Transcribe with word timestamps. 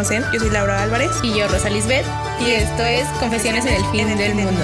conocen, 0.00 0.24
yo 0.32 0.40
soy 0.40 0.48
Laura 0.50 0.82
Álvarez. 0.82 1.10
Y 1.22 1.38
yo, 1.38 1.46
Rosa 1.48 1.68
Lisbeth. 1.68 2.06
Y 2.40 2.52
esto 2.52 2.82
es 2.82 3.06
Confesiones 3.18 3.66
en 3.66 3.74
el 3.74 3.84
fin 3.90 4.16
del 4.16 4.34
mundo. 4.34 4.62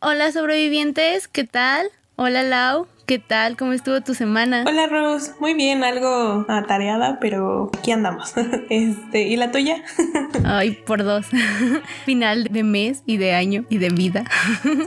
Hola 0.00 0.32
sobrevivientes, 0.32 1.28
¿qué 1.28 1.44
tal? 1.44 1.90
Hola 2.16 2.42
Lau, 2.42 2.88
¿Qué 3.06 3.18
tal? 3.18 3.58
¿Cómo 3.58 3.74
estuvo 3.74 4.00
tu 4.00 4.14
semana? 4.14 4.64
Hola 4.66 4.86
Rose, 4.86 5.32
muy 5.38 5.52
bien, 5.52 5.84
algo 5.84 6.46
atareada, 6.48 7.18
pero 7.20 7.70
aquí 7.78 7.92
andamos. 7.92 8.32
Este, 8.70 9.24
¿y 9.24 9.36
la 9.36 9.52
tuya? 9.52 9.84
Ay, 10.44 10.72
por 10.86 11.04
dos. 11.04 11.26
Final 12.06 12.44
de 12.44 12.62
mes 12.62 13.02
y 13.04 13.18
de 13.18 13.34
año 13.34 13.66
y 13.68 13.76
de 13.76 13.90
vida. 13.90 14.24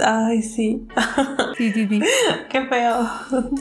Ay, 0.03 0.41
sí. 0.41 0.87
Sí, 1.57 1.71
sí, 1.73 1.87
sí. 1.87 2.01
Qué 2.49 2.65
feo 2.65 3.07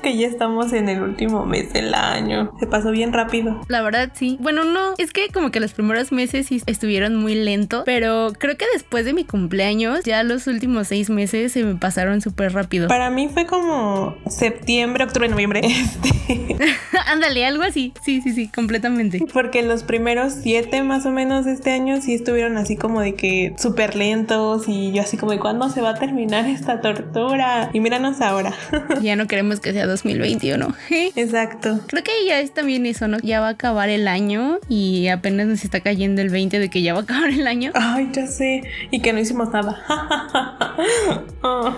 que 0.03 0.17
ya 0.17 0.27
estamos 0.27 0.73
en 0.73 0.89
el 0.89 1.03
último 1.03 1.45
mes 1.45 1.73
del 1.75 1.93
año. 1.95 2.53
Se 2.59 2.67
pasó 2.67 2.91
bien 2.93 3.13
rápido. 3.13 3.61
La 3.69 3.83
verdad, 3.83 4.11
sí. 4.15 4.39
Bueno, 4.41 4.65
no, 4.65 4.95
es 4.97 5.13
que 5.13 5.29
como 5.29 5.51
que 5.51 5.61
los 5.61 5.75
primeros 5.75 6.13
meses 6.13 6.47
sí 6.47 6.63
estuvieron 6.65 7.17
muy 7.17 7.35
lento, 7.35 7.83
pero 7.85 8.33
creo 8.39 8.57
que 8.57 8.65
después 8.73 9.05
de 9.05 9.13
mi 9.13 9.25
cumpleaños, 9.25 10.01
ya 10.05 10.23
los 10.23 10.47
últimos 10.47 10.89
seis 10.89 11.11
meses 11.11 11.53
se 11.53 11.63
me 11.63 11.75
pasaron 11.75 12.23
súper 12.23 12.55
rápido. 12.55 12.89
Para 12.89 13.11
mí 13.11 13.29
fue 13.29 13.47
como 13.47 14.17
septiembre, 14.47 15.05
octubre, 15.05 15.29
noviembre. 15.29 15.63
Este. 15.67 16.57
Ándale, 17.07 17.47
algo 17.47 17.63
así. 17.63 17.93
Sí, 18.05 18.21
sí, 18.21 18.33
sí, 18.33 18.49
completamente. 18.49 19.21
Porque 19.33 19.63
los 19.63 19.83
primeros 19.83 20.33
siete 20.43 20.83
más 20.83 21.07
o 21.07 21.11
menos 21.11 21.45
de 21.45 21.53
este 21.53 21.71
año 21.71 22.01
sí 22.01 22.15
estuvieron 22.15 22.57
así 22.57 22.77
como 22.77 23.01
de 23.01 23.15
que 23.15 23.55
súper 23.59 23.95
lentos 23.97 24.65
y 24.67 24.93
yo 24.93 25.03
así 25.03 25.17
como 25.17 25.33
de 25.33 25.39
cuándo 25.39 25.69
se 25.71 25.81
va 25.81 25.91
a 25.91 25.95
terminar 25.95 26.47
esta 26.47 26.81
tortura. 26.81 27.71
Y 27.73 27.81
míranos 27.81 28.21
ahora. 28.21 28.53
ya 29.03 29.17
no 29.17 29.27
queremos 29.27 29.61
que 29.61 29.73
sea 29.73 29.87
2021. 29.87 30.75
Exacto. 31.15 31.81
Creo 31.87 32.03
que 32.03 32.13
ya 32.27 32.41
es 32.41 32.53
también 32.53 32.87
eso, 32.87 33.09
¿no? 33.09 33.19
Ya 33.19 33.41
va 33.41 33.49
a 33.49 33.51
acabar 33.51 33.89
el 33.89 34.09
año 34.09 34.59
y 34.69 35.09
apenas 35.09 35.47
nos 35.47 35.65
está 35.65 35.81
cayendo 35.81 36.23
el 36.23 36.31
20 36.31 36.59
de 36.59 36.69
que 36.69 36.83
ya 36.83 36.93
va 36.93 37.01
a 37.01 37.03
acabar 37.03 37.31
el 37.31 37.47
año. 37.47 37.73
Ay, 37.75 38.11
ya 38.13 38.27
sé. 38.27 38.63
Y 38.91 39.01
que 39.01 39.13
no 39.13 39.21
hicimos 39.21 39.51
nada. 39.51 39.83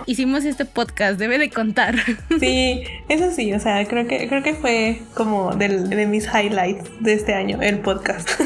Hicimos 0.05 0.45
este 0.45 0.65
podcast, 0.65 1.19
debe 1.19 1.37
de 1.37 1.49
contar. 1.49 1.95
Sí, 2.39 2.58
eso 3.07 3.31
sí, 3.31 3.53
o 3.53 3.59
sea, 3.59 3.85
creo 3.85 4.07
que, 4.07 4.27
creo 4.27 4.43
que 4.43 4.53
fue 4.53 5.01
como 5.13 5.53
de 5.55 6.05
mis 6.07 6.27
highlights 6.27 6.89
de 6.99 7.13
este 7.13 7.33
año, 7.33 7.59
el 7.61 7.79
podcast. 7.79 8.29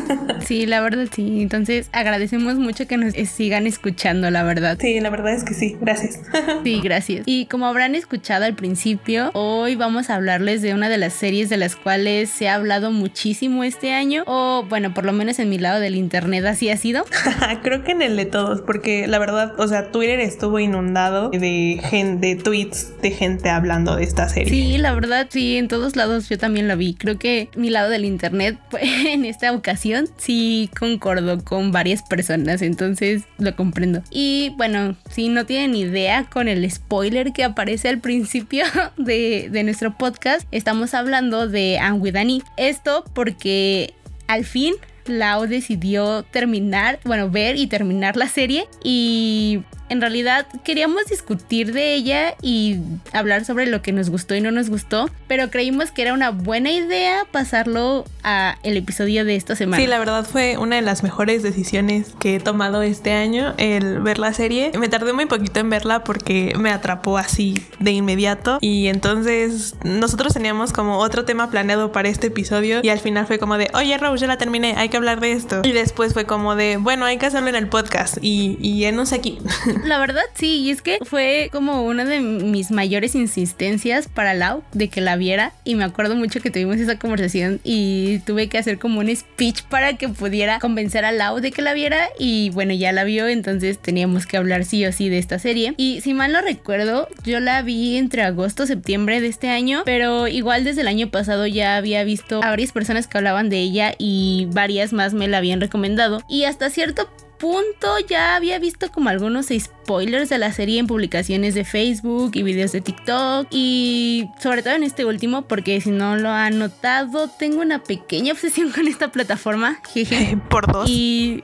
Sí, 0.43 0.65
la 0.65 0.81
verdad 0.81 1.07
sí. 1.13 1.41
Entonces 1.41 1.87
agradecemos 1.93 2.55
mucho 2.55 2.85
que 2.85 2.97
nos 2.97 3.13
sigan 3.13 3.65
escuchando, 3.65 4.29
la 4.29 4.43
verdad. 4.43 4.77
Sí, 4.79 4.99
la 4.99 5.09
verdad 5.09 5.33
es 5.33 5.43
que 5.43 5.53
sí. 5.53 5.77
Gracias. 5.79 6.19
Sí, 6.63 6.81
gracias. 6.81 7.23
Y 7.25 7.45
como 7.47 7.65
habrán 7.65 7.95
escuchado 7.95 8.45
al 8.45 8.53
principio, 8.53 9.31
hoy 9.33 9.75
vamos 9.75 10.09
a 10.09 10.15
hablarles 10.15 10.61
de 10.61 10.73
una 10.73 10.87
de 10.87 10.97
las 10.97 11.13
series 11.13 11.49
de 11.49 11.57
las 11.57 11.75
cuales 11.75 12.29
se 12.29 12.47
ha 12.47 12.55
hablado 12.55 12.91
muchísimo 12.91 13.63
este 13.63 13.93
año. 13.93 14.23
O 14.27 14.65
bueno, 14.69 14.93
por 14.93 15.05
lo 15.05 15.13
menos 15.13 15.39
en 15.39 15.49
mi 15.49 15.57
lado 15.57 15.79
del 15.79 15.95
internet 15.95 16.45
así 16.45 16.69
ha 16.69 16.77
sido. 16.77 17.05
creo 17.63 17.83
que 17.83 17.91
en 17.91 18.01
el 18.01 18.15
de 18.15 18.25
todos, 18.25 18.61
porque 18.61 19.07
la 19.07 19.19
verdad, 19.19 19.59
o 19.59 19.67
sea, 19.67 19.91
Twitter 19.91 20.19
estuvo 20.19 20.59
inundado 20.59 21.29
de, 21.29 21.79
gente, 21.83 22.27
de 22.27 22.35
tweets 22.35 23.01
de 23.01 23.11
gente 23.11 23.49
hablando 23.49 23.95
de 23.95 24.02
esta 24.03 24.29
serie. 24.29 24.49
Sí, 24.49 24.77
la 24.77 24.93
verdad, 24.93 25.27
sí, 25.29 25.57
en 25.57 25.67
todos 25.67 25.95
lados 25.95 26.29
yo 26.29 26.37
también 26.37 26.67
la 26.67 26.75
vi. 26.75 26.93
Creo 26.93 27.17
que 27.17 27.49
mi 27.55 27.69
lado 27.69 27.89
del 27.89 28.05
internet 28.05 28.57
en 28.81 29.25
esta 29.25 29.51
ocasión 29.51 30.07
sí 30.17 30.69
concordó 30.77 31.43
con 31.43 31.71
varias 31.71 32.03
personas, 32.03 32.61
entonces 32.61 33.23
lo 33.37 33.55
comprendo. 33.55 34.03
Y 34.11 34.53
bueno, 34.57 34.95
si 35.09 35.29
no 35.29 35.45
tienen 35.45 35.75
idea 35.75 36.25
con 36.31 36.47
el 36.47 36.69
spoiler 36.69 37.33
que 37.33 37.43
aparece 37.43 37.89
al 37.89 37.99
principio 37.99 38.65
de, 38.97 39.49
de 39.51 39.63
nuestro 39.63 39.97
podcast, 39.97 40.47
estamos 40.51 40.93
hablando 40.93 41.47
de 41.47 41.79
Anne 41.79 41.99
with 41.99 42.15
Esto 42.57 43.03
porque 43.13 43.93
al 44.27 44.45
fin 44.45 44.73
Lau 45.05 45.47
decidió 45.47 46.23
terminar, 46.23 46.99
bueno, 47.03 47.29
ver 47.29 47.57
y 47.57 47.67
terminar 47.67 48.15
la 48.17 48.27
serie 48.27 48.67
y 48.83 49.61
en 49.93 50.01
realidad 50.01 50.47
queríamos 50.63 51.05
discutir 51.05 51.71
de 51.71 51.93
ella 51.93 52.33
y 52.41 52.79
hablar 53.13 53.45
sobre 53.45 53.67
lo 53.67 53.83
que 53.83 53.91
nos 53.91 54.09
gustó 54.09 54.35
y 54.35 54.41
no 54.41 54.51
nos 54.51 54.69
gustó, 54.69 55.09
pero 55.27 55.51
creímos 55.51 55.91
que 55.91 56.01
era 56.01 56.13
una 56.13 56.31
buena 56.31 56.71
idea 56.71 57.25
pasarlo 57.31 58.03
a 58.23 58.57
el 58.63 58.75
episodio 58.75 59.23
de 59.23 59.35
esta 59.35 59.55
semana. 59.55 59.81
Sí, 59.81 59.87
la 59.87 59.99
verdad 59.99 60.25
fue 60.25 60.57
una 60.57 60.77
de 60.77 60.81
las 60.81 61.03
mejores 61.03 61.43
decisiones 61.43 62.15
que 62.19 62.35
he 62.35 62.39
tomado 62.39 62.81
este 62.81 63.11
año 63.11 63.53
el 63.57 63.99
ver 63.99 64.17
la 64.17 64.33
serie. 64.33 64.71
Me 64.79 64.89
tardé 64.89 65.13
muy 65.13 65.27
poquito 65.27 65.59
en 65.59 65.69
verla 65.69 66.03
porque 66.03 66.53
me 66.57 66.71
atrapó 66.71 67.19
así 67.19 67.63
de 67.79 67.91
inmediato 67.91 68.57
y 68.61 68.87
entonces 68.87 69.75
nosotros 69.83 70.33
teníamos 70.33 70.73
como 70.73 70.97
otro 70.97 71.23
tema 71.23 71.51
planeado 71.51 71.91
para 71.91 72.09
este 72.09 72.27
episodio 72.27 72.79
y 72.81 72.89
al 72.89 72.99
final 72.99 73.27
fue 73.27 73.37
como 73.37 73.59
de, 73.59 73.69
oye 73.75 73.95
Rose, 73.99 74.21
ya 74.21 74.27
la 74.27 74.37
terminé, 74.37 74.73
hay 74.75 74.89
que 74.89 74.97
hablar 74.97 75.19
de 75.19 75.33
esto. 75.33 75.61
Y 75.63 75.71
después 75.71 76.13
fue 76.13 76.25
como 76.25 76.55
de, 76.55 76.77
bueno, 76.77 77.05
hay 77.05 77.17
que 77.19 77.27
hacerlo 77.27 77.49
en 77.49 77.55
el 77.55 77.67
podcast 77.67 78.17
y, 78.21 78.57
y 78.59 78.83
sé 79.05 79.15
aquí. 79.15 79.37
La 79.83 79.99
verdad 79.99 80.23
sí, 80.33 80.61
y 80.61 80.69
es 80.71 80.81
que 80.81 80.99
fue 81.03 81.49
como 81.51 81.83
una 81.83 82.05
de 82.05 82.21
mis 82.21 82.71
mayores 82.71 83.15
insistencias 83.15 84.07
para 84.07 84.33
Lau 84.33 84.63
de 84.71 84.87
que 84.87 85.01
la 85.01 85.17
viera 85.17 85.51
y 85.65 85.75
me 85.75 85.83
acuerdo 85.83 86.15
mucho 86.15 86.39
que 86.39 86.51
tuvimos 86.51 86.77
esa 86.77 86.97
conversación 86.97 87.59
y 87.63 88.19
tuve 88.19 88.47
que 88.47 88.57
hacer 88.57 88.79
como 88.79 89.01
un 89.01 89.13
speech 89.13 89.63
para 89.63 89.97
que 89.97 90.07
pudiera 90.07 90.59
convencer 90.59 91.03
a 91.03 91.11
Lau 91.11 91.41
de 91.41 91.51
que 91.51 91.61
la 91.61 91.73
viera 91.73 92.07
y 92.17 92.49
bueno, 92.51 92.73
ya 92.73 92.93
la 92.93 93.03
vio, 93.03 93.27
entonces 93.27 93.77
teníamos 93.77 94.25
que 94.25 94.37
hablar 94.37 94.63
sí 94.63 94.85
o 94.85 94.91
sí 94.93 95.09
de 95.09 95.17
esta 95.17 95.37
serie. 95.37 95.73
Y 95.77 95.99
si 96.01 96.13
mal 96.13 96.31
no 96.31 96.41
recuerdo, 96.41 97.09
yo 97.25 97.39
la 97.41 97.61
vi 97.61 97.97
entre 97.97 98.23
agosto 98.23 98.65
septiembre 98.65 99.19
de 99.19 99.27
este 99.27 99.49
año, 99.49 99.83
pero 99.85 100.27
igual 100.27 100.63
desde 100.63 100.81
el 100.81 100.87
año 100.87 101.09
pasado 101.09 101.45
ya 101.45 101.75
había 101.75 102.03
visto 102.05 102.37
a 102.41 102.49
varias 102.49 102.71
personas 102.71 103.07
que 103.07 103.17
hablaban 103.17 103.49
de 103.49 103.59
ella 103.59 103.95
y 103.97 104.47
varias 104.51 104.93
más 104.93 105.13
me 105.13 105.27
la 105.27 105.39
habían 105.39 105.59
recomendado 105.59 106.23
y 106.29 106.45
hasta 106.45 106.69
cierto 106.69 107.09
punto 107.43 107.99
ya 108.07 108.37
había 108.37 108.57
visto 108.57 108.89
como 108.89 109.09
algunos 109.09 109.47
spoilers 109.47 110.29
de 110.29 110.37
la 110.37 110.53
serie 110.53 110.79
en 110.79 110.87
publicaciones 110.87 111.55
de 111.55 111.65
Facebook 111.65 112.31
y 112.35 112.41
videos 112.41 112.71
de 112.71 112.79
TikTok 112.79 113.47
y 113.51 114.29
sobre 114.39 114.63
todo 114.63 114.75
en 114.75 114.83
este 114.83 115.03
último 115.03 115.41
porque 115.41 115.81
si 115.81 115.91
no 115.91 116.15
lo 116.15 116.29
han 116.29 116.57
notado 116.57 117.27
tengo 117.27 117.61
una 117.61 117.83
pequeña 117.83 118.31
obsesión 118.31 118.71
con 118.75 118.87
esta 118.87 119.11
plataforma. 119.11 119.81
Jeje. 119.93 120.37
Por 120.49 120.71
dos. 120.71 120.89
Y 120.89 121.43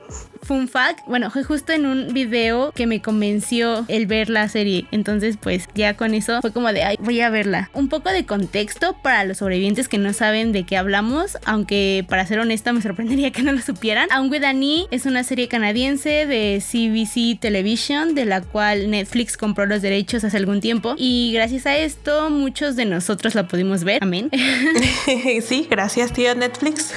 fun 0.50 0.66
fact, 0.66 1.06
bueno, 1.06 1.30
fue 1.30 1.44
justo 1.44 1.72
en 1.72 1.86
un 1.86 2.12
video 2.12 2.72
que 2.72 2.88
me 2.88 3.00
convenció 3.00 3.84
el 3.86 4.08
ver 4.08 4.28
la 4.28 4.48
serie. 4.48 4.84
Entonces, 4.90 5.36
pues 5.40 5.68
ya 5.76 5.94
con 5.94 6.12
eso 6.12 6.40
fue 6.40 6.52
como 6.52 6.72
de, 6.72 6.82
ay, 6.82 6.96
voy 6.98 7.20
a 7.20 7.30
verla. 7.30 7.70
Un 7.72 7.88
poco 7.88 8.10
de 8.10 8.26
contexto 8.26 8.96
para 9.00 9.22
los 9.22 9.38
sobrevivientes 9.38 9.86
que 9.86 9.98
no 9.98 10.12
saben 10.12 10.50
de 10.50 10.64
qué 10.64 10.76
hablamos, 10.76 11.38
aunque 11.44 12.04
para 12.08 12.26
ser 12.26 12.40
honesta 12.40 12.72
me 12.72 12.82
sorprendería 12.82 13.30
que 13.30 13.44
no 13.44 13.52
lo 13.52 13.60
supieran. 13.60 14.08
Aun 14.10 14.28
with 14.28 14.42
Annie 14.42 14.88
es 14.90 15.06
una 15.06 15.22
serie 15.22 15.46
canadiense 15.46 16.26
de 16.26 16.60
CBC 16.60 17.38
Television, 17.38 18.16
de 18.16 18.24
la 18.24 18.40
cual 18.40 18.90
Netflix 18.90 19.36
compró 19.36 19.66
los 19.66 19.82
derechos 19.82 20.24
hace 20.24 20.36
algún 20.36 20.60
tiempo. 20.60 20.96
Y 20.98 21.30
gracias 21.32 21.66
a 21.66 21.76
esto, 21.76 22.28
muchos 22.28 22.74
de 22.74 22.86
nosotros 22.86 23.36
la 23.36 23.46
pudimos 23.46 23.84
ver. 23.84 24.02
Amén. 24.02 24.30
sí, 25.46 25.68
gracias, 25.70 26.12
tío 26.12 26.34
Netflix. 26.34 26.92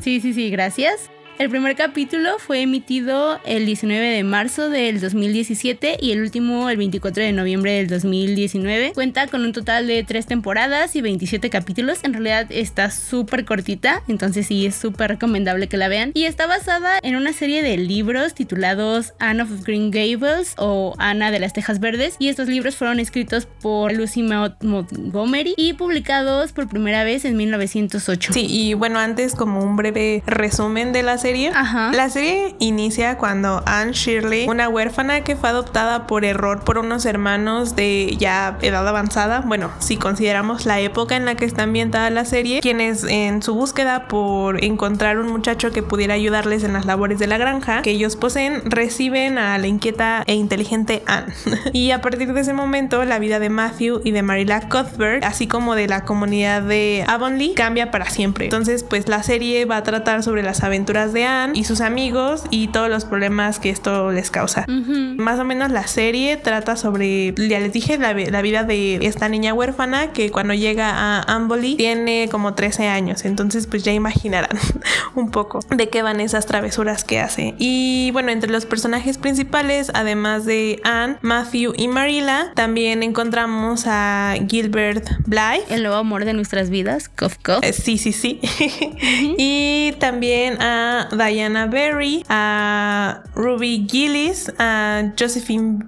sí, 0.00 0.20
sí, 0.20 0.32
sí, 0.32 0.50
gracias. 0.50 1.11
El 1.38 1.48
primer 1.48 1.74
capítulo 1.74 2.38
fue 2.38 2.60
emitido 2.60 3.40
el 3.44 3.66
19 3.66 4.00
de 4.00 4.22
marzo 4.22 4.68
del 4.68 5.00
2017 5.00 5.96
y 6.00 6.12
el 6.12 6.20
último 6.20 6.68
el 6.68 6.76
24 6.76 7.24
de 7.24 7.32
noviembre 7.32 7.72
del 7.72 7.88
2019. 7.88 8.92
Cuenta 8.92 9.26
con 9.26 9.42
un 9.42 9.52
total 9.52 9.86
de 9.86 10.04
3 10.04 10.26
temporadas 10.26 10.94
y 10.94 11.00
27 11.00 11.50
capítulos. 11.50 12.00
En 12.04 12.12
realidad 12.12 12.46
está 12.50 12.90
súper 12.90 13.44
cortita, 13.44 14.02
entonces 14.08 14.46
sí 14.46 14.66
es 14.66 14.76
súper 14.76 15.12
recomendable 15.12 15.68
que 15.68 15.78
la 15.78 15.88
vean. 15.88 16.12
Y 16.14 16.24
está 16.24 16.46
basada 16.46 16.98
en 17.02 17.16
una 17.16 17.32
serie 17.32 17.62
de 17.62 17.76
libros 17.78 18.34
titulados 18.34 19.14
Anne 19.18 19.42
of 19.42 19.64
Green 19.64 19.90
Gables 19.90 20.54
o 20.58 20.94
Ana 20.98 21.30
de 21.30 21.40
las 21.40 21.54
Tejas 21.54 21.80
Verdes. 21.80 22.14
Y 22.18 22.28
estos 22.28 22.48
libros 22.48 22.76
fueron 22.76 23.00
escritos 23.00 23.46
por 23.46 23.92
Lucy 23.92 24.22
Montgomery 24.22 25.54
y 25.56 25.72
publicados 25.72 26.52
por 26.52 26.68
primera 26.68 27.04
vez 27.04 27.24
en 27.24 27.36
1908. 27.36 28.32
Sí, 28.32 28.46
y 28.48 28.74
bueno, 28.74 28.98
antes 28.98 29.34
como 29.34 29.64
un 29.64 29.76
breve 29.76 30.22
resumen 30.26 30.92
de 30.92 31.02
las 31.02 31.21
serie. 31.22 31.52
Ajá. 31.54 31.90
La 31.92 32.10
serie 32.10 32.54
inicia 32.58 33.16
cuando 33.16 33.62
Anne 33.64 33.92
Shirley, 33.92 34.46
una 34.48 34.68
huérfana 34.68 35.22
que 35.22 35.36
fue 35.36 35.48
adoptada 35.48 36.06
por 36.06 36.24
error 36.24 36.64
por 36.64 36.78
unos 36.78 37.06
hermanos 37.06 37.74
de 37.76 38.16
ya 38.18 38.58
edad 38.60 38.86
avanzada, 38.86 39.40
bueno, 39.40 39.70
si 39.78 39.96
consideramos 39.96 40.66
la 40.66 40.80
época 40.80 41.16
en 41.16 41.24
la 41.24 41.34
que 41.34 41.44
está 41.44 41.62
ambientada 41.62 42.10
la 42.10 42.24
serie, 42.24 42.60
quienes 42.60 43.04
en 43.04 43.42
su 43.42 43.54
búsqueda 43.54 44.08
por 44.08 44.62
encontrar 44.62 45.18
un 45.18 45.28
muchacho 45.28 45.70
que 45.70 45.82
pudiera 45.82 46.14
ayudarles 46.14 46.64
en 46.64 46.72
las 46.72 46.84
labores 46.84 47.18
de 47.18 47.26
la 47.26 47.38
granja 47.38 47.82
que 47.82 47.92
ellos 47.92 48.16
poseen, 48.16 48.62
reciben 48.64 49.38
a 49.38 49.56
la 49.58 49.66
inquieta 49.66 50.24
e 50.26 50.34
inteligente 50.34 51.02
Anne. 51.06 51.32
y 51.72 51.92
a 51.92 52.00
partir 52.00 52.32
de 52.32 52.40
ese 52.40 52.52
momento, 52.52 53.04
la 53.04 53.18
vida 53.18 53.38
de 53.38 53.48
Matthew 53.48 54.02
y 54.04 54.10
de 54.10 54.22
Marilla 54.22 54.68
Cuthbert, 54.68 55.24
así 55.24 55.46
como 55.46 55.74
de 55.74 55.86
la 55.86 56.04
comunidad 56.04 56.62
de 56.62 57.04
Avonlea, 57.06 57.54
cambia 57.54 57.90
para 57.90 58.10
siempre. 58.10 58.46
Entonces, 58.46 58.82
pues 58.82 59.08
la 59.08 59.22
serie 59.22 59.64
va 59.64 59.76
a 59.76 59.82
tratar 59.82 60.22
sobre 60.22 60.42
las 60.42 60.62
aventuras 60.64 61.11
de 61.12 61.24
Anne 61.24 61.58
y 61.58 61.64
sus 61.64 61.80
amigos 61.80 62.44
y 62.50 62.68
todos 62.68 62.88
los 62.88 63.04
problemas 63.04 63.58
que 63.58 63.70
esto 63.70 64.12
les 64.12 64.30
causa. 64.30 64.64
Más 64.68 65.38
o 65.38 65.44
menos 65.44 65.70
la 65.70 65.86
serie 65.86 66.36
trata 66.36 66.76
sobre, 66.76 67.34
ya 67.34 67.60
les 67.60 67.72
dije, 67.72 67.98
la, 67.98 68.14
la 68.14 68.42
vida 68.42 68.64
de 68.64 68.96
esta 69.06 69.28
niña 69.28 69.54
huérfana 69.54 70.12
que 70.12 70.30
cuando 70.30 70.54
llega 70.54 70.90
a 70.90 71.22
Amboli 71.22 71.76
tiene 71.76 72.28
como 72.30 72.54
13 72.54 72.88
años. 72.88 73.24
Entonces, 73.24 73.66
pues 73.66 73.82
ya 73.82 73.92
imaginarán 73.92 74.58
un 75.14 75.30
poco 75.30 75.60
de 75.70 75.88
qué 75.88 76.02
van 76.02 76.20
esas 76.20 76.46
travesuras 76.46 77.04
que 77.04 77.20
hace. 77.20 77.54
Y 77.58 78.10
bueno, 78.12 78.30
entre 78.30 78.50
los 78.50 78.66
personajes 78.66 79.18
principales, 79.18 79.90
además 79.94 80.44
de 80.44 80.80
Anne, 80.84 81.16
Matthew 81.22 81.74
y 81.76 81.88
Marilla, 81.88 82.52
también 82.54 83.02
encontramos 83.02 83.84
a 83.86 84.34
Gilbert 84.48 85.08
Blythe. 85.26 85.74
El 85.74 85.82
nuevo 85.82 85.96
amor 85.96 86.24
de 86.24 86.32
nuestras 86.32 86.70
vidas, 86.70 87.08
Cough 87.08 87.34
Cough. 87.42 87.62
Eh, 87.62 87.72
sí, 87.72 87.98
sí, 87.98 88.12
sí. 88.12 88.40
y 89.38 89.92
también 89.98 90.60
a 90.60 91.01
Diana 91.10 91.66
Berry, 91.66 92.24
a 92.28 93.22
Ruby 93.34 93.86
Gillis, 93.90 94.52
a 94.58 95.12
Josephine 95.18 95.84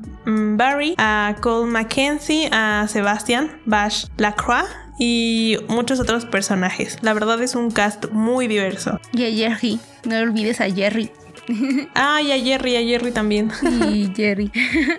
Barry, 0.56 0.94
a 0.98 1.34
Cole 1.40 1.66
Mackenzie, 1.66 2.48
a 2.52 2.86
Sebastian 2.88 3.50
Bash 3.66 4.06
Lacroix 4.16 4.66
y 4.98 5.56
muchos 5.68 6.00
otros 6.00 6.24
personajes. 6.24 6.98
La 7.02 7.14
verdad 7.14 7.42
es 7.42 7.54
un 7.54 7.70
cast 7.70 8.10
muy 8.10 8.46
diverso. 8.46 9.00
Y 9.12 9.24
a 9.24 9.30
Jerry, 9.30 9.80
no 10.04 10.18
olvides 10.18 10.60
a 10.60 10.70
Jerry. 10.70 11.10
Ah, 11.94 12.20
y 12.22 12.32
a 12.32 12.38
Jerry, 12.38 12.76
a 12.76 12.80
Jerry 12.80 13.12
también. 13.12 13.50
Y 13.92 14.10
Jerry. 14.16 14.50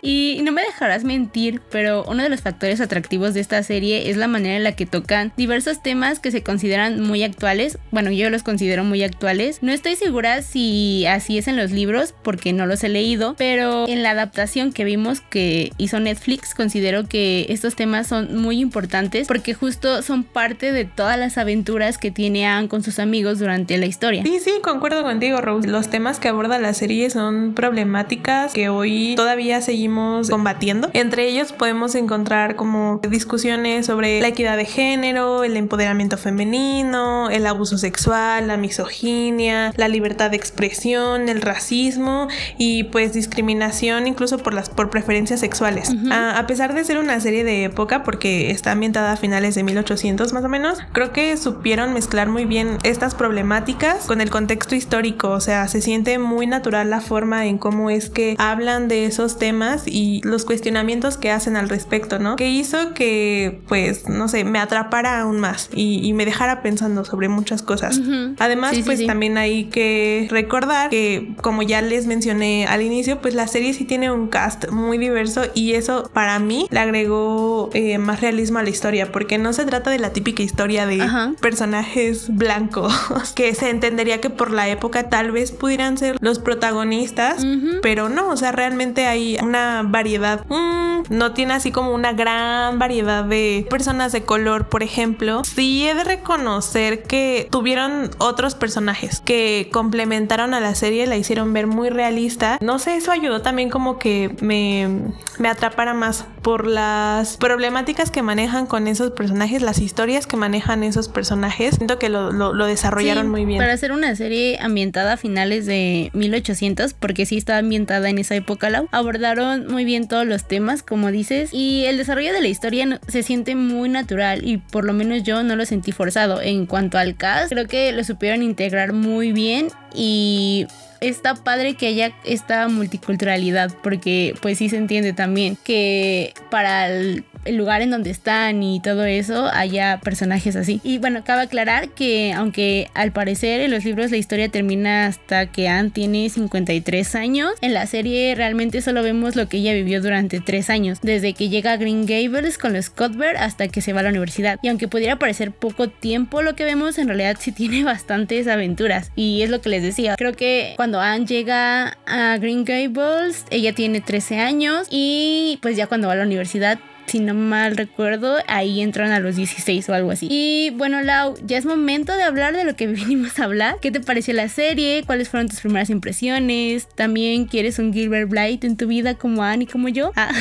y 0.01 0.39
no 0.43 0.51
me 0.51 0.61
dejarás 0.61 1.03
mentir, 1.03 1.61
pero 1.69 2.03
uno 2.07 2.23
de 2.23 2.29
los 2.29 2.41
factores 2.41 2.79
atractivos 2.81 3.33
de 3.33 3.41
esta 3.41 3.61
serie 3.63 4.09
es 4.09 4.17
la 4.17 4.27
manera 4.27 4.55
en 4.55 4.63
la 4.63 4.75
que 4.75 4.85
tocan 4.85 5.33
diversos 5.37 5.81
temas 5.81 6.19
que 6.19 6.31
se 6.31 6.43
consideran 6.43 7.01
muy 7.01 7.23
actuales. 7.23 7.77
Bueno, 7.91 8.11
yo 8.11 8.29
los 8.29 8.43
considero 8.43 8.83
muy 8.83 9.03
actuales. 9.03 9.59
No 9.61 9.71
estoy 9.71 9.95
segura 9.95 10.41
si 10.41 11.05
así 11.05 11.37
es 11.37 11.47
en 11.47 11.57
los 11.57 11.71
libros, 11.71 12.13
porque 12.23 12.53
no 12.53 12.65
los 12.65 12.83
he 12.83 12.89
leído, 12.89 13.35
pero 13.37 13.87
en 13.87 14.03
la 14.03 14.11
adaptación 14.11 14.71
que 14.71 14.83
vimos 14.83 15.21
que 15.21 15.71
hizo 15.77 15.99
Netflix, 15.99 16.53
considero 16.53 17.07
que 17.07 17.45
estos 17.49 17.75
temas 17.75 18.07
son 18.07 18.37
muy 18.37 18.59
importantes 18.59 19.27
porque 19.27 19.53
justo 19.53 20.01
son 20.01 20.23
parte 20.23 20.71
de 20.71 20.85
todas 20.85 21.17
las 21.17 21.37
aventuras 21.37 21.97
que 21.97 22.11
tiene 22.11 22.45
Anne 22.45 22.67
con 22.67 22.83
sus 22.83 22.99
amigos 22.99 23.39
durante 23.39 23.77
la 23.77 23.85
historia. 23.85 24.23
Sí, 24.23 24.39
sí, 24.43 24.51
concuerdo 24.63 25.03
contigo, 25.03 25.41
Rose. 25.41 25.67
Los 25.67 25.89
temas 25.89 26.19
que 26.19 26.27
aborda 26.35 26.59
la 26.59 26.73
serie 26.73 27.09
son 27.09 27.53
problemáticas 27.53 28.53
que 28.53 28.69
hoy 28.69 29.13
todavía 29.15 29.61
seguimos 29.61 30.29
combatiendo. 30.29 30.89
Entre 30.93 31.27
ellos 31.27 31.53
podemos 31.53 31.95
encontrar 31.95 32.55
como 32.55 32.99
discusiones 33.09 33.85
sobre 33.85 34.21
la 34.21 34.27
equidad 34.27 34.57
de 34.57 34.65
género, 34.65 35.43
el 35.43 35.55
empoderamiento 35.55 36.17
femenino, 36.17 37.29
el 37.29 37.47
abuso 37.47 37.77
sexual, 37.77 38.47
la 38.47 38.57
misoginia, 38.57 39.71
la 39.77 39.87
libertad 39.87 40.29
de 40.29 40.37
expresión, 40.37 41.29
el 41.29 41.41
racismo 41.41 42.27
y 42.57 42.83
pues 42.85 43.13
discriminación 43.13 44.07
incluso 44.07 44.37
por 44.37 44.53
las 44.53 44.69
por 44.69 44.89
preferencias 44.89 45.39
sexuales. 45.39 45.89
a, 46.11 46.37
a 46.37 46.47
pesar 46.47 46.73
de 46.73 46.83
ser 46.83 46.97
una 46.97 47.19
serie 47.21 47.43
de 47.43 47.63
época 47.63 48.03
porque 48.03 48.51
está 48.51 48.73
ambientada 48.73 49.13
a 49.13 49.17
finales 49.17 49.55
de 49.55 49.63
1800 49.63 50.33
más 50.33 50.43
o 50.43 50.49
menos, 50.49 50.79
creo 50.91 51.13
que 51.13 51.37
supieron 51.37 51.93
mezclar 51.93 52.27
muy 52.27 52.43
bien 52.43 52.77
estas 52.83 53.15
problemáticas 53.15 54.05
con 54.05 54.19
el 54.19 54.29
contexto 54.29 54.75
histórico, 54.75 55.29
o 55.29 55.39
sea, 55.39 55.67
se 55.69 55.81
siente 55.81 56.17
muy 56.25 56.47
natural 56.47 56.89
la 56.89 57.01
forma 57.01 57.45
en 57.45 57.57
cómo 57.57 57.89
es 57.89 58.09
que 58.09 58.35
hablan 58.37 58.87
de 58.87 59.05
esos 59.05 59.37
temas 59.37 59.83
y 59.85 60.21
los 60.23 60.45
cuestionamientos 60.45 61.17
que 61.17 61.31
hacen 61.31 61.55
al 61.55 61.69
respecto, 61.69 62.19
¿no? 62.19 62.35
Que 62.35 62.49
hizo 62.49 62.93
que, 62.93 63.61
pues, 63.67 64.09
no 64.09 64.27
sé, 64.27 64.43
me 64.43 64.59
atrapara 64.59 65.21
aún 65.21 65.39
más 65.39 65.69
y, 65.73 66.13
me 66.15 66.25
dejara 66.25 66.61
pensando 66.61 67.03
sobre 67.03 67.27
muchas 67.27 67.61
cosas. 67.61 67.99
Además, 68.39 68.77
pues 68.85 69.05
también 69.05 69.37
hay 69.37 69.65
que 69.65 70.27
recordar 70.29 70.89
que, 70.89 71.35
como 71.41 71.61
ya 71.61 71.81
les 71.81 72.07
mencioné 72.07 72.65
al 72.67 72.81
inicio, 72.81 73.19
pues 73.19 73.35
la 73.35 73.47
serie 73.47 73.73
sí 73.73 73.83
tiene 73.83 74.11
un 74.11 74.27
cast 74.27 74.69
muy 74.69 74.97
diverso 74.97 75.43
y 75.53 75.73
eso 75.73 76.09
para 76.13 76.39
mí 76.39 76.67
le 76.71 76.79
agregó 76.79 77.69
eh, 77.73 77.97
más 77.97 78.21
realismo 78.21 78.59
a 78.59 78.63
la 78.63 78.69
historia, 78.69 79.11
porque 79.11 79.37
no 79.37 79.53
se 79.53 79.65
trata 79.65 79.89
de 79.89 79.99
la 79.99 80.13
típica 80.13 80.43
historia 80.43 80.85
de 80.85 81.05
personajes 81.41 82.35
blancos, 82.35 82.93
que 83.35 83.53
se 83.55 83.69
entendería 83.69 84.21
que 84.21 84.29
por 84.29 84.51
la 84.51 84.69
época 84.69 85.09
tal 85.09 85.31
vez 85.31 85.51
pudieran 85.51 85.97
ser 85.97 86.14
los 86.19 86.39
protagonistas, 86.39 87.45
pero 87.81 88.09
no, 88.09 88.29
o 88.29 88.37
sea, 88.37 88.51
realmente 88.51 89.07
hay 89.07 89.37
una 89.41 89.83
variedad. 89.85 90.45
Mm, 90.49 91.03
no 91.09 91.33
tiene 91.33 91.53
así 91.53 91.71
como 91.71 91.93
una 91.93 92.13
gran 92.13 92.79
variedad 92.79 93.23
de 93.23 93.65
personas 93.69 94.11
de 94.11 94.23
color, 94.23 94.69
por 94.69 94.83
ejemplo. 94.83 95.43
Sí 95.43 95.87
he 95.87 95.93
de 95.93 96.03
reconocer 96.03 97.03
que 97.03 97.47
tuvieron 97.51 98.11
otros 98.17 98.55
personajes 98.55 99.21
que 99.21 99.69
complementaron 99.71 100.53
a 100.53 100.59
la 100.59 100.75
serie, 100.75 101.05
la 101.07 101.17
hicieron 101.17 101.53
ver 101.53 101.67
muy 101.67 101.89
realista. 101.89 102.57
No 102.61 102.79
sé, 102.79 102.95
eso 102.95 103.11
ayudó 103.11 103.41
también 103.41 103.69
como 103.69 103.99
que 103.99 104.35
me, 104.41 105.13
me 105.39 105.49
atrapara 105.49 105.93
más 105.93 106.25
por 106.45 106.67
las 106.67 107.37
problemáticas 107.37 108.11
que 108.11 108.21
manejan 108.21 108.67
con 108.67 108.87
esos 108.87 109.09
personajes, 109.09 109.63
las 109.63 109.79
historias 109.79 110.27
que 110.27 110.37
manejan 110.37 110.83
esos 110.83 111.09
personajes. 111.09 111.73
Siento 111.73 111.97
que 111.97 112.07
lo, 112.07 112.31
lo, 112.31 112.65
desarrollaron 112.67 113.29
muy 113.29 113.45
bien. 113.45 113.57
Para 113.57 113.73
hacer 113.73 113.91
una 113.91 114.15
serie 114.15 114.59
ambientada 114.61 115.13
a 115.13 115.17
finales 115.17 115.65
de 115.65 116.11
1800, 116.13 116.93
porque 116.93 117.25
sí 117.25 117.37
está 117.37 117.57
ambientada 117.57 118.11
en 118.11 118.19
esa 118.19 118.35
época, 118.35 118.69
Lau, 118.69 118.87
abordaron 118.91 119.65
muy 119.65 119.85
bien 119.85 120.07
todos 120.07 120.27
los 120.27 120.47
temas, 120.47 120.83
como 120.83 121.09
dices, 121.09 121.49
y 121.51 121.85
el 121.85 121.97
desarrollo 121.97 122.31
de 122.31 122.41
la 122.41 122.47
historia 122.47 123.01
se 123.07 123.23
siente 123.23 123.55
muy 123.55 123.89
natural 123.89 124.47
y 124.47 124.57
por 124.57 124.85
lo 124.85 124.93
menos 124.93 125.23
yo 125.23 125.41
no 125.41 125.55
lo 125.55 125.65
sentí 125.65 125.93
forzado. 125.93 126.43
En 126.43 126.67
cuanto 126.67 126.99
al 126.99 127.15
cast, 127.15 127.51
creo 127.53 127.65
que 127.65 127.91
lo 127.91 128.03
supieron 128.03 128.43
integrar 128.43 128.93
muy 128.93 129.31
bien 129.31 129.69
y 129.95 130.67
está 131.09 131.35
padre 131.35 131.75
que 131.75 131.87
haya 131.87 132.13
esta 132.23 132.67
multiculturalidad 132.67 133.75
porque 133.83 134.35
pues 134.41 134.57
sí 134.57 134.69
se 134.69 134.77
entiende 134.77 135.13
también 135.13 135.57
que 135.63 136.33
para 136.49 136.87
el 136.87 137.23
el 137.45 137.55
lugar 137.55 137.81
en 137.81 137.91
donde 137.91 138.09
están 138.09 138.61
y 138.63 138.79
todo 138.81 139.05
eso 139.05 139.47
haya 139.53 139.99
personajes 140.03 140.55
así. 140.55 140.81
Y 140.83 140.97
bueno, 140.97 141.23
cabe 141.23 141.43
aclarar 141.43 141.89
que 141.89 142.33
aunque 142.33 142.89
al 142.93 143.11
parecer 143.11 143.61
en 143.61 143.71
los 143.71 143.85
libros 143.85 144.11
la 144.11 144.17
historia 144.17 144.49
termina 144.49 145.07
hasta 145.07 145.45
que 145.47 145.67
Anne 145.67 145.91
tiene 145.91 146.29
53 146.29 147.15
años, 147.15 147.51
en 147.61 147.73
la 147.73 147.85
serie 147.87 148.35
realmente 148.35 148.81
solo 148.81 149.03
vemos 149.03 149.35
lo 149.35 149.47
que 149.47 149.57
ella 149.57 149.73
vivió 149.73 150.01
durante 150.01 150.41
3 150.41 150.69
años, 150.69 150.99
desde 151.01 151.33
que 151.33 151.49
llega 151.49 151.73
a 151.73 151.77
Green 151.77 152.05
Gables 152.05 152.57
con 152.57 152.73
los 152.73 152.89
Cuthbert 152.89 153.37
hasta 153.39 153.67
que 153.67 153.81
se 153.81 153.93
va 153.93 154.01
a 154.01 154.03
la 154.03 154.09
universidad. 154.09 154.59
Y 154.61 154.69
aunque 154.69 154.87
pudiera 154.87 155.17
parecer 155.17 155.51
poco 155.51 155.89
tiempo 155.89 156.41
lo 156.41 156.55
que 156.55 156.65
vemos, 156.65 156.97
en 156.97 157.07
realidad 157.07 157.37
sí 157.39 157.51
tiene 157.53 157.83
bastantes 157.83 158.47
aventuras. 158.47 159.11
Y 159.15 159.41
es 159.41 159.49
lo 159.49 159.61
que 159.61 159.69
les 159.69 159.83
decía, 159.83 160.15
creo 160.17 160.33
que 160.33 160.73
cuando 160.75 160.99
Anne 160.99 161.25
llega 161.25 161.97
a 162.05 162.37
Green 162.37 162.65
Gables, 162.65 163.45
ella 163.49 163.73
tiene 163.73 164.01
13 164.01 164.39
años 164.39 164.87
y 164.89 165.59
pues 165.61 165.77
ya 165.77 165.87
cuando 165.87 166.07
va 166.07 166.13
a 166.13 166.17
la 166.17 166.23
universidad 166.23 166.79
si 167.07 167.19
no 167.19 167.33
mal 167.33 167.77
recuerdo, 167.77 168.37
ahí 168.47 168.81
entran 168.81 169.11
a 169.11 169.19
los 169.19 169.35
16 169.35 169.87
o 169.89 169.93
algo 169.93 170.11
así. 170.11 170.27
Y 170.29 170.71
bueno, 170.71 171.01
Lau, 171.01 171.35
ya 171.45 171.57
es 171.57 171.65
momento 171.65 172.13
de 172.13 172.23
hablar 172.23 172.55
de 172.55 172.63
lo 172.63 172.75
que 172.75 172.87
vinimos 172.87 173.39
a 173.39 173.45
hablar. 173.45 173.77
¿Qué 173.81 173.91
te 173.91 173.99
pareció 173.99 174.33
la 174.33 174.49
serie? 174.49 175.03
¿Cuáles 175.05 175.29
fueron 175.29 175.49
tus 175.49 175.59
primeras 175.59 175.89
impresiones? 175.89 176.87
¿También 176.95 177.45
quieres 177.45 177.79
un 177.79 177.93
Gilbert 177.93 178.29
Blight 178.29 178.63
en 178.63 178.77
tu 178.77 178.87
vida 178.87 179.15
como 179.15 179.43
Annie, 179.43 179.67
como 179.67 179.89
yo? 179.89 180.11
Ah. 180.27 180.31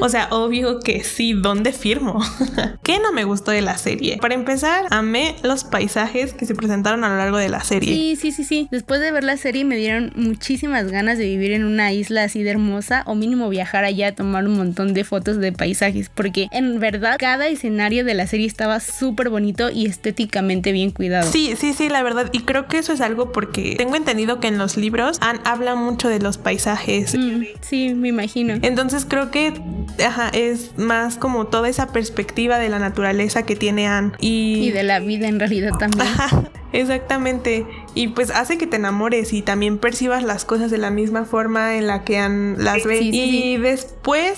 O 0.00 0.08
sea, 0.08 0.28
obvio 0.30 0.78
que 0.78 1.02
sí, 1.02 1.32
¿dónde 1.34 1.72
firmo? 1.72 2.22
¿Qué 2.84 2.98
no 3.00 3.12
me 3.12 3.24
gustó 3.24 3.50
de 3.50 3.62
la 3.62 3.76
serie? 3.76 4.16
Para 4.18 4.34
empezar, 4.34 4.86
amé 4.90 5.34
los 5.42 5.64
paisajes 5.64 6.32
que 6.32 6.46
se 6.46 6.54
presentaron 6.54 7.02
a 7.04 7.08
lo 7.08 7.16
largo 7.16 7.36
de 7.36 7.48
la 7.48 7.60
serie. 7.62 7.92
Sí, 7.92 8.16
sí, 8.16 8.30
sí, 8.30 8.44
sí. 8.44 8.68
Después 8.70 9.00
de 9.00 9.10
ver 9.10 9.24
la 9.24 9.36
serie 9.36 9.64
me 9.64 9.76
dieron 9.76 10.12
muchísimas 10.14 10.90
ganas 10.90 11.18
de 11.18 11.24
vivir 11.24 11.52
en 11.52 11.64
una 11.64 11.92
isla 11.92 12.22
así 12.22 12.42
de 12.42 12.50
hermosa 12.50 13.02
o 13.06 13.16
mínimo 13.16 13.48
viajar 13.48 13.84
allá 13.84 14.08
a 14.08 14.12
tomar 14.12 14.46
un 14.46 14.56
montón 14.56 14.94
de 14.94 15.02
fotos 15.02 15.38
de 15.38 15.52
paisajes 15.52 16.08
porque 16.14 16.48
en 16.52 16.80
verdad 16.80 17.16
cada 17.18 17.48
escenario 17.48 18.04
de 18.04 18.14
la 18.14 18.26
serie 18.26 18.46
estaba 18.46 18.80
súper 18.80 19.30
bonito 19.30 19.70
y 19.70 19.86
estéticamente 19.86 20.72
bien 20.72 20.90
cuidado. 20.90 21.30
Sí, 21.30 21.54
sí, 21.58 21.72
sí, 21.72 21.88
la 21.88 22.02
verdad. 22.02 22.30
Y 22.32 22.40
creo 22.40 22.66
que 22.68 22.78
eso 22.78 22.92
es 22.92 23.00
algo 23.00 23.32
porque 23.32 23.74
tengo 23.76 23.96
entendido 23.96 24.40
que 24.40 24.48
en 24.48 24.58
los 24.58 24.76
libros 24.76 25.18
han, 25.20 25.40
habla 25.44 25.74
mucho 25.74 26.08
de 26.08 26.20
los 26.20 26.38
paisajes. 26.38 27.16
Mm, 27.16 27.44
sí, 27.60 27.94
me 27.94 28.08
imagino. 28.08 28.54
Entonces 28.62 29.06
creo 29.08 29.30
que 29.30 29.52
ajá, 30.04 30.28
es 30.30 30.76
más 30.78 31.16
como 31.16 31.46
toda 31.46 31.68
esa 31.68 31.92
perspectiva 31.92 32.58
de 32.58 32.68
la 32.68 32.78
naturaleza 32.78 33.44
que 33.44 33.56
tiene 33.56 33.86
Anne. 33.86 34.12
Y, 34.20 34.68
y 34.68 34.70
de 34.70 34.82
la 34.82 35.00
vida 35.00 35.28
en 35.28 35.38
realidad 35.38 35.72
también. 35.78 36.08
Exactamente. 36.72 37.66
y 37.94 38.08
pues 38.08 38.30
hace 38.30 38.58
que 38.58 38.66
te 38.66 38.76
enamores 38.76 39.32
y 39.32 39.42
también 39.42 39.78
percibas 39.78 40.24
las 40.24 40.44
cosas 40.44 40.72
de 40.72 40.78
la 40.78 40.90
misma 40.90 41.24
forma 41.24 41.76
en 41.76 41.86
la 41.86 42.02
que 42.02 42.18
han, 42.18 42.56
las 42.58 42.84
ve. 42.84 43.00
y 43.00 43.56
después 43.58 43.93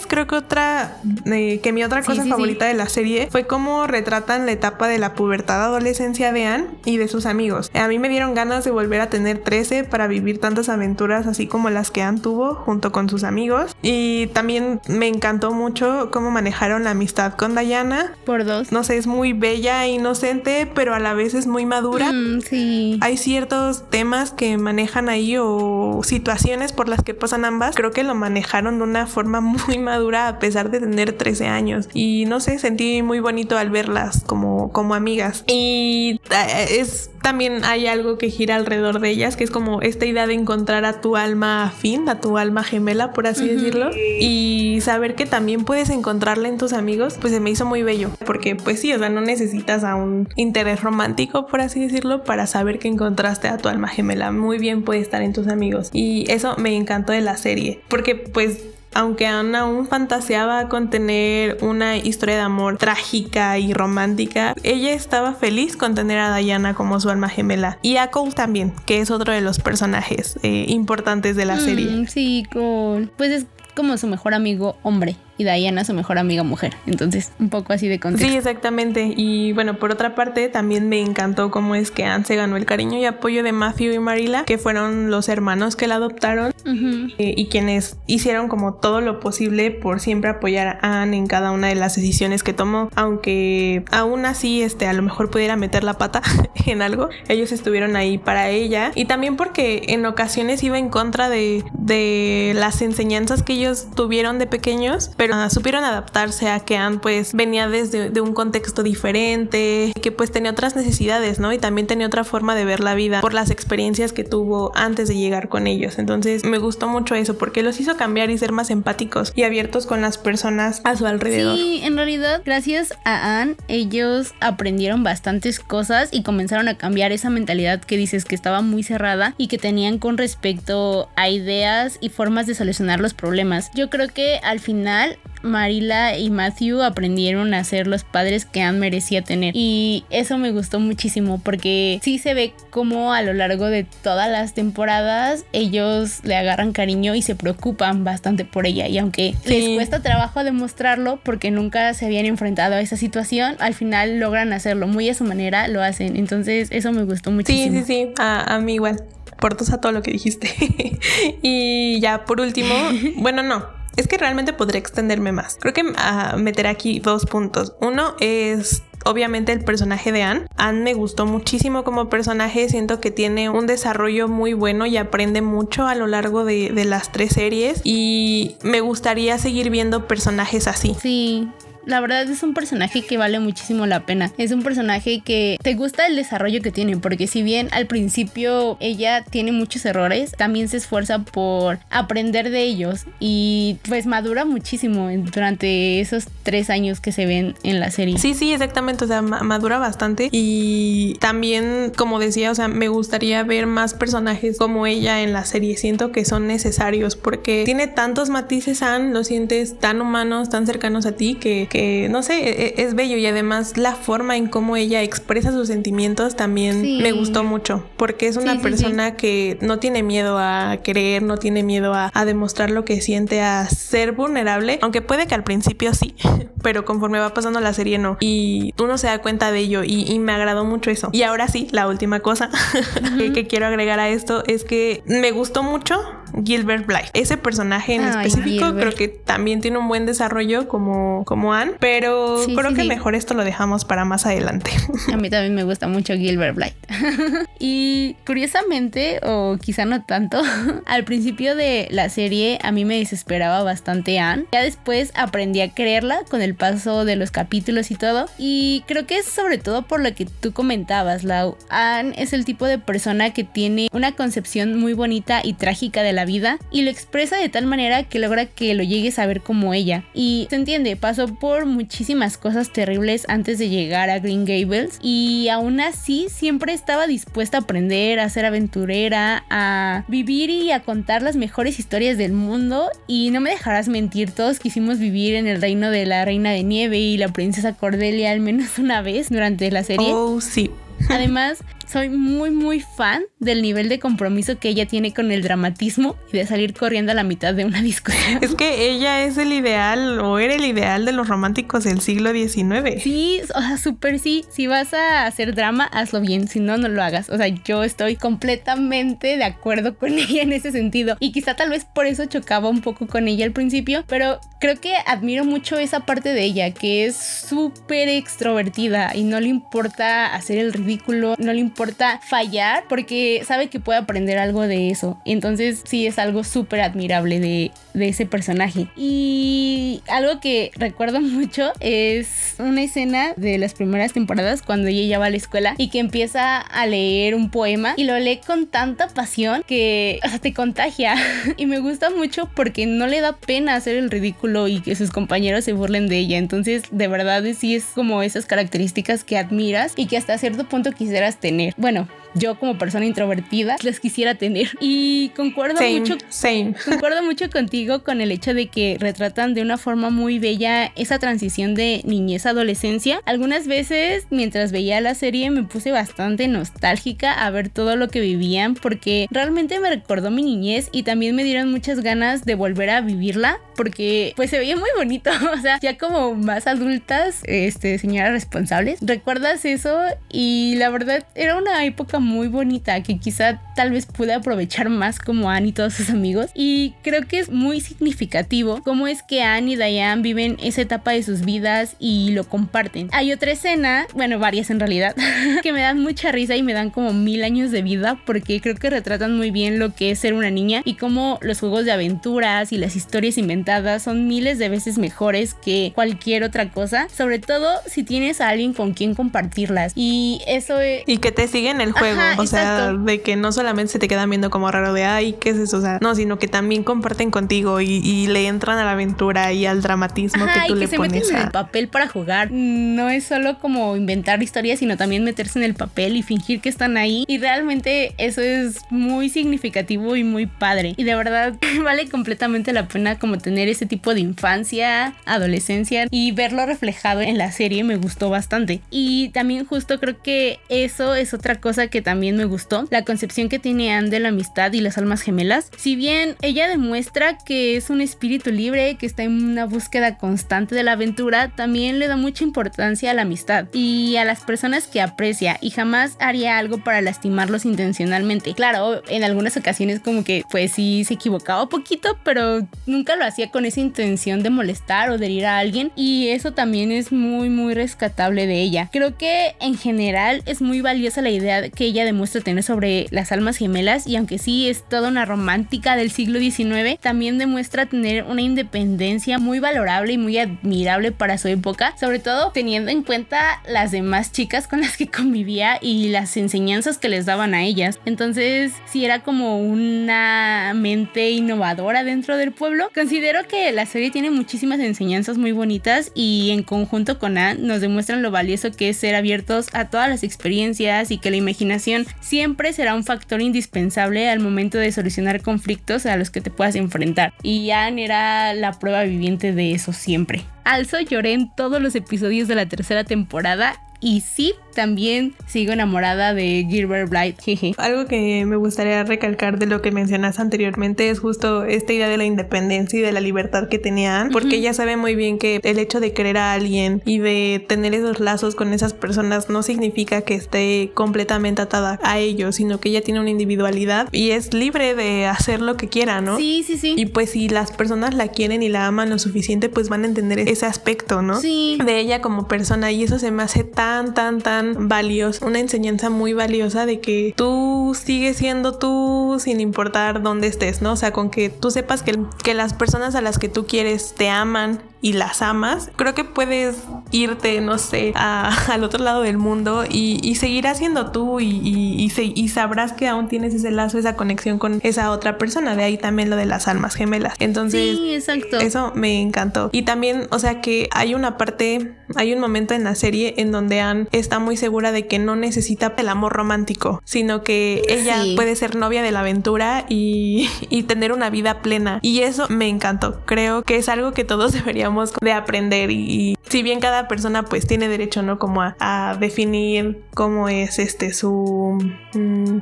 creo 0.06 0.26
que 0.26 0.36
otra, 0.36 0.98
eh, 1.26 1.60
que 1.62 1.72
mi 1.72 1.84
otra 1.84 2.02
cosa 2.02 2.24
favorita 2.24 2.66
de 2.66 2.74
la 2.74 2.88
serie 2.88 3.28
fue 3.30 3.46
cómo 3.46 3.86
retratan 3.86 4.46
la 4.46 4.52
etapa 4.52 4.88
de 4.88 4.98
la 4.98 5.14
pubertad 5.14 5.62
adolescencia 5.62 6.32
de 6.32 6.46
Anne 6.46 6.66
y 6.84 6.96
de 6.96 7.08
sus 7.08 7.26
amigos. 7.26 7.70
A 7.74 7.88
mí 7.88 7.98
me 7.98 8.08
dieron 8.08 8.34
ganas 8.34 8.64
de 8.64 8.70
volver 8.70 9.00
a 9.00 9.10
tener 9.10 9.38
13 9.38 9.84
para 9.84 10.06
vivir 10.06 10.40
tantas 10.40 10.68
aventuras 10.68 11.26
así 11.26 11.46
como 11.46 11.70
las 11.70 11.90
que 11.90 12.02
Anne 12.02 12.20
tuvo 12.20 12.54
junto 12.54 12.92
con 12.92 13.08
sus 13.08 13.24
amigos. 13.24 13.76
Y 13.82 14.28
también 14.28 14.80
me 14.88 15.08
encantó 15.08 15.52
mucho 15.52 16.10
cómo 16.12 16.30
manejaron 16.30 16.84
la 16.84 16.90
amistad 16.90 17.34
con 17.34 17.54
Diana. 17.54 18.12
Por 18.24 18.44
dos. 18.44 18.72
No 18.72 18.84
sé, 18.84 18.96
es 18.96 19.06
muy 19.06 19.32
bella 19.32 19.84
e 19.84 19.90
inocente, 19.90 20.70
pero 20.74 20.94
a 20.94 21.00
la 21.00 21.14
vez 21.14 21.34
es 21.34 21.46
muy 21.46 21.66
madura. 21.66 22.12
Mm, 22.12 22.40
sí. 22.40 22.98
Hay 23.02 23.16
ciertos 23.16 23.88
temas 23.90 24.30
que 24.30 24.56
manejan 24.58 25.08
ahí 25.08 25.36
o 25.38 26.00
situaciones 26.04 26.72
por 26.72 26.88
las 26.88 27.02
que 27.02 27.14
pasan 27.14 27.44
ambas. 27.44 27.74
Creo 27.74 27.90
que 27.90 28.02
lo 28.02 28.14
manejaron 28.14 28.78
de 28.78 28.84
una 28.84 29.06
forma 29.06 29.40
muy 29.40 29.55
madura 29.78 30.28
a 30.28 30.38
pesar 30.38 30.70
de 30.70 30.80
tener 30.80 31.12
13 31.12 31.46
años. 31.46 31.88
Y 31.92 32.24
no 32.26 32.40
sé, 32.40 32.58
sentí 32.58 33.02
muy 33.02 33.20
bonito 33.20 33.58
al 33.58 33.70
verlas 33.70 34.22
como, 34.26 34.72
como 34.72 34.94
amigas. 34.94 35.44
Y 35.46 36.20
eh, 36.30 36.80
es 36.80 37.10
también 37.26 37.64
hay 37.64 37.88
algo 37.88 38.18
que 38.18 38.30
gira 38.30 38.54
alrededor 38.54 39.00
de 39.00 39.10
ellas, 39.10 39.34
que 39.34 39.42
es 39.42 39.50
como 39.50 39.82
esta 39.82 40.06
idea 40.06 40.28
de 40.28 40.34
encontrar 40.34 40.84
a 40.84 41.00
tu 41.00 41.16
alma 41.16 41.64
afín, 41.64 42.08
a 42.08 42.20
tu 42.20 42.38
alma 42.38 42.62
gemela, 42.62 43.12
por 43.12 43.26
así 43.26 43.48
decirlo, 43.48 43.90
y 44.20 44.78
saber 44.80 45.16
que 45.16 45.26
también 45.26 45.64
puedes 45.64 45.90
encontrarla 45.90 46.46
en 46.46 46.56
tus 46.56 46.72
amigos, 46.72 47.16
pues 47.20 47.32
se 47.32 47.40
me 47.40 47.50
hizo 47.50 47.66
muy 47.66 47.82
bello, 47.82 48.10
porque 48.24 48.54
pues 48.54 48.78
sí, 48.78 48.92
o 48.92 48.98
sea, 49.00 49.08
no 49.08 49.22
necesitas 49.22 49.82
a 49.82 49.96
un 49.96 50.28
interés 50.36 50.82
romántico, 50.82 51.48
por 51.48 51.60
así 51.60 51.80
decirlo, 51.80 52.22
para 52.22 52.46
saber 52.46 52.78
que 52.78 52.86
encontraste 52.86 53.48
a 53.48 53.58
tu 53.58 53.68
alma 53.68 53.88
gemela. 53.88 54.30
Muy 54.30 54.58
bien 54.58 54.84
puede 54.84 55.00
estar 55.00 55.22
en 55.22 55.32
tus 55.32 55.48
amigos. 55.48 55.90
Y 55.92 56.30
eso 56.30 56.54
me 56.58 56.76
encantó 56.76 57.12
de 57.12 57.22
la 57.22 57.36
serie, 57.36 57.80
porque 57.88 58.14
pues 58.14 58.60
aunque 58.96 59.26
Anna 59.26 59.60
aún 59.60 59.86
fantaseaba 59.86 60.70
con 60.70 60.88
tener 60.88 61.58
una 61.60 61.98
historia 61.98 62.36
de 62.36 62.40
amor 62.40 62.78
trágica 62.78 63.58
y 63.58 63.74
romántica, 63.74 64.54
ella 64.62 64.92
estaba 64.94 65.34
feliz 65.34 65.76
con 65.76 65.94
tener 65.94 66.18
a 66.18 66.34
Diana 66.34 66.72
como 66.72 66.98
su 66.98 67.10
alma 67.10 67.28
gemela. 67.28 67.78
Y 67.82 67.98
a 67.98 68.10
Cole 68.10 68.32
también, 68.32 68.72
que 68.86 69.00
es 69.00 69.10
otro 69.10 69.34
de 69.34 69.42
los 69.42 69.58
personajes 69.58 70.38
eh, 70.42 70.64
importantes 70.68 71.36
de 71.36 71.44
la 71.44 71.60
serie. 71.60 71.90
Mm, 71.90 72.06
sí, 72.06 72.46
Cole. 72.50 73.10
Pues 73.18 73.32
es 73.32 73.46
como 73.74 73.98
su 73.98 74.06
mejor 74.06 74.32
amigo 74.32 74.78
hombre 74.82 75.16
y 75.38 75.44
Diana 75.44 75.84
su 75.84 75.94
mejor 75.94 76.18
amiga 76.18 76.42
mujer. 76.42 76.74
Entonces, 76.86 77.32
un 77.38 77.48
poco 77.48 77.72
así 77.72 77.88
de 77.88 78.00
contexto. 78.00 78.28
Sí, 78.28 78.36
exactamente. 78.36 79.12
Y 79.16 79.52
bueno, 79.52 79.78
por 79.78 79.90
otra 79.90 80.14
parte, 80.14 80.48
también 80.48 80.88
me 80.88 81.00
encantó 81.00 81.50
cómo 81.50 81.74
es 81.74 81.90
que 81.90 82.04
Anne 82.04 82.24
se 82.24 82.36
ganó 82.36 82.56
el 82.56 82.64
cariño 82.64 82.98
y 82.98 83.04
apoyo 83.04 83.42
de 83.42 83.52
Matthew 83.52 83.92
y 83.92 83.98
Marila, 83.98 84.44
que 84.44 84.58
fueron 84.58 85.10
los 85.10 85.28
hermanos 85.28 85.76
que 85.76 85.86
la 85.86 85.96
adoptaron 85.96 86.54
eh, 86.64 87.34
y 87.36 87.46
quienes 87.46 87.96
hicieron 88.06 88.48
como 88.48 88.74
todo 88.74 89.00
lo 89.00 89.20
posible 89.20 89.70
por 89.70 90.00
siempre 90.00 90.30
apoyar 90.30 90.78
a 90.82 91.02
Anne 91.02 91.16
en 91.16 91.26
cada 91.26 91.50
una 91.50 91.68
de 91.68 91.74
las 91.74 91.96
decisiones 91.96 92.42
que 92.42 92.52
tomó, 92.52 92.88
aunque 92.94 93.84
aún 93.90 94.24
así, 94.24 94.62
este, 94.62 94.86
a 94.86 94.92
lo 94.92 95.02
mejor 95.02 95.30
pudiera 95.30 95.56
meter 95.56 95.84
la 95.84 95.94
pata 95.94 96.22
en 96.66 96.82
algo, 96.82 97.08
ellos 97.28 97.52
estuvieron 97.52 97.96
ahí 97.96 98.18
para 98.18 98.50
ella 98.50 98.92
y 98.94 99.04
también 99.06 99.36
porque 99.36 99.82
en 99.88 100.06
ocasiones 100.06 100.62
iba 100.62 100.78
en 100.78 100.88
contra 100.88 101.28
de, 101.28 101.64
de 101.72 102.52
las 102.54 102.82
enseñanzas 102.82 103.42
que 103.42 103.54
ellos 103.54 103.88
tuvieron 103.94 104.38
de 104.38 104.46
pequeños, 104.46 105.10
pero 105.16 105.25
pero 105.26 105.50
supieron 105.50 105.82
adaptarse 105.82 106.48
a 106.48 106.60
que 106.60 106.76
Anne 106.76 107.00
pues 107.02 107.32
venía 107.32 107.68
desde 107.68 108.10
de 108.10 108.20
un 108.20 108.32
contexto 108.32 108.84
diferente, 108.84 109.92
que 110.00 110.12
pues 110.12 110.30
tenía 110.30 110.52
otras 110.52 110.76
necesidades, 110.76 111.40
¿no? 111.40 111.52
Y 111.52 111.58
también 111.58 111.88
tenía 111.88 112.06
otra 112.06 112.22
forma 112.22 112.54
de 112.54 112.64
ver 112.64 112.78
la 112.78 112.94
vida 112.94 113.20
por 113.20 113.34
las 113.34 113.50
experiencias 113.50 114.12
que 114.12 114.22
tuvo 114.22 114.70
antes 114.76 115.08
de 115.08 115.16
llegar 115.16 115.48
con 115.48 115.66
ellos. 115.66 115.98
Entonces 115.98 116.44
me 116.44 116.58
gustó 116.58 116.86
mucho 116.86 117.16
eso 117.16 117.38
porque 117.38 117.64
los 117.64 117.80
hizo 117.80 117.96
cambiar 117.96 118.30
y 118.30 118.38
ser 118.38 118.52
más 118.52 118.70
empáticos 118.70 119.32
y 119.34 119.42
abiertos 119.42 119.86
con 119.86 120.00
las 120.00 120.16
personas 120.16 120.80
a 120.84 120.94
su 120.94 121.06
alrededor. 121.06 121.56
Sí, 121.56 121.80
en 121.82 121.96
realidad 121.96 122.42
gracias 122.44 122.94
a 123.04 123.40
Anne 123.40 123.56
ellos 123.66 124.32
aprendieron 124.38 125.02
bastantes 125.02 125.58
cosas 125.58 126.08
y 126.12 126.22
comenzaron 126.22 126.68
a 126.68 126.78
cambiar 126.78 127.10
esa 127.10 127.30
mentalidad 127.30 127.80
que 127.80 127.96
dices 127.96 128.24
que 128.24 128.36
estaba 128.36 128.62
muy 128.62 128.84
cerrada 128.84 129.34
y 129.38 129.48
que 129.48 129.58
tenían 129.58 129.98
con 129.98 130.18
respecto 130.18 131.08
a 131.16 131.28
ideas 131.28 131.98
y 132.00 132.10
formas 132.10 132.46
de 132.46 132.54
solucionar 132.54 133.00
los 133.00 133.12
problemas. 133.12 133.72
Yo 133.74 133.90
creo 133.90 134.06
que 134.06 134.38
al 134.44 134.60
final 134.60 135.15
Marila 135.46 136.18
y 136.18 136.30
Matthew 136.30 136.82
aprendieron 136.82 137.54
a 137.54 137.64
ser 137.64 137.86
los 137.86 138.04
padres 138.04 138.44
que 138.44 138.62
Anne 138.62 138.78
merecía 138.78 139.22
tener. 139.22 139.52
Y 139.56 140.04
eso 140.10 140.38
me 140.38 140.50
gustó 140.52 140.80
muchísimo 140.80 141.40
porque 141.42 142.00
sí 142.02 142.18
se 142.18 142.34
ve 142.34 142.52
como 142.70 143.12
a 143.12 143.22
lo 143.22 143.32
largo 143.32 143.66
de 143.66 143.84
todas 143.84 144.30
las 144.30 144.54
temporadas 144.54 145.44
ellos 145.52 146.20
le 146.24 146.36
agarran 146.36 146.72
cariño 146.72 147.14
y 147.14 147.22
se 147.22 147.34
preocupan 147.34 148.04
bastante 148.04 148.44
por 148.44 148.66
ella. 148.66 148.88
Y 148.88 148.98
aunque 148.98 149.34
les 149.44 149.76
cuesta 149.76 150.02
trabajo 150.02 150.44
demostrarlo 150.44 151.18
porque 151.22 151.50
nunca 151.50 151.94
se 151.94 152.06
habían 152.06 152.26
enfrentado 152.26 152.74
a 152.74 152.80
esa 152.80 152.96
situación, 152.96 153.56
al 153.60 153.74
final 153.74 154.18
logran 154.18 154.52
hacerlo 154.52 154.86
muy 154.86 155.08
a 155.08 155.14
su 155.14 155.24
manera, 155.24 155.68
lo 155.68 155.82
hacen. 155.82 156.16
Entonces 156.16 156.68
eso 156.72 156.92
me 156.92 157.04
gustó 157.04 157.30
muchísimo. 157.30 157.80
Sí, 157.80 157.84
sí, 157.86 158.06
sí, 158.06 158.12
a, 158.18 158.54
a 158.54 158.58
mí 158.60 158.74
igual. 158.74 159.02
Portos 159.38 159.70
a 159.70 159.80
todo 159.80 159.92
lo 159.92 160.02
que 160.02 160.12
dijiste. 160.12 160.48
y 161.42 162.00
ya 162.00 162.24
por 162.24 162.40
último, 162.40 162.74
bueno, 163.16 163.42
no, 163.42 163.75
es 163.96 164.08
que 164.08 164.18
realmente 164.18 164.52
podría 164.52 164.78
extenderme 164.78 165.32
más. 165.32 165.58
Creo 165.60 165.74
que 165.74 165.82
uh, 165.82 166.38
meter 166.38 166.66
aquí 166.66 167.00
dos 167.00 167.26
puntos. 167.26 167.74
Uno 167.80 168.14
es 168.20 168.82
obviamente 169.04 169.52
el 169.52 169.64
personaje 169.64 170.12
de 170.12 170.22
Anne. 170.22 170.46
Anne 170.56 170.82
me 170.82 170.94
gustó 170.94 171.26
muchísimo 171.26 171.84
como 171.84 172.08
personaje, 172.08 172.68
siento 172.68 173.00
que 173.00 173.10
tiene 173.10 173.48
un 173.48 173.66
desarrollo 173.66 174.28
muy 174.28 174.52
bueno 174.52 174.84
y 174.86 174.96
aprende 174.96 175.42
mucho 175.42 175.86
a 175.86 175.94
lo 175.94 176.06
largo 176.06 176.44
de, 176.44 176.70
de, 176.70 176.84
las 176.84 177.12
tres 177.12 177.32
series 177.32 177.80
y 177.84 178.56
me 178.62 178.80
gustaría 178.80 179.38
seguir 179.38 179.70
viendo 179.70 180.06
personajes 180.08 180.66
así. 180.66 180.96
Sí, 181.00 181.48
la 181.86 182.00
verdad 182.00 182.28
es 182.28 182.42
un 182.42 182.52
personaje 182.52 183.02
que 183.02 183.16
vale 183.16 183.38
muchísimo 183.38 183.86
la 183.86 184.04
pena. 184.04 184.30
Es 184.36 184.52
un 184.52 184.62
personaje 184.62 185.20
que 185.24 185.56
te 185.62 185.74
gusta 185.74 186.06
el 186.06 186.16
desarrollo 186.16 186.60
que 186.60 186.72
tiene, 186.72 186.96
porque 186.96 187.26
si 187.26 187.42
bien 187.42 187.68
al 187.72 187.86
principio 187.86 188.76
ella 188.80 189.24
tiene 189.24 189.52
muchos 189.52 189.84
errores, 189.86 190.32
también 190.36 190.68
se 190.68 190.76
esfuerza 190.76 191.20
por 191.20 191.78
aprender 191.88 192.50
de 192.50 192.62
ellos 192.62 193.06
y 193.20 193.78
pues 193.88 194.06
madura 194.06 194.44
muchísimo 194.44 195.08
durante 195.32 196.00
esos 196.00 196.26
tres 196.42 196.70
años 196.70 197.00
que 197.00 197.12
se 197.12 197.24
ven 197.24 197.54
en 197.62 197.80
la 197.80 197.90
serie. 197.90 198.18
Sí, 198.18 198.34
sí, 198.34 198.52
exactamente, 198.52 199.04
o 199.04 199.08
sea, 199.08 199.22
madura 199.22 199.78
bastante 199.78 200.28
y 200.32 201.14
también, 201.20 201.92
como 201.96 202.18
decía, 202.18 202.50
o 202.50 202.54
sea, 202.54 202.68
me 202.68 202.88
gustaría 202.88 203.42
ver 203.44 203.66
más 203.66 203.94
personajes 203.94 204.58
como 204.58 204.86
ella 204.86 205.22
en 205.22 205.32
la 205.32 205.44
serie. 205.44 205.76
Siento 205.76 206.10
que 206.10 206.24
son 206.24 206.48
necesarios 206.48 207.14
porque 207.14 207.62
tiene 207.64 207.86
tantos 207.86 208.28
matices, 208.28 208.82
Anne, 208.82 209.12
lo 209.12 209.22
sientes 209.22 209.78
tan 209.78 210.00
humanos, 210.00 210.50
tan 210.50 210.66
cercanos 210.66 211.06
a 211.06 211.12
ti 211.12 211.36
que 211.36 211.68
no 212.10 212.22
sé, 212.22 212.48
e, 212.48 212.66
e, 212.66 212.82
es 212.82 212.94
bello 212.94 213.16
y 213.16 213.26
además 213.26 213.76
la 213.76 213.94
forma 213.94 214.36
en 214.36 214.46
cómo 214.46 214.76
ella 214.76 215.02
expresa 215.02 215.52
sus 215.52 215.68
sentimientos 215.68 216.36
también 216.36 216.98
me 216.98 217.12
gustó 217.12 217.44
mucho, 217.44 217.84
porque 217.96 218.28
es 218.28 218.36
una 218.36 218.60
persona 218.60 219.16
que 219.16 219.58
no 219.60 219.78
tiene 219.78 220.02
miedo 220.02 220.38
a 220.38 220.78
creer, 220.82 221.22
no 221.22 221.36
tiene 221.38 221.62
miedo 221.62 221.92
a, 221.94 222.10
demostrar 222.26 222.70
lo 222.70 222.84
que 222.84 223.00
siente, 223.00 223.40
a 223.40 223.68
ser 223.68 224.12
vulnerable, 224.12 224.78
aunque 224.82 225.00
puede 225.00 225.26
que 225.26 225.34
al 225.34 225.44
principio 225.44 225.94
sí, 225.94 226.16
pero 226.62 226.84
conforme 226.84 227.18
va 227.18 227.34
pasando 227.34 227.60
la 227.60 227.72
serie 227.72 227.98
no. 227.98 228.16
Y 228.20 228.74
uno 228.78 228.98
se 228.98 229.06
da 229.06 229.22
cuenta 229.22 229.52
de 229.52 229.60
ello 229.60 229.82
y, 229.84 230.16
me 230.18 230.32
agradó 230.32 230.64
mucho 230.64 230.90
eso. 230.90 231.10
Y 231.12 231.22
ahora 231.22 231.46
sí, 231.46 231.68
la 231.70 231.86
última 231.86 232.20
cosa 232.20 232.50
que, 233.18 233.46
quiero 233.46 233.66
agregar 233.66 234.00
a 234.00 234.08
esto 234.08 234.42
es 234.46 234.64
que 234.64 235.02
me 235.06 235.30
gustó 235.30 235.62
mucho 235.62 236.00
Gilbert 236.44 236.86
Blythe. 236.86 237.10
Ese 237.14 237.36
personaje 237.36 237.94
en 237.94 238.04
específico 238.04 238.74
creo 238.74 238.92
que 238.94 239.08
también 239.08 239.60
tiene 239.60 239.78
un 239.78 239.88
buen 239.88 240.06
desarrollo 240.06 240.68
como, 240.68 241.24
como 241.24 241.54
Anne, 241.54 241.72
pero 241.80 242.40
creo 242.54 242.74
que 242.74 242.84
mejor 242.84 243.14
esto 243.14 243.34
lo 243.34 243.44
dejamos 243.44 243.84
para 243.84 244.04
más 244.04 244.26
adelante. 244.26 244.70
A 245.12 245.16
mí 245.16 245.30
también 245.30 245.54
me 245.54 245.64
gusta 245.64 245.88
mucho 245.88 246.14
Gilbert 246.14 246.54
Blythe. 246.54 246.76
y 247.58 248.16
curiosamente, 248.26 249.20
o 249.22 249.56
quizá 249.60 249.84
no 249.84 250.04
tanto, 250.04 250.42
al 250.86 251.04
principio 251.04 251.54
de 251.54 251.88
la 251.90 252.08
serie 252.08 252.58
a 252.62 252.72
mí 252.72 252.84
me 252.84 252.98
desesperaba 252.98 253.62
bastante 253.62 254.18
Anne. 254.18 254.44
Ya 254.52 254.62
después 254.62 255.12
aprendí 255.14 255.60
a 255.60 255.72
creerla 255.72 256.20
con 256.28 256.42
el 256.42 256.54
paso 256.54 257.04
de 257.04 257.16
los 257.16 257.30
capítulos 257.30 257.90
y 257.90 257.94
todo. 257.96 258.26
Y 258.38 258.84
creo 258.86 259.06
que 259.06 259.18
es 259.18 259.26
sobre 259.26 259.58
todo 259.58 259.82
por 259.82 260.00
lo 260.00 260.14
que 260.14 260.26
tú 260.26 260.52
comentabas, 260.52 261.24
Lau. 261.24 261.56
Anne 261.70 262.14
es 262.16 262.32
el 262.32 262.44
tipo 262.44 262.66
de 262.66 262.78
persona 262.78 263.32
que 263.32 263.44
tiene 263.44 263.88
una 263.92 264.12
concepción 264.12 264.78
muy 264.78 264.92
bonita 264.92 265.40
y 265.42 265.54
trágica 265.54 266.02
de 266.02 266.12
la 266.12 266.24
vida 266.26 266.58
y 266.70 266.82
lo 266.82 266.90
expresa 266.90 267.36
de 267.36 267.48
tal 267.48 267.66
manera 267.66 268.02
que 268.02 268.18
logra 268.18 268.46
que 268.46 268.74
lo 268.74 268.82
llegues 268.82 269.18
a 269.18 269.26
ver 269.26 269.40
como 269.40 269.72
ella. 269.72 270.04
Y 270.12 270.46
se 270.50 270.56
entiende, 270.56 270.96
pasó 270.96 271.28
por 271.28 271.64
muchísimas 271.66 272.36
cosas 272.36 272.72
terribles 272.72 273.24
antes 273.28 273.58
de 273.58 273.68
llegar 273.68 274.10
a 274.10 274.18
Green 274.18 274.44
Gables 274.44 274.98
y 275.02 275.48
aún 275.48 275.80
así 275.80 276.26
siempre 276.28 276.72
estaba 276.72 277.06
dispuesta 277.06 277.58
a 277.58 277.60
aprender, 277.60 278.20
a 278.20 278.28
ser 278.28 278.44
aventurera, 278.44 279.44
a 279.48 280.04
vivir 280.08 280.50
y 280.50 280.72
a 280.72 280.80
contar 280.80 281.22
las 281.22 281.36
mejores 281.36 281.78
historias 281.78 282.18
del 282.18 282.32
mundo 282.32 282.90
y 283.06 283.30
no 283.30 283.40
me 283.40 283.50
dejarás 283.50 283.88
mentir, 283.88 284.30
todos 284.32 284.58
quisimos 284.58 284.98
vivir 284.98 285.34
en 285.34 285.46
el 285.46 285.60
reino 285.60 285.90
de 285.90 286.06
la 286.06 286.24
reina 286.24 286.50
de 286.50 286.62
nieve 286.62 286.98
y 286.98 287.16
la 287.16 287.28
princesa 287.28 287.72
Cordelia 287.74 288.32
al 288.32 288.40
menos 288.40 288.78
una 288.78 289.02
vez 289.02 289.30
durante 289.30 289.70
la 289.70 289.84
serie. 289.84 290.08
Oh, 290.12 290.40
sí. 290.40 290.70
Además, 291.10 291.62
soy 291.86 292.08
muy 292.08 292.50
muy 292.50 292.80
fan 292.80 293.22
del 293.38 293.62
nivel 293.62 293.88
de 293.88 293.98
compromiso 293.98 294.58
que 294.58 294.68
ella 294.68 294.86
tiene 294.86 295.14
con 295.14 295.30
el 295.30 295.42
dramatismo 295.42 296.16
y 296.32 296.38
de 296.38 296.46
salir 296.46 296.74
corriendo 296.74 297.12
a 297.12 297.14
la 297.14 297.22
mitad 297.22 297.54
de 297.54 297.64
una 297.64 297.82
discusión. 297.82 298.38
Es 298.42 298.54
que 298.54 298.90
ella 298.90 299.24
es 299.24 299.38
el 299.38 299.52
ideal 299.52 300.18
o 300.20 300.38
era 300.38 300.54
el 300.54 300.64
ideal 300.64 301.04
de 301.04 301.12
los 301.12 301.28
románticos 301.28 301.84
del 301.84 302.00
siglo 302.00 302.32
XIX. 302.32 303.02
Sí, 303.02 303.40
o 303.54 303.60
sea, 303.60 303.78
súper 303.78 304.18
sí. 304.18 304.44
Si 304.50 304.66
vas 304.66 304.92
a 304.94 305.26
hacer 305.26 305.54
drama, 305.54 305.84
hazlo 305.84 306.20
bien. 306.20 306.48
Si 306.48 306.60
no, 306.60 306.76
no 306.76 306.88
lo 306.88 307.02
hagas. 307.02 307.30
O 307.30 307.36
sea, 307.36 307.48
yo 307.48 307.84
estoy 307.84 308.16
completamente 308.16 309.36
de 309.36 309.44
acuerdo 309.44 309.96
con 309.96 310.12
ella 310.18 310.42
en 310.42 310.52
ese 310.52 310.72
sentido. 310.72 311.16
Y 311.20 311.32
quizá 311.32 311.54
tal 311.54 311.70
vez 311.70 311.84
por 311.84 312.06
eso 312.06 312.24
chocaba 312.26 312.68
un 312.68 312.80
poco 312.80 313.06
con 313.06 313.28
ella 313.28 313.44
al 313.44 313.52
principio, 313.52 314.04
pero 314.08 314.40
creo 314.60 314.80
que 314.80 314.94
admiro 315.06 315.44
mucho 315.44 315.78
esa 315.78 316.00
parte 316.00 316.30
de 316.30 316.42
ella, 316.42 316.72
que 316.72 317.06
es 317.06 317.16
súper 317.16 318.08
extrovertida 318.08 319.14
y 319.14 319.22
no 319.22 319.40
le 319.40 319.48
importa 319.48 320.34
hacer 320.34 320.58
el 320.58 320.72
ridículo, 320.72 321.36
no 321.38 321.52
le 321.52 321.60
importa 321.60 321.75
fallar, 322.22 322.84
porque 322.88 323.42
sabe 323.46 323.68
que 323.68 323.80
puede 323.80 323.98
aprender 323.98 324.38
algo 324.38 324.62
de 324.62 324.90
eso. 324.90 325.18
Entonces 325.24 325.82
sí 325.84 326.06
es 326.06 326.18
algo 326.18 326.44
súper 326.44 326.80
admirable 326.80 327.40
de, 327.40 327.70
de 327.94 328.08
ese 328.08 328.26
personaje. 328.26 328.88
Y 328.96 330.02
algo 330.08 330.40
que 330.40 330.70
recuerdo 330.76 331.20
mucho 331.20 331.72
es 331.80 332.54
una 332.58 332.82
escena 332.82 333.32
de 333.36 333.58
las 333.58 333.74
primeras 333.74 334.12
temporadas 334.12 334.62
cuando 334.62 334.88
ella 334.88 335.18
va 335.18 335.26
a 335.26 335.30
la 335.30 335.36
escuela 335.36 335.74
y 335.78 335.88
que 335.88 335.98
empieza 335.98 336.58
a 336.58 336.86
leer 336.86 337.34
un 337.34 337.50
poema 337.50 337.94
y 337.96 338.04
lo 338.04 338.18
lee 338.18 338.40
con 338.46 338.66
tanta 338.66 339.08
pasión 339.08 339.62
que 339.66 340.20
o 340.34 340.38
te 340.38 340.52
contagia. 340.52 341.14
y 341.56 341.66
me 341.66 341.78
gusta 341.78 342.10
mucho 342.10 342.48
porque 342.54 342.86
no 342.86 343.06
le 343.06 343.20
da 343.20 343.32
pena 343.36 343.74
hacer 343.74 343.96
el 343.96 344.10
ridículo 344.10 344.68
y 344.68 344.80
que 344.80 344.94
sus 344.94 345.10
compañeros 345.10 345.64
se 345.64 345.72
burlen 345.72 346.08
de 346.08 346.18
ella. 346.18 346.38
Entonces, 346.38 346.84
de 346.90 347.08
verdad, 347.08 347.44
sí 347.58 347.74
es 347.74 347.84
como 347.86 348.22
esas 348.22 348.46
características 348.46 349.24
que 349.24 349.38
admiras 349.38 349.92
y 349.96 350.06
que 350.06 350.16
hasta 350.16 350.38
cierto 350.38 350.68
punto 350.68 350.92
quisieras 350.92 351.38
tener. 351.38 351.65
Bueno, 351.76 352.08
yo 352.34 352.58
como 352.58 352.78
persona 352.78 353.06
introvertida 353.06 353.76
las 353.82 354.00
quisiera 354.00 354.34
tener. 354.34 354.68
Y 354.80 355.30
concuerdo 355.30 355.80
mucho, 355.80 356.16
concuerdo 356.84 357.22
mucho 357.22 357.50
contigo 357.50 358.02
con 358.02 358.20
el 358.20 358.30
hecho 358.30 358.54
de 358.54 358.68
que 358.68 358.96
retratan 358.98 359.54
de 359.54 359.62
una 359.62 359.78
forma 359.78 360.10
muy 360.10 360.38
bella 360.38 360.92
esa 360.96 361.18
transición 361.18 361.74
de 361.74 362.02
niñez 362.04 362.46
a 362.46 362.50
adolescencia. 362.50 363.20
Algunas 363.24 363.66
veces 363.66 364.26
mientras 364.30 364.72
veía 364.72 365.00
la 365.00 365.14
serie 365.14 365.50
me 365.50 365.62
puse 365.62 365.92
bastante 365.92 366.48
nostálgica 366.48 367.32
a 367.32 367.50
ver 367.50 367.68
todo 367.68 367.96
lo 367.96 368.08
que 368.08 368.20
vivían 368.20 368.74
porque 368.74 369.26
realmente 369.30 369.80
me 369.80 369.90
recordó 369.90 370.30
mi 370.30 370.42
niñez 370.42 370.88
y 370.92 371.02
también 371.02 371.34
me 371.34 371.44
dieron 371.44 371.70
muchas 371.70 372.00
ganas 372.00 372.44
de 372.44 372.54
volver 372.54 372.90
a 372.90 373.00
vivirla 373.00 373.58
porque 373.76 374.32
pues 374.36 374.50
se 374.50 374.58
veía 374.58 374.76
muy 374.76 374.88
bonito, 374.96 375.30
o 375.54 375.60
sea, 375.60 375.78
ya 375.80 375.98
como 375.98 376.34
más 376.34 376.66
adultas, 376.66 377.40
este, 377.44 377.98
señoras 377.98 378.32
responsables, 378.32 378.98
recuerdas 379.02 379.64
eso 379.64 379.98
y 380.30 380.74
la 380.76 380.90
verdad 380.90 381.26
era 381.34 381.56
una 381.56 381.84
época 381.84 382.18
muy 382.26 382.48
bonita 382.48 383.02
que 383.02 383.18
quizá 383.18 383.60
tal 383.74 383.92
vez 383.92 384.04
pude 384.04 384.34
aprovechar 384.34 384.88
más 384.90 385.18
como 385.18 385.48
Anne 385.48 385.68
y 385.68 385.72
todos 385.72 385.94
sus 385.94 386.10
amigos. 386.10 386.50
Y 386.54 386.94
creo 387.02 387.26
que 387.26 387.38
es 387.38 387.50
muy 387.50 387.80
significativo 387.80 388.82
cómo 388.82 389.06
es 389.06 389.22
que 389.22 389.42
Anne 389.42 389.72
y 389.72 389.76
Diane 389.76 390.22
viven 390.22 390.56
esa 390.62 390.82
etapa 390.82 391.12
de 391.12 391.22
sus 391.22 391.42
vidas 391.42 391.96
y 391.98 392.32
lo 392.32 392.44
comparten. 392.44 393.08
Hay 393.12 393.32
otra 393.32 393.52
escena, 393.52 394.06
bueno, 394.14 394.38
varias 394.38 394.70
en 394.70 394.80
realidad, 394.80 395.14
que 395.62 395.72
me 395.72 395.80
dan 395.80 396.00
mucha 396.00 396.32
risa 396.32 396.56
y 396.56 396.62
me 396.62 396.72
dan 396.72 396.90
como 396.90 397.12
mil 397.12 397.44
años 397.44 397.70
de 397.70 397.82
vida 397.82 398.20
porque 398.26 398.60
creo 398.60 398.74
que 398.74 398.90
retratan 398.90 399.36
muy 399.36 399.50
bien 399.50 399.78
lo 399.78 399.94
que 399.94 400.10
es 400.10 400.18
ser 400.18 400.34
una 400.34 400.50
niña 400.50 400.82
y 400.84 400.94
cómo 400.94 401.38
los 401.42 401.60
juegos 401.60 401.84
de 401.84 401.92
aventuras 401.92 402.72
y 402.72 402.78
las 402.78 402.96
historias 402.96 403.38
inventadas 403.38 404.02
son 404.02 404.26
miles 404.26 404.58
de 404.58 404.68
veces 404.68 404.98
mejores 404.98 405.54
que 405.54 405.92
cualquier 405.94 406.42
otra 406.42 406.70
cosa, 406.70 407.08
sobre 407.08 407.38
todo 407.38 407.68
si 407.86 408.02
tienes 408.02 408.40
a 408.40 408.48
alguien 408.48 408.72
con 408.72 408.94
quien 408.94 409.14
compartirlas. 409.14 409.92
Y 409.94 410.40
eso 410.46 410.80
es... 410.80 411.02
Y 411.06 411.18
que 411.18 411.30
te 411.30 411.46
siguen 411.46 411.80
el 411.80 411.92
juego 411.92 412.05
o 412.38 412.46
sea, 412.46 412.92
de 412.92 413.20
que 413.20 413.36
no 413.36 413.52
solamente 413.52 413.92
se 413.92 413.98
te 413.98 414.08
quedan 414.08 414.28
viendo 414.30 414.50
como 414.50 414.70
raro 414.70 414.92
de, 414.92 415.04
ay, 415.04 415.34
¿qué 415.40 415.50
es 415.50 415.56
eso? 415.56 415.78
O 415.78 415.80
sea, 415.80 415.98
no, 416.00 416.14
sino 416.14 416.38
que 416.38 416.48
también 416.48 416.82
comparten 416.82 417.30
contigo 417.30 417.80
y, 417.80 418.26
le 418.26 418.48
entran 418.48 418.78
a 418.78 418.84
la 418.84 418.92
aventura 418.92 419.52
y 419.52 419.66
al 419.66 419.82
dramatismo 419.82 420.46
que 420.46 420.68
tú 420.68 420.74
le 420.74 420.88
se 420.88 420.96
pones. 420.96 421.12
Meten 421.12 421.36
en 421.36 421.42
el 421.42 421.50
papel 421.50 421.88
para 421.88 422.08
jugar. 422.08 422.50
No 422.50 423.08
es 423.08 423.24
solo 423.24 423.58
como 423.58 423.96
inventar 423.96 424.42
historias, 424.42 424.80
sino 424.80 424.96
también 424.96 425.22
meterse 425.24 425.58
en 425.58 425.64
el 425.64 425.74
papel 425.74 426.16
y 426.16 426.22
fingir 426.22 426.60
que 426.60 426.68
están 426.68 426.96
ahí. 426.96 427.24
Y 427.28 427.38
realmente 427.38 428.14
eso 428.18 428.40
es 428.40 428.80
muy 428.90 429.28
significativo 429.28 430.16
y 430.16 430.24
muy 430.24 430.46
padre. 430.46 430.94
Y 430.96 431.04
de 431.04 431.14
verdad 431.14 431.54
vale 431.84 432.08
completamente 432.08 432.72
la 432.72 432.88
pena 432.88 433.18
como 433.18 433.38
tener 433.38 433.68
ese 433.68 433.86
tipo 433.86 434.14
de 434.14 434.20
infancia, 434.20 435.14
adolescencia 435.24 436.06
y 436.10 436.32
verlo 436.32 436.66
reflejado 436.66 437.20
en 437.20 437.38
la 437.38 437.52
serie 437.52 437.84
me 437.84 437.96
gustó 437.96 438.30
bastante. 438.30 438.80
Y 438.90 439.30
también 439.30 439.64
justo 439.64 440.00
creo 440.00 440.20
que 440.22 440.58
eso 440.68 441.14
es 441.14 441.34
otra 441.34 441.60
cosa 441.60 441.88
que 441.88 441.95
también 442.02 442.36
me 442.36 442.44
gustó, 442.44 442.86
la 442.90 443.04
concepción 443.04 443.48
que 443.48 443.58
tiene 443.58 443.92
Anne 443.92 444.10
de 444.10 444.20
la 444.20 444.28
amistad 444.28 444.72
y 444.72 444.80
las 444.80 444.98
almas 444.98 445.22
gemelas. 445.22 445.70
Si 445.76 445.96
bien 445.96 446.36
ella 446.42 446.68
demuestra 446.68 447.38
que 447.38 447.76
es 447.76 447.90
un 447.90 448.00
espíritu 448.00 448.50
libre, 448.50 448.96
que 448.96 449.06
está 449.06 449.22
en 449.22 449.42
una 449.42 449.66
búsqueda 449.66 450.18
constante 450.18 450.74
de 450.74 450.82
la 450.82 450.92
aventura, 450.92 451.52
también 451.54 451.98
le 451.98 452.08
da 452.08 452.16
mucha 452.16 452.44
importancia 452.44 453.10
a 453.10 453.14
la 453.14 453.22
amistad 453.22 453.66
y 453.72 454.16
a 454.16 454.24
las 454.24 454.40
personas 454.40 454.86
que 454.86 455.00
aprecia 455.00 455.58
y 455.60 455.70
jamás 455.70 456.16
haría 456.20 456.58
algo 456.58 456.78
para 456.78 457.00
lastimarlos 457.00 457.64
intencionalmente. 457.64 458.54
Claro, 458.54 459.02
en 459.08 459.24
algunas 459.24 459.56
ocasiones 459.56 460.00
como 460.00 460.24
que 460.24 460.42
pues 460.50 460.72
sí 460.72 461.04
se 461.04 461.14
equivocaba 461.14 461.64
un 461.64 461.68
poquito, 461.68 462.18
pero 462.24 462.66
nunca 462.86 463.16
lo 463.16 463.24
hacía 463.24 463.50
con 463.50 463.64
esa 463.64 463.80
intención 463.80 464.42
de 464.42 464.50
molestar 464.50 465.10
o 465.10 465.18
de 465.18 465.26
herir 465.26 465.46
a 465.46 465.58
alguien 465.58 465.92
y 465.96 466.28
eso 466.28 466.52
también 466.52 466.92
es 466.92 467.12
muy 467.12 467.50
muy 467.50 467.74
rescatable 467.74 468.46
de 468.46 468.62
ella. 468.62 468.88
Creo 468.92 469.16
que 469.16 469.56
en 469.60 469.76
general 469.76 470.42
es 470.46 470.60
muy 470.60 470.80
valiosa 470.80 471.22
la 471.22 471.30
idea 471.30 471.60
de 471.60 471.70
ella 471.86 472.04
demuestra 472.04 472.40
tener 472.40 472.62
sobre 472.62 473.06
las 473.10 473.32
almas 473.32 473.56
gemelas 473.56 474.06
y 474.06 474.16
aunque 474.16 474.38
sí 474.38 474.68
es 474.68 474.86
toda 474.88 475.08
una 475.08 475.24
romántica 475.24 475.96
del 475.96 476.10
siglo 476.10 476.38
XIX, 476.38 476.98
también 477.00 477.38
demuestra 477.38 477.86
tener 477.86 478.24
una 478.24 478.42
independencia 478.42 479.38
muy 479.38 479.58
valorable 479.58 480.12
y 480.12 480.18
muy 480.18 480.38
admirable 480.38 481.12
para 481.12 481.38
su 481.38 481.48
época, 481.48 481.94
sobre 481.98 482.18
todo 482.18 482.50
teniendo 482.52 482.90
en 482.90 483.02
cuenta 483.02 483.62
las 483.68 483.90
demás 483.90 484.32
chicas 484.32 484.66
con 484.68 484.80
las 484.80 484.96
que 484.96 485.06
convivía 485.10 485.78
y 485.80 486.08
las 486.08 486.36
enseñanzas 486.36 486.98
que 486.98 487.08
les 487.08 487.26
daban 487.26 487.54
a 487.54 487.62
ellas. 487.62 487.98
Entonces, 488.04 488.72
si 488.86 489.04
era 489.04 489.22
como 489.22 489.60
una 489.60 490.72
mente 490.74 491.30
innovadora 491.30 492.04
dentro 492.04 492.36
del 492.36 492.52
pueblo. 492.52 492.90
Considero 492.94 493.46
que 493.46 493.72
la 493.72 493.86
serie 493.86 494.10
tiene 494.10 494.30
muchísimas 494.30 494.80
enseñanzas 494.80 495.38
muy 495.38 495.52
bonitas 495.52 496.10
y 496.14 496.50
en 496.50 496.62
conjunto 496.62 497.18
con 497.18 497.38
Anne 497.38 497.60
nos 497.60 497.80
demuestran 497.80 498.22
lo 498.22 498.30
valioso 498.30 498.70
que 498.72 498.88
es 498.88 498.96
ser 498.96 499.14
abiertos 499.14 499.68
a 499.72 499.88
todas 499.90 500.08
las 500.08 500.22
experiencias 500.22 501.10
y 501.10 501.18
que 501.18 501.30
la 501.30 501.36
imaginación 501.36 501.75
siempre 501.78 502.72
será 502.72 502.94
un 502.94 503.04
factor 503.04 503.40
indispensable 503.40 504.28
al 504.28 504.40
momento 504.40 504.78
de 504.78 504.92
solucionar 504.92 505.42
conflictos 505.42 506.06
a 506.06 506.16
los 506.16 506.30
que 506.30 506.40
te 506.40 506.50
puedas 506.50 506.74
enfrentar. 506.74 507.32
Y 507.42 507.70
Anne 507.70 508.04
era 508.04 508.54
la 508.54 508.72
prueba 508.72 509.02
viviente 509.04 509.52
de 509.52 509.72
eso 509.72 509.92
siempre. 509.92 510.44
Also 510.64 511.00
lloré 511.00 511.32
en 511.32 511.54
todos 511.54 511.80
los 511.80 511.94
episodios 511.94 512.48
de 512.48 512.56
la 512.56 512.66
tercera 512.66 513.04
temporada 513.04 513.80
y 514.00 514.20
sí, 514.20 514.54
también 514.76 515.34
sigo 515.46 515.72
enamorada 515.72 516.34
de 516.34 516.66
Gilbert 516.70 517.10
Blight. 517.10 517.36
Algo 517.78 518.06
que 518.06 518.44
me 518.46 518.56
gustaría 518.56 519.02
recalcar 519.02 519.58
de 519.58 519.66
lo 519.66 519.80
que 519.82 519.90
mencionas 519.90 520.38
anteriormente 520.38 521.08
es 521.08 521.18
justo 521.18 521.64
esta 521.64 521.94
idea 521.94 522.08
de 522.08 522.18
la 522.18 522.24
independencia 522.24 522.98
y 522.98 523.02
de 523.02 523.10
la 523.10 523.20
libertad 523.20 523.68
que 523.68 523.78
tenían, 523.78 524.30
porque 524.30 524.56
ella 524.56 524.74
sabe 524.74 524.96
muy 524.96 525.16
bien 525.16 525.38
que 525.38 525.60
el 525.64 525.78
hecho 525.78 525.98
de 525.98 526.12
querer 526.12 526.36
a 526.36 526.52
alguien 526.52 527.02
y 527.06 527.18
de 527.18 527.64
tener 527.66 527.94
esos 527.94 528.20
lazos 528.20 528.54
con 528.54 528.74
esas 528.74 528.92
personas 528.92 529.48
no 529.48 529.62
significa 529.62 530.20
que 530.20 530.34
esté 530.34 530.90
completamente 530.92 531.62
atada 531.62 531.98
a 532.02 532.18
ellos, 532.18 532.56
sino 532.56 532.78
que 532.78 532.90
ella 532.90 533.00
tiene 533.00 533.20
una 533.20 533.30
individualidad 533.30 534.08
y 534.12 534.32
es 534.32 534.52
libre 534.52 534.94
de 534.94 535.24
hacer 535.24 535.62
lo 535.62 535.78
que 535.78 535.88
quiera, 535.88 536.20
¿no? 536.20 536.36
Sí, 536.36 536.62
sí, 536.66 536.76
sí. 536.76 536.94
Y 536.98 537.06
pues 537.06 537.30
si 537.30 537.48
las 537.48 537.72
personas 537.72 538.14
la 538.14 538.28
quieren 538.28 538.62
y 538.62 538.68
la 538.68 538.86
aman 538.86 539.08
lo 539.08 539.18
suficiente, 539.18 539.70
pues 539.70 539.88
van 539.88 540.04
a 540.04 540.06
entender 540.06 540.38
ese 540.40 540.66
aspecto, 540.66 541.22
¿no? 541.22 541.40
Sí. 541.40 541.78
De 541.82 541.98
ella 541.98 542.20
como 542.20 542.46
persona 542.46 542.92
y 542.92 543.04
eso 543.04 543.18
se 543.18 543.30
me 543.30 543.42
hace 543.42 543.64
tan, 543.64 544.12
tan, 544.12 544.42
tan 544.42 544.65
valioso, 544.88 545.46
una 545.46 545.58
enseñanza 545.58 546.10
muy 546.10 546.32
valiosa 546.32 546.86
de 546.86 547.00
que 547.00 547.32
tú 547.36 547.96
sigues 548.00 548.36
siendo 548.36 548.78
tú 548.78 549.38
sin 549.38 549.60
importar 549.60 550.22
dónde 550.22 550.46
estés, 550.46 550.82
¿no? 550.82 550.92
O 550.92 550.96
sea, 550.96 551.12
con 551.12 551.30
que 551.30 551.48
tú 551.50 551.70
sepas 551.70 552.02
que, 552.02 552.18
que 552.42 552.54
las 552.54 552.74
personas 552.74 553.14
a 553.14 553.20
las 553.20 553.38
que 553.38 553.48
tú 553.48 553.66
quieres 553.66 554.14
te 554.16 554.28
aman 554.28 554.80
y 555.02 555.12
las 555.12 555.42
amas, 555.42 555.90
creo 555.96 556.14
que 556.14 556.24
puedes 556.24 556.78
irte, 557.10 557.60
no 557.60 557.78
sé, 557.78 558.12
al 558.16 558.84
otro 558.84 559.02
lado 559.02 559.22
del 559.22 559.38
mundo 559.38 559.84
y, 559.88 560.34
seguir 560.36 560.66
haciendo 560.66 561.12
tú 561.12 561.40
y, 561.40 561.46
y, 561.64 562.48
sabrás 562.48 562.92
que 562.92 563.08
aún 563.08 563.28
tienes 563.28 563.54
ese 563.54 563.70
lazo, 563.70 563.98
esa 563.98 564.16
conexión 564.16 564.58
con 564.58 564.80
esa 564.82 565.10
otra 565.10 565.38
persona. 565.38 565.74
De 565.74 565.82
ahí 565.82 565.96
también 565.96 566.28
lo 566.28 566.36
de 566.36 566.44
las 566.44 566.68
almas 566.68 566.94
gemelas. 566.94 567.34
Entonces, 567.38 567.96
sí, 567.96 568.14
exacto. 568.14 568.58
eso 568.58 568.92
me 568.94 569.20
encantó. 569.20 569.70
Y 569.72 569.82
también, 569.82 570.26
o 570.30 570.38
sea, 570.38 570.60
que 570.60 570.88
hay 570.92 571.14
una 571.14 571.38
parte, 571.38 571.96
hay 572.16 572.34
un 572.34 572.40
momento 572.40 572.74
en 572.74 572.84
la 572.84 572.94
serie 572.94 573.34
en 573.38 573.50
donde 573.50 573.80
Anne 573.80 574.08
está 574.12 574.38
muy 574.38 574.56
segura 574.56 574.92
de 574.92 575.06
que 575.06 575.18
no 575.18 575.36
necesita 575.36 575.94
el 575.96 576.08
amor 576.08 576.32
romántico, 576.34 577.00
sino 577.04 577.42
que 577.42 577.82
ella 577.88 578.22
puede 578.36 578.56
ser 578.56 578.76
novia 578.76 579.02
de 579.02 579.10
la 579.10 579.20
aventura 579.20 579.86
y, 579.88 580.50
y 580.68 580.82
tener 580.82 581.12
una 581.12 581.30
vida 581.30 581.62
plena. 581.62 581.98
Y 582.02 582.20
eso 582.20 582.46
me 582.48 582.68
encantó. 582.68 583.22
Creo 583.24 583.62
que 583.62 583.76
es 583.76 583.88
algo 583.88 584.12
que 584.12 584.24
todos 584.24 584.52
deberíamos 584.56 584.85
deberíamos 584.86 585.12
de 585.20 585.32
aprender 585.32 585.90
y, 585.90 586.36
si 586.48 586.62
bien 586.62 586.80
cada 586.80 587.08
persona 587.08 587.44
pues 587.44 587.66
tiene 587.66 587.88
derecho, 587.88 588.22
¿no? 588.22 588.38
Como 588.38 588.62
a, 588.62 589.16
definir 589.18 590.02
cómo 590.14 590.48
es 590.48 590.78
este 590.78 591.12
su... 591.12 591.78
Mm, 592.14 592.58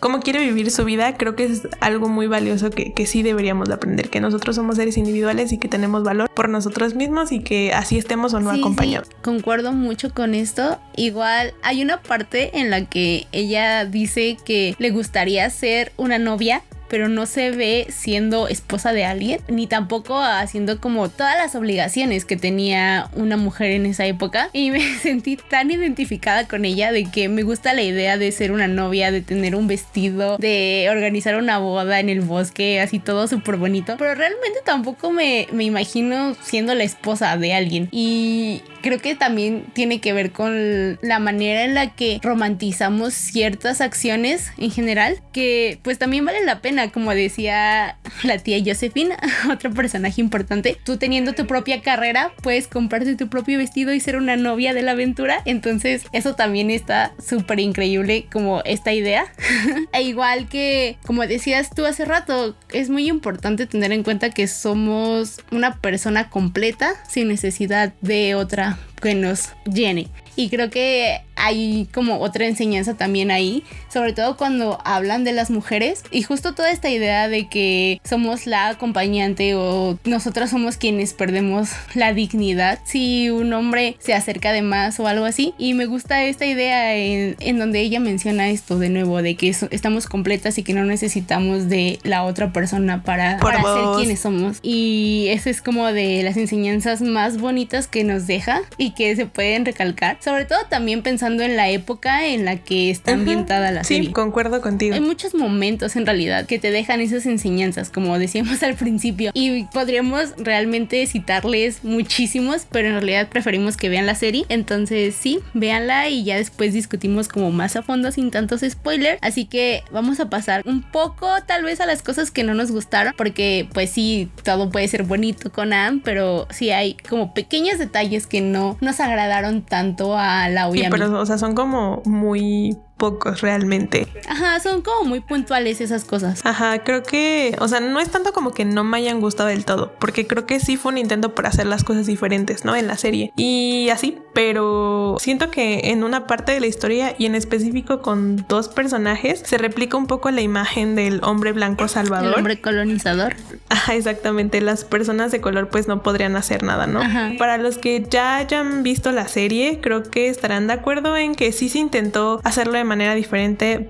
cómo 0.00 0.20
quiere 0.20 0.40
vivir 0.40 0.70
su 0.70 0.84
vida, 0.84 1.16
creo 1.16 1.36
que 1.36 1.44
es 1.44 1.68
algo 1.80 2.08
muy 2.08 2.26
valioso 2.26 2.70
que, 2.70 2.92
que 2.92 3.06
sí 3.06 3.22
deberíamos 3.22 3.68
de 3.68 3.74
aprender, 3.74 4.10
que 4.10 4.20
nosotros 4.20 4.56
somos 4.56 4.76
seres 4.76 4.96
individuales 4.96 5.52
y 5.52 5.58
que 5.58 5.68
tenemos 5.68 6.02
valor 6.02 6.28
por 6.34 6.48
nosotros 6.48 6.94
mismos 6.94 7.32
y 7.32 7.40
que 7.40 7.72
así 7.72 7.98
estemos 7.98 8.34
o 8.34 8.40
no 8.40 8.50
acompañados. 8.50 9.08
concuerdo 9.22 9.72
mucho 9.72 10.12
con 10.12 10.34
esto. 10.34 10.78
Igual 10.96 11.54
hay 11.62 11.82
una 11.82 12.02
parte 12.02 12.58
en 12.58 12.70
la 12.70 12.84
que 12.86 13.26
ella 13.32 13.84
dice 13.84 14.36
que 14.44 14.74
le 14.78 14.90
gustaría 14.90 15.48
ser 15.50 15.92
una 15.96 16.18
novia 16.18 16.62
pero 16.88 17.08
no 17.08 17.26
se 17.26 17.50
ve 17.50 17.86
siendo 17.90 18.48
esposa 18.48 18.92
de 18.92 19.04
alguien, 19.04 19.40
ni 19.48 19.66
tampoco 19.66 20.20
haciendo 20.20 20.80
como 20.80 21.08
todas 21.08 21.36
las 21.36 21.54
obligaciones 21.54 22.24
que 22.24 22.36
tenía 22.36 23.10
una 23.14 23.36
mujer 23.36 23.70
en 23.70 23.86
esa 23.86 24.06
época. 24.06 24.50
Y 24.52 24.70
me 24.70 24.80
sentí 25.02 25.36
tan 25.36 25.70
identificada 25.70 26.46
con 26.48 26.64
ella 26.64 26.92
de 26.92 27.04
que 27.04 27.28
me 27.28 27.42
gusta 27.42 27.74
la 27.74 27.82
idea 27.82 28.18
de 28.18 28.32
ser 28.32 28.52
una 28.52 28.68
novia, 28.68 29.10
de 29.10 29.20
tener 29.20 29.54
un 29.54 29.66
vestido, 29.66 30.38
de 30.38 30.88
organizar 30.90 31.36
una 31.36 31.58
boda 31.58 32.00
en 32.00 32.08
el 32.08 32.20
bosque, 32.20 32.80
así 32.80 32.98
todo 32.98 33.28
súper 33.28 33.56
bonito. 33.56 33.96
Pero 33.98 34.14
realmente 34.14 34.58
tampoco 34.64 35.10
me, 35.10 35.46
me 35.52 35.64
imagino 35.64 36.36
siendo 36.42 36.74
la 36.74 36.84
esposa 36.84 37.36
de 37.36 37.54
alguien. 37.54 37.88
Y 37.90 38.62
creo 38.82 38.98
que 38.98 39.14
también 39.14 39.64
tiene 39.72 40.00
que 40.00 40.12
ver 40.12 40.32
con 40.32 40.98
la 41.02 41.18
manera 41.18 41.64
en 41.64 41.74
la 41.74 41.94
que 41.94 42.20
romantizamos 42.22 43.14
ciertas 43.14 43.80
acciones 43.80 44.52
en 44.58 44.70
general, 44.70 45.20
que 45.32 45.78
pues 45.82 45.98
también 45.98 46.24
vale 46.24 46.44
la 46.44 46.60
pena, 46.60 46.77
como 46.86 47.12
decía 47.12 47.98
la 48.22 48.38
tía 48.38 48.62
Josefina, 48.64 49.18
otro 49.50 49.72
personaje 49.72 50.20
importante, 50.20 50.78
tú 50.84 50.96
teniendo 50.96 51.32
tu 51.32 51.46
propia 51.46 51.82
carrera, 51.82 52.32
puedes 52.42 52.68
comprarte 52.68 53.16
tu 53.16 53.28
propio 53.28 53.58
vestido 53.58 53.92
y 53.92 54.00
ser 54.00 54.16
una 54.16 54.36
novia 54.36 54.72
de 54.72 54.82
la 54.82 54.92
aventura, 54.92 55.42
entonces 55.44 56.04
eso 56.12 56.34
también 56.34 56.70
está 56.70 57.12
súper 57.18 57.60
increíble 57.60 58.26
como 58.32 58.62
esta 58.64 58.92
idea. 58.92 59.26
e 59.92 60.02
igual 60.02 60.48
que, 60.48 60.96
como 61.04 61.26
decías 61.26 61.70
tú 61.74 61.84
hace 61.84 62.04
rato, 62.04 62.56
es 62.72 62.90
muy 62.90 63.08
importante 63.08 63.66
tener 63.66 63.92
en 63.92 64.02
cuenta 64.02 64.30
que 64.30 64.46
somos 64.46 65.40
una 65.50 65.76
persona 65.80 66.30
completa 66.30 66.94
sin 67.08 67.28
necesidad 67.28 67.92
de 68.00 68.34
otra 68.34 68.78
que 69.00 69.14
nos 69.14 69.50
llene. 69.64 70.08
Y 70.36 70.50
creo 70.50 70.70
que 70.70 71.22
hay 71.38 71.88
como 71.92 72.20
otra 72.20 72.46
enseñanza 72.46 72.94
también 72.94 73.30
ahí, 73.30 73.62
sobre 73.92 74.12
todo 74.12 74.36
cuando 74.36 74.78
hablan 74.84 75.24
de 75.24 75.32
las 75.32 75.50
mujeres 75.50 76.02
y 76.10 76.22
justo 76.22 76.54
toda 76.54 76.70
esta 76.70 76.90
idea 76.90 77.28
de 77.28 77.48
que 77.48 78.00
somos 78.04 78.46
la 78.46 78.68
acompañante 78.68 79.54
o 79.54 79.98
nosotras 80.04 80.50
somos 80.50 80.76
quienes 80.76 81.14
perdemos 81.14 81.70
la 81.94 82.12
dignidad 82.12 82.78
si 82.84 83.30
un 83.30 83.52
hombre 83.52 83.96
se 83.98 84.14
acerca 84.14 84.52
de 84.52 84.62
más 84.62 84.98
o 85.00 85.06
algo 85.06 85.24
así. 85.24 85.54
Y 85.58 85.74
me 85.74 85.86
gusta 85.86 86.24
esta 86.24 86.46
idea 86.46 86.96
en, 86.96 87.58
donde 87.58 87.80
ella 87.80 88.00
menciona 88.00 88.48
esto 88.48 88.78
de 88.78 88.88
nuevo, 88.88 89.22
de 89.22 89.34
que 89.36 89.48
estamos 89.48 90.06
completas 90.06 90.58
y 90.58 90.62
que 90.62 90.74
no 90.74 90.84
necesitamos 90.84 91.68
de 91.68 91.98
la 92.02 92.24
otra 92.24 92.52
persona 92.52 93.02
para, 93.02 93.38
para 93.38 93.62
ser 93.62 93.84
quienes 93.96 94.20
somos. 94.20 94.58
Y 94.62 95.26
eso 95.30 95.50
es 95.50 95.62
como 95.62 95.86
de 95.86 96.22
las 96.22 96.36
enseñanzas 96.36 97.02
más 97.02 97.38
bonitas 97.38 97.86
que 97.86 98.04
nos 98.04 98.26
deja 98.26 98.62
y 98.76 98.92
que 98.92 99.14
se 99.16 99.26
pueden 99.26 99.64
recalcar, 99.64 100.18
sobre 100.20 100.44
todo 100.44 100.58
también 100.68 101.02
pensando 101.02 101.27
en 101.28 101.56
la 101.56 101.68
época 101.68 102.26
en 102.26 102.44
la 102.44 102.56
que 102.56 102.90
está 102.90 103.12
ambientada 103.12 103.70
la 103.70 103.84
serie. 103.84 104.08
Sí, 104.08 104.12
concuerdo 104.12 104.60
contigo. 104.60 104.94
Hay 104.94 105.00
muchos 105.00 105.34
momentos 105.34 105.96
en 105.96 106.06
realidad 106.06 106.46
que 106.46 106.58
te 106.58 106.70
dejan 106.70 107.00
esas 107.00 107.26
enseñanzas, 107.26 107.90
como 107.90 108.18
decíamos 108.18 108.62
al 108.62 108.74
principio, 108.74 109.30
y 109.34 109.64
podríamos 109.64 110.34
realmente 110.38 111.06
citarles 111.06 111.84
muchísimos, 111.84 112.66
pero 112.70 112.88
en 112.88 112.94
realidad 112.94 113.28
preferimos 113.28 113.76
que 113.76 113.88
vean 113.88 114.06
la 114.06 114.14
serie. 114.14 114.44
Entonces, 114.48 115.14
sí, 115.14 115.40
véanla 115.54 116.08
y 116.08 116.24
ya 116.24 116.36
después 116.36 116.72
discutimos 116.72 117.28
como 117.28 117.50
más 117.50 117.76
a 117.76 117.82
fondo 117.82 118.10
sin 118.12 118.30
tantos 118.30 118.62
spoilers. 118.68 119.18
Así 119.20 119.44
que 119.44 119.82
vamos 119.92 120.20
a 120.20 120.30
pasar 120.30 120.62
un 120.64 120.82
poco 120.82 121.28
tal 121.46 121.64
vez 121.64 121.80
a 121.80 121.86
las 121.86 122.02
cosas 122.02 122.30
que 122.30 122.44
no 122.44 122.54
nos 122.54 122.70
gustaron, 122.70 123.14
porque 123.16 123.68
pues 123.72 123.90
sí, 123.90 124.30
todo 124.44 124.70
puede 124.70 124.88
ser 124.88 125.02
bonito 125.02 125.50
con 125.52 125.72
Anne, 125.72 126.00
pero 126.04 126.46
sí 126.50 126.70
hay 126.70 126.96
como 127.08 127.34
pequeños 127.34 127.78
detalles 127.78 128.26
que 128.26 128.40
no 128.40 128.76
nos 128.80 129.00
agradaron 129.00 129.62
tanto 129.62 130.16
a 130.16 130.48
la 130.48 130.70
sí, 130.70 130.82
o 131.20 131.26
sea, 131.26 131.38
son 131.38 131.54
como 131.54 132.02
muy 132.04 132.78
pocos 132.98 133.40
realmente. 133.40 134.06
Ajá, 134.28 134.60
son 134.60 134.82
como 134.82 135.08
muy 135.08 135.20
puntuales 135.20 135.80
esas 135.80 136.04
cosas. 136.04 136.44
Ajá, 136.44 136.84
creo 136.84 137.02
que, 137.02 137.56
o 137.60 137.68
sea, 137.68 137.80
no 137.80 138.00
es 138.00 138.10
tanto 138.10 138.32
como 138.32 138.52
que 138.52 138.64
no 138.64 138.84
me 138.84 138.98
hayan 138.98 139.20
gustado 139.20 139.48
del 139.48 139.64
todo, 139.64 139.94
porque 139.98 140.26
creo 140.26 140.44
que 140.44 140.60
sí 140.60 140.76
fue 140.76 140.92
un 140.92 140.98
intento 140.98 141.34
por 141.34 141.46
hacer 141.46 141.66
las 141.66 141.84
cosas 141.84 142.06
diferentes, 142.06 142.64
¿no? 142.64 142.76
En 142.76 142.86
la 142.86 142.96
serie. 142.96 143.32
Y 143.36 143.88
así, 143.90 144.18
pero 144.34 145.16
siento 145.18 145.50
que 145.50 145.90
en 145.90 146.04
una 146.04 146.26
parte 146.26 146.52
de 146.52 146.60
la 146.60 146.66
historia 146.66 147.14
y 147.16 147.26
en 147.26 147.34
específico 147.34 148.02
con 148.02 148.44
dos 148.48 148.68
personajes 148.68 149.42
se 149.44 149.58
replica 149.58 149.96
un 149.96 150.06
poco 150.06 150.30
la 150.30 150.40
imagen 150.40 150.94
del 150.94 151.20
hombre 151.22 151.52
blanco 151.52 151.88
salvador. 151.88 152.32
El 152.32 152.34
hombre 152.34 152.60
colonizador. 152.60 153.36
Ajá, 153.68 153.94
exactamente. 153.94 154.60
Las 154.60 154.84
personas 154.84 155.30
de 155.30 155.40
color 155.40 155.68
pues 155.68 155.88
no 155.88 156.02
podrían 156.02 156.36
hacer 156.36 156.62
nada, 156.62 156.86
¿no? 156.86 157.00
Ajá. 157.00 157.32
Para 157.38 157.58
los 157.58 157.78
que 157.78 158.06
ya 158.10 158.36
hayan 158.36 158.82
visto 158.82 159.12
la 159.12 159.28
serie, 159.28 159.80
creo 159.80 160.02
que 160.02 160.28
estarán 160.28 160.66
de 160.66 160.72
acuerdo 160.72 161.16
en 161.16 161.34
que 161.34 161.52
sí 161.52 161.68
se 161.68 161.78
intentó 161.78 162.40
hacerlo 162.44 162.74
de 162.74 162.84
manera 162.88 163.14
diferente 163.14 163.88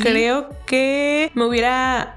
creo 0.00 0.48
que 0.66 1.30
me 1.34 1.44
hubiera. 1.44 2.16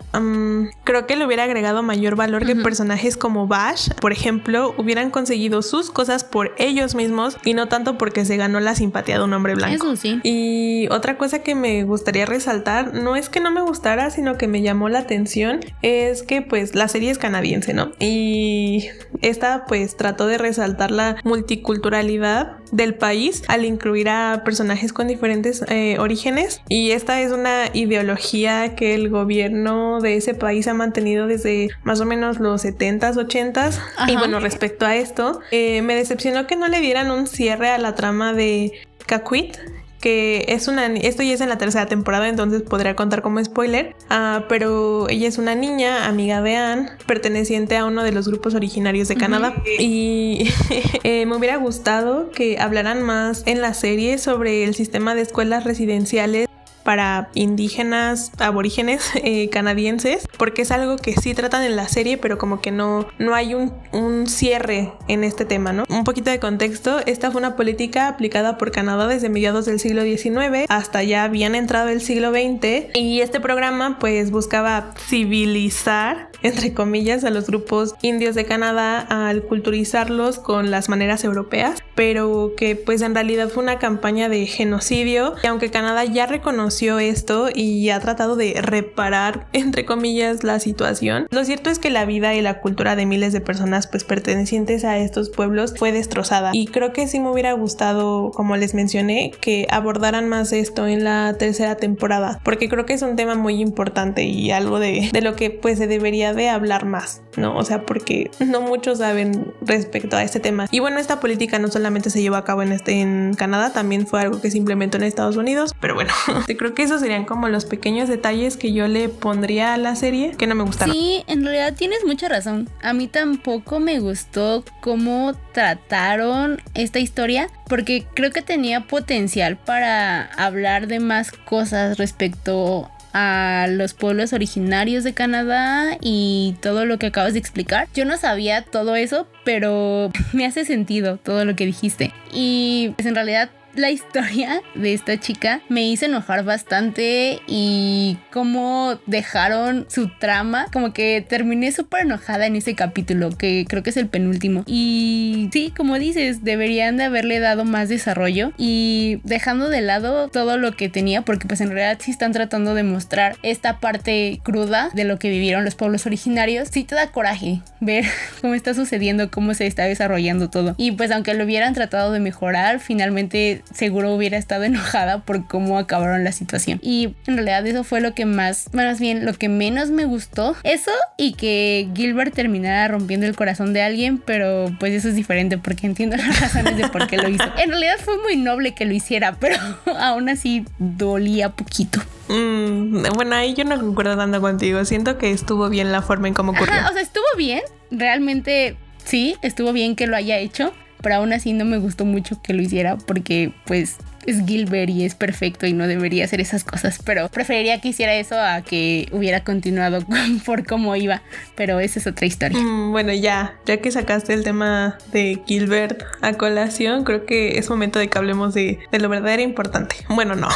creo 0.84 1.08
que 1.08 1.16
le 1.16 1.26
hubiera 1.26 1.44
agregado 1.44 1.84
mayor 1.84 2.16
valor 2.16 2.46
que 2.46 2.56
personajes 2.56 3.18
como 3.18 3.48
Bash, 3.48 3.90
por 4.00 4.12
ejemplo, 4.12 4.74
hubieran 4.78 5.12
conseguido 5.12 5.62
sus 5.62 5.92
cosas 5.92 6.24
por 6.24 6.54
ellos 6.58 6.96
mismos 6.96 7.38
y 7.44 7.54
no 7.54 7.68
tanto 7.68 7.98
porque 7.98 8.26
se 8.26 8.38
ganó 8.38 8.60
la 8.60 8.76
simpatía 8.76 9.18
de 9.18 9.24
un 9.24 9.34
hombre 9.34 9.56
blanco. 9.56 9.88
Eso 9.88 9.96
sí. 9.96 10.20
Y 10.24 10.88
otra 10.90 11.18
cosa 11.18 11.44
que 11.44 11.56
me 11.56 11.84
gustaría 11.84 12.26
resaltar, 12.26 12.94
no 12.94 13.16
es 13.16 13.30
que 13.30 13.40
no 13.40 13.52
me 13.52 13.62
gustara, 13.62 14.10
sino 14.10 14.38
que 14.38 14.48
me 14.48 14.62
llamó 14.62 14.90
la 14.90 15.00
atención, 15.00 15.60
es 15.82 16.24
que 16.24 16.42
pues 16.42 16.76
la 16.76 16.88
serie 16.88 17.12
es 17.12 17.18
canadiense, 17.18 17.74
¿no? 17.74 17.92
Y 18.00 18.88
esta 19.22 19.66
pues 19.68 19.98
trató 19.98 20.28
de 20.28 20.38
resaltar 20.38 20.92
la 20.92 21.18
multiculturalidad 21.24 22.58
del 22.72 22.96
país 22.96 23.44
al 23.48 23.66
incluir 23.66 24.10
a 24.10 24.42
personajes 24.44 24.94
con 24.94 25.08
diferentes 25.08 25.64
eh, 25.68 25.98
orígenes 26.00 26.62
y 26.70 26.92
esta 26.92 27.22
es 27.22 27.27
es 27.28 27.34
una 27.34 27.70
ideología 27.74 28.76
que 28.76 28.96
el 28.96 29.10
gobierno 29.10 30.02
de 30.02 30.16
ese 30.16 30.34
país 30.34 30.68
ha 30.68 30.74
mantenido 30.74 31.28
desde 31.28 31.70
más 31.84 32.00
o 32.02 32.06
menos 32.06 32.40
los 32.40 32.64
70s, 32.64 33.16
80s. 33.16 33.80
Y 34.08 34.16
bueno, 34.16 34.40
respecto 34.40 34.86
a 34.86 34.96
esto, 34.96 35.42
eh, 35.52 35.82
me 35.82 35.96
decepcionó 35.96 36.48
que 36.48 36.56
no 36.56 36.68
le 36.68 36.80
dieran 36.80 37.12
un 37.12 37.28
cierre 37.28 37.70
a 37.70 37.78
la 37.78 37.96
trama 37.96 38.34
de 38.34 38.72
Kakwit, 39.06 39.58
que 40.00 40.46
es 40.50 40.68
una 40.68 40.86
esto 40.86 41.24
ya 41.24 41.34
es 41.34 41.42
en 41.42 41.50
la 41.50 41.58
tercera 41.58 41.88
temporada 41.88 42.30
entonces 42.30 42.62
podría 42.62 42.96
contar 42.96 43.22
como 43.22 43.44
spoiler. 43.44 43.96
Ah, 44.10 44.46
pero 44.48 45.10
ella 45.10 45.28
es 45.28 45.38
una 45.38 45.56
niña 45.56 46.08
amiga 46.08 46.42
de 46.42 46.56
Anne 46.56 46.90
perteneciente 47.08 47.78
a 47.78 47.86
uno 47.86 48.04
de 48.04 48.12
los 48.12 48.28
grupos 48.28 48.54
originarios 48.54 49.08
de 49.08 49.16
Canadá. 49.16 49.56
Y 49.80 50.50
eh, 51.04 51.26
me 51.26 51.36
hubiera 51.36 51.58
gustado 51.58 52.30
que 52.32 52.60
hablaran 52.60 53.02
más 53.02 53.44
en 53.48 53.62
la 53.62 53.74
serie 53.74 54.18
sobre 54.18 54.64
el 54.64 54.76
sistema 54.76 55.16
de 55.16 55.22
escuelas 55.22 55.64
residenciales 55.64 56.47
para 56.88 57.28
indígenas, 57.34 58.32
aborígenes 58.40 59.12
eh, 59.16 59.50
canadienses, 59.50 60.26
porque 60.38 60.62
es 60.62 60.72
algo 60.72 60.96
que 60.96 61.18
sí 61.18 61.34
tratan 61.34 61.64
en 61.64 61.76
la 61.76 61.90
serie, 61.90 62.18
pero 62.18 62.38
como 62.38 62.62
que 62.62 62.72
no, 62.72 63.06
no 63.20 63.36
hay 63.36 63.56
un, 63.56 63.74
un 63.92 64.26
cierre 64.28 64.94
en 65.10 65.26
este 65.26 65.44
tema, 65.44 65.74
¿no? 65.74 65.84
Un 65.90 66.06
poquito 66.06 66.32
de 66.32 66.40
contexto, 66.40 67.00
esta 67.06 67.30
fue 67.30 67.40
una 67.40 67.58
política 67.58 68.08
aplicada 68.08 68.58
por 68.58 68.72
Canadá 68.72 69.06
desde 69.08 69.28
mediados 69.28 69.66
del 69.66 69.82
siglo 69.82 70.04
XIX 70.04 70.66
hasta 70.70 71.04
ya 71.04 71.26
habían 71.26 71.56
entrado 71.56 71.90
el 71.90 72.00
siglo 72.00 72.32
XX 72.32 72.96
y 72.96 73.20
este 73.20 73.42
programa 73.42 73.98
pues 74.00 74.32
buscaba 74.32 74.94
civilizar 75.10 76.30
entre 76.44 76.74
comillas, 76.74 77.24
a 77.24 77.30
los 77.30 77.48
grupos 77.48 77.96
indios 78.02 78.36
de 78.36 78.46
Canadá 78.46 79.00
al 79.00 79.44
culturizarlos 79.44 80.40
con 80.40 80.72
las 80.72 80.90
maneras 80.90 81.24
europeas, 81.24 81.84
pero 81.96 82.54
que 82.56 82.76
pues 82.76 83.02
en 83.02 83.16
realidad 83.16 83.50
fue 83.50 83.64
una 83.64 83.80
campaña 83.80 84.30
de 84.30 84.46
genocidio. 84.46 85.36
Y 85.44 85.48
aunque 85.48 85.72
Canadá 85.72 86.06
ya 86.06 86.26
reconoció 86.26 87.00
esto 87.00 87.50
y 87.54 87.90
ha 87.90 88.00
tratado 88.00 88.36
de 88.36 88.60
reparar, 88.62 89.48
entre 89.54 89.86
comillas, 89.86 90.44
la 90.44 90.60
situación, 90.60 91.28
lo 91.32 91.44
cierto 91.46 91.70
es 91.70 91.80
que 91.80 91.90
la 91.90 92.06
vida 92.06 92.36
y 92.36 92.42
la 92.42 92.60
cultura 92.60 92.96
de 92.96 93.06
miles 93.06 93.34
de 93.34 93.42
personas 93.42 93.88
pues 93.88 94.04
pertenecientes 94.04 94.84
a 94.84 94.98
estos 94.98 95.30
pueblos 95.30 95.74
fue 95.78 95.92
destrozada. 95.92 96.52
Y 96.54 96.68
creo 96.68 96.94
que 96.94 97.08
sí 97.08 97.20
me 97.20 97.30
hubiera 97.30 97.54
gustado, 97.54 98.32
como 98.32 98.56
les 98.58 98.74
mencioné, 98.74 99.32
que 99.42 99.68
abordaran 99.70 100.28
más 100.30 100.52
esto 100.54 100.88
en 100.88 101.04
la 101.04 101.36
tercera 101.38 101.76
temporada, 101.76 102.40
porque 102.44 102.70
creo 102.70 102.86
que 102.86 102.94
es 102.94 103.02
un 103.02 103.16
tema 103.16 103.36
muy 103.36 103.62
importante 103.62 104.24
y 104.24 104.52
algo 104.52 104.80
de, 104.80 105.10
de 105.12 105.22
lo 105.22 105.36
que 105.36 105.50
pues 105.50 105.78
se 105.78 105.88
debería 105.88 106.27
de 106.34 106.50
hablar 106.50 106.86
más, 106.86 107.22
¿no? 107.36 107.58
O 107.58 107.64
sea, 107.64 107.86
porque 107.86 108.32
no 108.40 108.62
muchos 108.62 109.00
saben 109.00 109.54
respecto 109.62 110.16
a 110.16 110.24
este 110.24 110.40
tema. 110.40 110.68
Y 110.72 110.80
bueno, 110.80 111.00
esta 111.00 111.20
política 111.20 111.60
no 111.60 111.70
solamente 111.70 112.10
se 112.10 112.22
llevó 112.22 112.36
a 112.36 112.44
cabo 112.44 112.62
en, 112.62 112.72
este, 112.72 113.02
en 113.02 113.34
Canadá, 113.36 113.72
también 113.72 114.08
fue 114.08 114.22
algo 114.22 114.42
que 114.42 114.52
se 114.52 114.58
implementó 114.58 114.98
en 114.98 115.04
Estados 115.04 115.38
Unidos, 115.38 115.76
pero 115.80 115.96
bueno, 115.96 116.14
creo 116.58 116.74
que 116.74 116.84
esos 116.84 117.02
serían 117.02 117.26
como 117.26 117.48
los 117.50 117.66
pequeños 117.66 118.10
detalles 118.10 118.58
que 118.58 118.74
yo 118.74 118.88
le 118.88 119.10
pondría 119.10 119.74
a 119.74 119.78
la 119.78 119.96
serie 119.96 120.32
que 120.38 120.48
no 120.48 120.56
me 120.56 120.64
gustaron. 120.64 120.94
Sí, 120.94 121.24
en 121.28 121.44
realidad 121.44 121.74
tienes 121.76 122.06
mucha 122.06 122.28
razón. 122.28 122.70
A 122.82 122.94
mí 122.94 123.08
tampoco 123.08 123.80
me 123.80 124.00
gustó 124.00 124.64
cómo 124.82 125.34
trataron 125.54 126.62
esta 126.74 127.00
historia 127.00 127.50
porque 127.68 128.06
creo 128.14 128.32
que 128.32 128.42
tenía 128.42 128.88
potencial 128.88 129.58
para 129.58 130.24
hablar 130.24 130.88
de 130.88 131.00
más 131.00 131.32
cosas 131.32 131.98
respecto 131.98 132.90
a 133.20 133.66
los 133.68 133.96
pueblos 133.96 134.32
originarios 134.32 135.04
de 135.04 135.16
Canadá 135.16 135.98
y 136.02 136.56
todo 136.62 136.86
lo 136.86 137.00
que 137.00 137.08
acabas 137.08 137.34
de 137.34 137.40
explicar. 137.40 137.88
Yo 137.96 138.06
no 138.06 138.16
sabía 138.16 138.62
todo 138.62 138.96
eso, 138.96 139.28
pero 139.44 140.12
me 140.34 140.46
hace 140.46 140.66
sentido 140.66 141.18
todo 141.18 141.44
lo 141.44 141.56
que 141.56 141.66
dijiste. 141.66 142.14
Y 142.32 142.94
pues 142.96 143.08
en 143.08 143.16
realidad 143.16 143.50
la 143.78 143.92
historia 143.92 144.62
de 144.76 144.94
esta 144.94 145.20
chica 145.20 145.62
me 145.70 145.88
hizo 145.88 146.06
enojar 146.06 146.44
bastante 146.44 147.40
y 147.48 148.18
cómo 148.32 149.00
dejaron 149.06 149.86
su 149.90 150.10
trama. 150.20 150.66
Como 150.74 150.94
que 150.94 151.26
terminé 151.28 151.72
súper 151.72 152.02
enojada 152.02 152.48
en 152.48 152.56
ese 152.56 152.76
capítulo, 152.76 153.30
que 153.30 153.66
creo 153.68 153.84
que 153.84 153.92
es 153.92 153.98
el 153.98 154.08
penúltimo. 154.08 154.64
Y 154.66 155.50
sí, 155.54 155.72
como 155.76 156.00
dices, 156.00 156.44
deberían 156.44 156.98
de 156.98 157.04
haberle 157.04 157.40
dado 157.40 157.66
más 157.66 157.90
desarrollo 157.90 158.52
y 158.58 159.20
dejando 159.24 159.70
de 159.70 159.82
lado 159.82 160.28
todo 160.30 160.58
lo 160.58 160.72
que 160.74 160.90
tenía, 160.90 161.22
porque 161.22 161.48
pues 161.48 161.62
en 161.62 161.70
realidad 161.70 162.00
sí 162.02 162.12
están 162.12 162.32
tratando 162.32 162.74
de 162.74 162.84
mostrar 162.84 163.38
esta 163.44 163.80
parte 163.80 164.40
cruda 164.44 164.90
de 164.94 165.04
lo 165.04 165.20
que 165.20 165.30
vivieron 165.30 165.64
los 165.64 165.76
pueblos 165.76 166.06
originarios. 166.06 166.70
Sí 166.72 166.84
te 166.84 166.96
da 166.96 167.12
coraje 167.12 167.62
ver 167.80 168.06
cómo 168.42 168.56
está 168.56 168.74
sucediendo, 168.74 169.30
cómo 169.30 169.54
se 169.54 169.68
está 169.68 169.84
desarrollando 169.84 170.50
todo. 170.50 170.74
Y 170.78 170.92
pues 170.92 171.12
aunque 171.12 171.34
lo 171.34 171.46
hubieran 171.46 171.74
tratado 171.74 172.12
de 172.12 172.20
mejorar, 172.20 172.80
finalmente 172.80 173.62
seguro 173.74 174.14
hubiera 174.14 174.38
estado 174.38 174.64
enojada 174.66 175.24
por 175.24 175.48
cómo 175.48 175.78
acabaron 175.78 176.24
la 176.24 176.32
situación. 176.32 176.80
Y 176.82 177.16
en 177.28 177.36
realidad 177.36 177.66
eso 177.68 177.84
fue 177.84 178.02
lo 178.02 178.14
que 178.14 178.26
más, 178.26 178.74
más 178.74 179.00
bien 179.00 179.26
lo 179.26 179.34
que 179.34 179.50
menos 179.50 179.90
me 179.90 180.06
gustó. 180.06 180.56
Eso 180.64 180.92
y 181.18 181.34
que 181.34 181.90
Gilbert 181.96 182.34
terminara 182.34 182.88
rompiendo 182.88 183.26
el 183.26 183.36
corazón 183.36 183.74
de 183.74 183.82
alguien, 183.82 184.18
pero 184.18 184.72
pues 184.80 184.94
eso 184.94 185.10
es 185.10 185.16
diferente 185.16 185.58
porque 185.58 185.88
entiendo 185.88 186.18
las 186.18 186.40
razones 186.42 186.78
de 186.78 186.88
por 186.90 187.08
qué 187.08 187.18
lo 187.18 187.30
hizo. 187.30 187.46
En 187.58 187.70
realidad 187.70 187.96
fue 188.04 188.22
muy 188.22 188.36
noble 188.36 188.74
que 188.74 188.86
lo 188.86 188.94
hiciera, 188.94 189.34
pero 189.40 189.58
aún 190.00 190.30
así 190.30 190.66
dolía 190.80 191.50
poquito. 191.50 192.02
Mm, 192.30 193.04
bueno, 193.16 193.36
ahí 193.36 193.54
yo 193.54 193.64
no 193.64 193.80
concuerdo 193.80 194.18
tanto 194.18 194.42
contigo. 194.42 194.84
Siento 194.86 195.18
que 195.18 195.32
estuvo 195.32 195.70
bien 195.70 195.92
la 195.92 196.02
forma 196.02 196.28
en 196.28 196.34
cómo 196.34 196.52
ocurrió. 196.52 196.76
o 196.90 196.94
sea, 196.94 197.02
estuvo 197.02 197.26
bien. 197.38 197.62
Realmente 197.90 198.76
sí, 199.06 199.38
estuvo 199.42 199.72
bien 199.72 199.96
que 199.96 200.08
lo 200.08 200.16
haya 200.18 200.38
hecho 200.38 200.74
pero 201.08 201.20
aún 201.20 201.32
así 201.32 201.54
no 201.54 201.64
me 201.64 201.78
gustó 201.78 202.04
mucho 202.04 202.42
que 202.42 202.52
lo 202.52 202.62
hiciera 202.62 202.98
porque 202.98 203.54
pues 203.64 203.96
es 204.26 204.46
Gilbert 204.46 204.90
y 204.90 205.06
es 205.06 205.16
perfecto 205.16 205.66
y 205.66 205.72
no 205.72 205.88
debería 205.88 206.26
hacer 206.26 206.42
esas 206.42 206.66
cosas, 206.66 207.00
pero 207.02 207.30
preferiría 207.30 207.80
que 207.80 207.88
hiciera 207.88 208.14
eso 208.14 208.36
a 208.38 208.62
que 208.62 209.08
hubiera 209.14 209.46
continuado 209.46 210.06
por 210.46 210.68
cómo 210.68 210.98
iba, 210.98 211.22
pero 211.56 211.80
esa 211.80 212.00
es 212.00 212.08
otra 212.08 212.26
historia. 212.26 212.60
Mm, 212.60 212.92
bueno, 212.92 213.14
ya, 213.14 213.56
ya 213.66 213.78
que 213.78 213.90
sacaste 213.90 214.34
el 214.34 214.44
tema 214.44 214.98
de 215.14 215.42
Gilbert 215.48 216.04
a 216.20 216.34
colación, 216.34 217.06
creo 217.06 217.26
que 217.26 217.58
es 217.58 217.70
momento 217.70 218.00
de 218.00 218.10
que 218.10 218.18
hablemos 218.18 218.54
de, 218.54 218.80
de 218.92 219.00
lo 219.00 219.08
verdadero 219.08 219.44
importante. 219.44 219.96
Bueno, 220.10 220.36
no. 220.36 220.50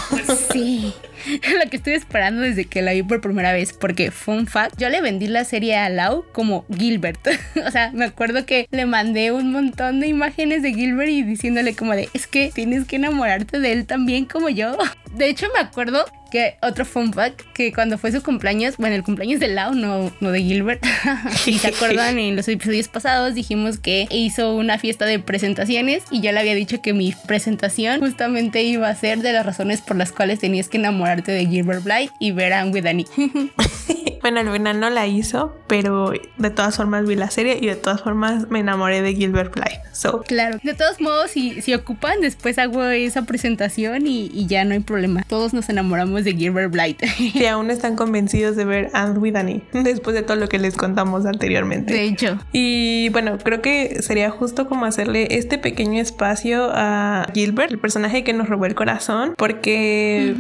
Sí. 0.52 0.94
lo 1.64 1.70
que 1.70 1.78
estoy 1.78 1.94
esperando 1.94 2.42
desde 2.42 2.66
que 2.66 2.82
la 2.82 2.94
vi 2.94 3.04
por 3.04 3.22
primera 3.22 3.54
vez, 3.54 3.74
porque 3.74 4.12
fun 4.12 4.48
fact, 4.48 4.78
yo 4.78 4.90
le 4.90 5.02
vendí 5.02 5.28
la 5.28 5.46
serie 5.46 5.78
a 5.78 5.90
Lau 5.90 6.26
como 6.32 6.66
Gilbert. 6.76 7.28
o 7.66 7.72
sea, 7.72 7.92
me 7.94 8.06
acuerdo 8.06 8.46
que 8.46 8.68
le 8.72 8.86
mandé 8.86 9.32
un 9.32 9.52
montón 9.52 10.00
de 10.00 10.08
imágenes 10.08 10.62
de 10.64 10.74
Gilbert 10.74 11.10
y 11.10 11.24
diciéndole 11.24 11.76
como 11.76 11.94
de, 11.96 12.10
es 12.14 12.28
que 12.28 12.52
tienes 12.54 12.86
que 12.86 12.98
enamorarte 12.98 13.60
de 13.60 13.72
él 13.72 13.86
también 13.86 14.26
como 14.26 14.50
yo. 14.50 14.78
De 15.12 15.28
hecho, 15.28 15.48
me 15.54 15.60
acuerdo 15.60 16.06
que 16.32 16.56
otro 16.62 16.86
fun 16.86 17.14
fact, 17.14 17.42
que 17.54 17.72
cuando 17.72 17.98
fue 17.98 18.12
su 18.12 18.24
cumpleaños, 18.24 18.78
bueno, 18.78 18.96
el 18.96 19.04
cumpleaños 19.04 19.40
de 19.40 19.50
Lau, 19.50 19.76
no, 19.76 20.12
no 20.20 20.32
de 20.32 20.42
Gilbert, 20.42 20.84
si 21.36 21.60
se 21.60 21.68
acuerdan 21.68 22.18
en 22.18 22.36
los 22.36 22.48
episodios 22.48 22.88
pasados 22.88 23.36
dijimos 23.36 23.78
que 23.78 24.08
hizo 24.10 24.56
una 24.56 24.80
fiesta 24.80 25.06
de 25.06 25.20
presentaciones 25.20 26.04
y 26.10 26.22
yo 26.22 26.32
le 26.32 26.40
había 26.40 26.56
dicho 26.56 26.82
que 26.82 26.94
mi 26.94 27.14
presentación 27.28 28.00
justamente 28.00 28.64
iba 28.64 28.90
a 28.90 28.96
ser 28.96 29.20
de 29.20 29.34
las 29.34 29.46
razones 29.46 29.82
por 29.82 29.98
las 29.98 30.12
cuales 30.12 30.40
tenías 30.40 30.70
que 30.70 30.78
enamorarte 30.78 31.32
de 31.32 31.46
Gilbert 31.46 31.84
Blight 31.84 32.12
y 32.20 32.32
ver 32.32 32.54
a 32.54 32.66
With 32.66 32.82
bueno, 34.22 34.40
al 34.40 34.52
final 34.52 34.80
no 34.80 34.90
la 34.90 35.08
hizo, 35.08 35.56
pero 35.68 36.14
de 36.38 36.50
todas 36.50 36.78
formas 36.78 37.06
vi 37.06 37.16
la 37.16 37.30
serie 37.30 37.58
y 37.60 37.68
de 37.68 37.76
todas 37.76 38.02
formas 38.02 38.50
me 38.50 38.60
enamoré 38.60 39.02
de 39.02 39.14
Gilbert 39.14 39.54
Blight. 39.54 39.80
So. 39.94 40.22
Claro, 40.22 40.58
de 40.64 40.74
todos 40.74 41.02
modos, 41.02 41.32
si, 41.32 41.62
si 41.62 41.74
ocupan, 41.74 42.22
después 42.22 42.58
hago 42.58 42.84
esa 42.86 43.24
presentación 43.24 44.08
y, 44.08 44.32
y 44.34 44.48
ya 44.48 44.64
no 44.64 44.74
hay 44.74 44.80
problema. 44.80 45.24
Todos 45.28 45.54
nos 45.54 45.70
enamoramos 45.70 46.21
de 46.24 46.34
Gilbert 46.34 46.72
Blight. 46.72 47.02
Si 47.32 47.46
aún 47.46 47.72
están 47.72 47.96
convencidos 47.96 48.56
de 48.56 48.66
ver 48.66 48.90
And 48.94 49.18
with 49.18 49.36
Annie, 49.36 49.64
después 49.74 50.16
de 50.16 50.22
todo 50.22 50.38
lo 50.38 50.50
que 50.50 50.60
les 50.60 50.76
contamos 50.76 51.26
anteriormente. 51.26 51.94
De 51.94 52.04
hecho. 52.04 52.38
Y 52.52 53.10
bueno, 53.10 53.38
creo 53.38 53.62
que 53.62 54.02
sería 54.02 54.30
justo 54.30 54.68
como 54.68 54.86
hacerle 54.86 55.28
este 55.32 55.58
pequeño 55.58 56.02
espacio 56.02 56.70
a 56.72 57.28
Gilbert, 57.34 57.72
el 57.72 57.80
personaje 57.80 58.24
que 58.24 58.34
nos 58.34 58.50
robó 58.50 58.66
el 58.66 58.76
corazón, 58.76 59.34
porque, 59.38 60.36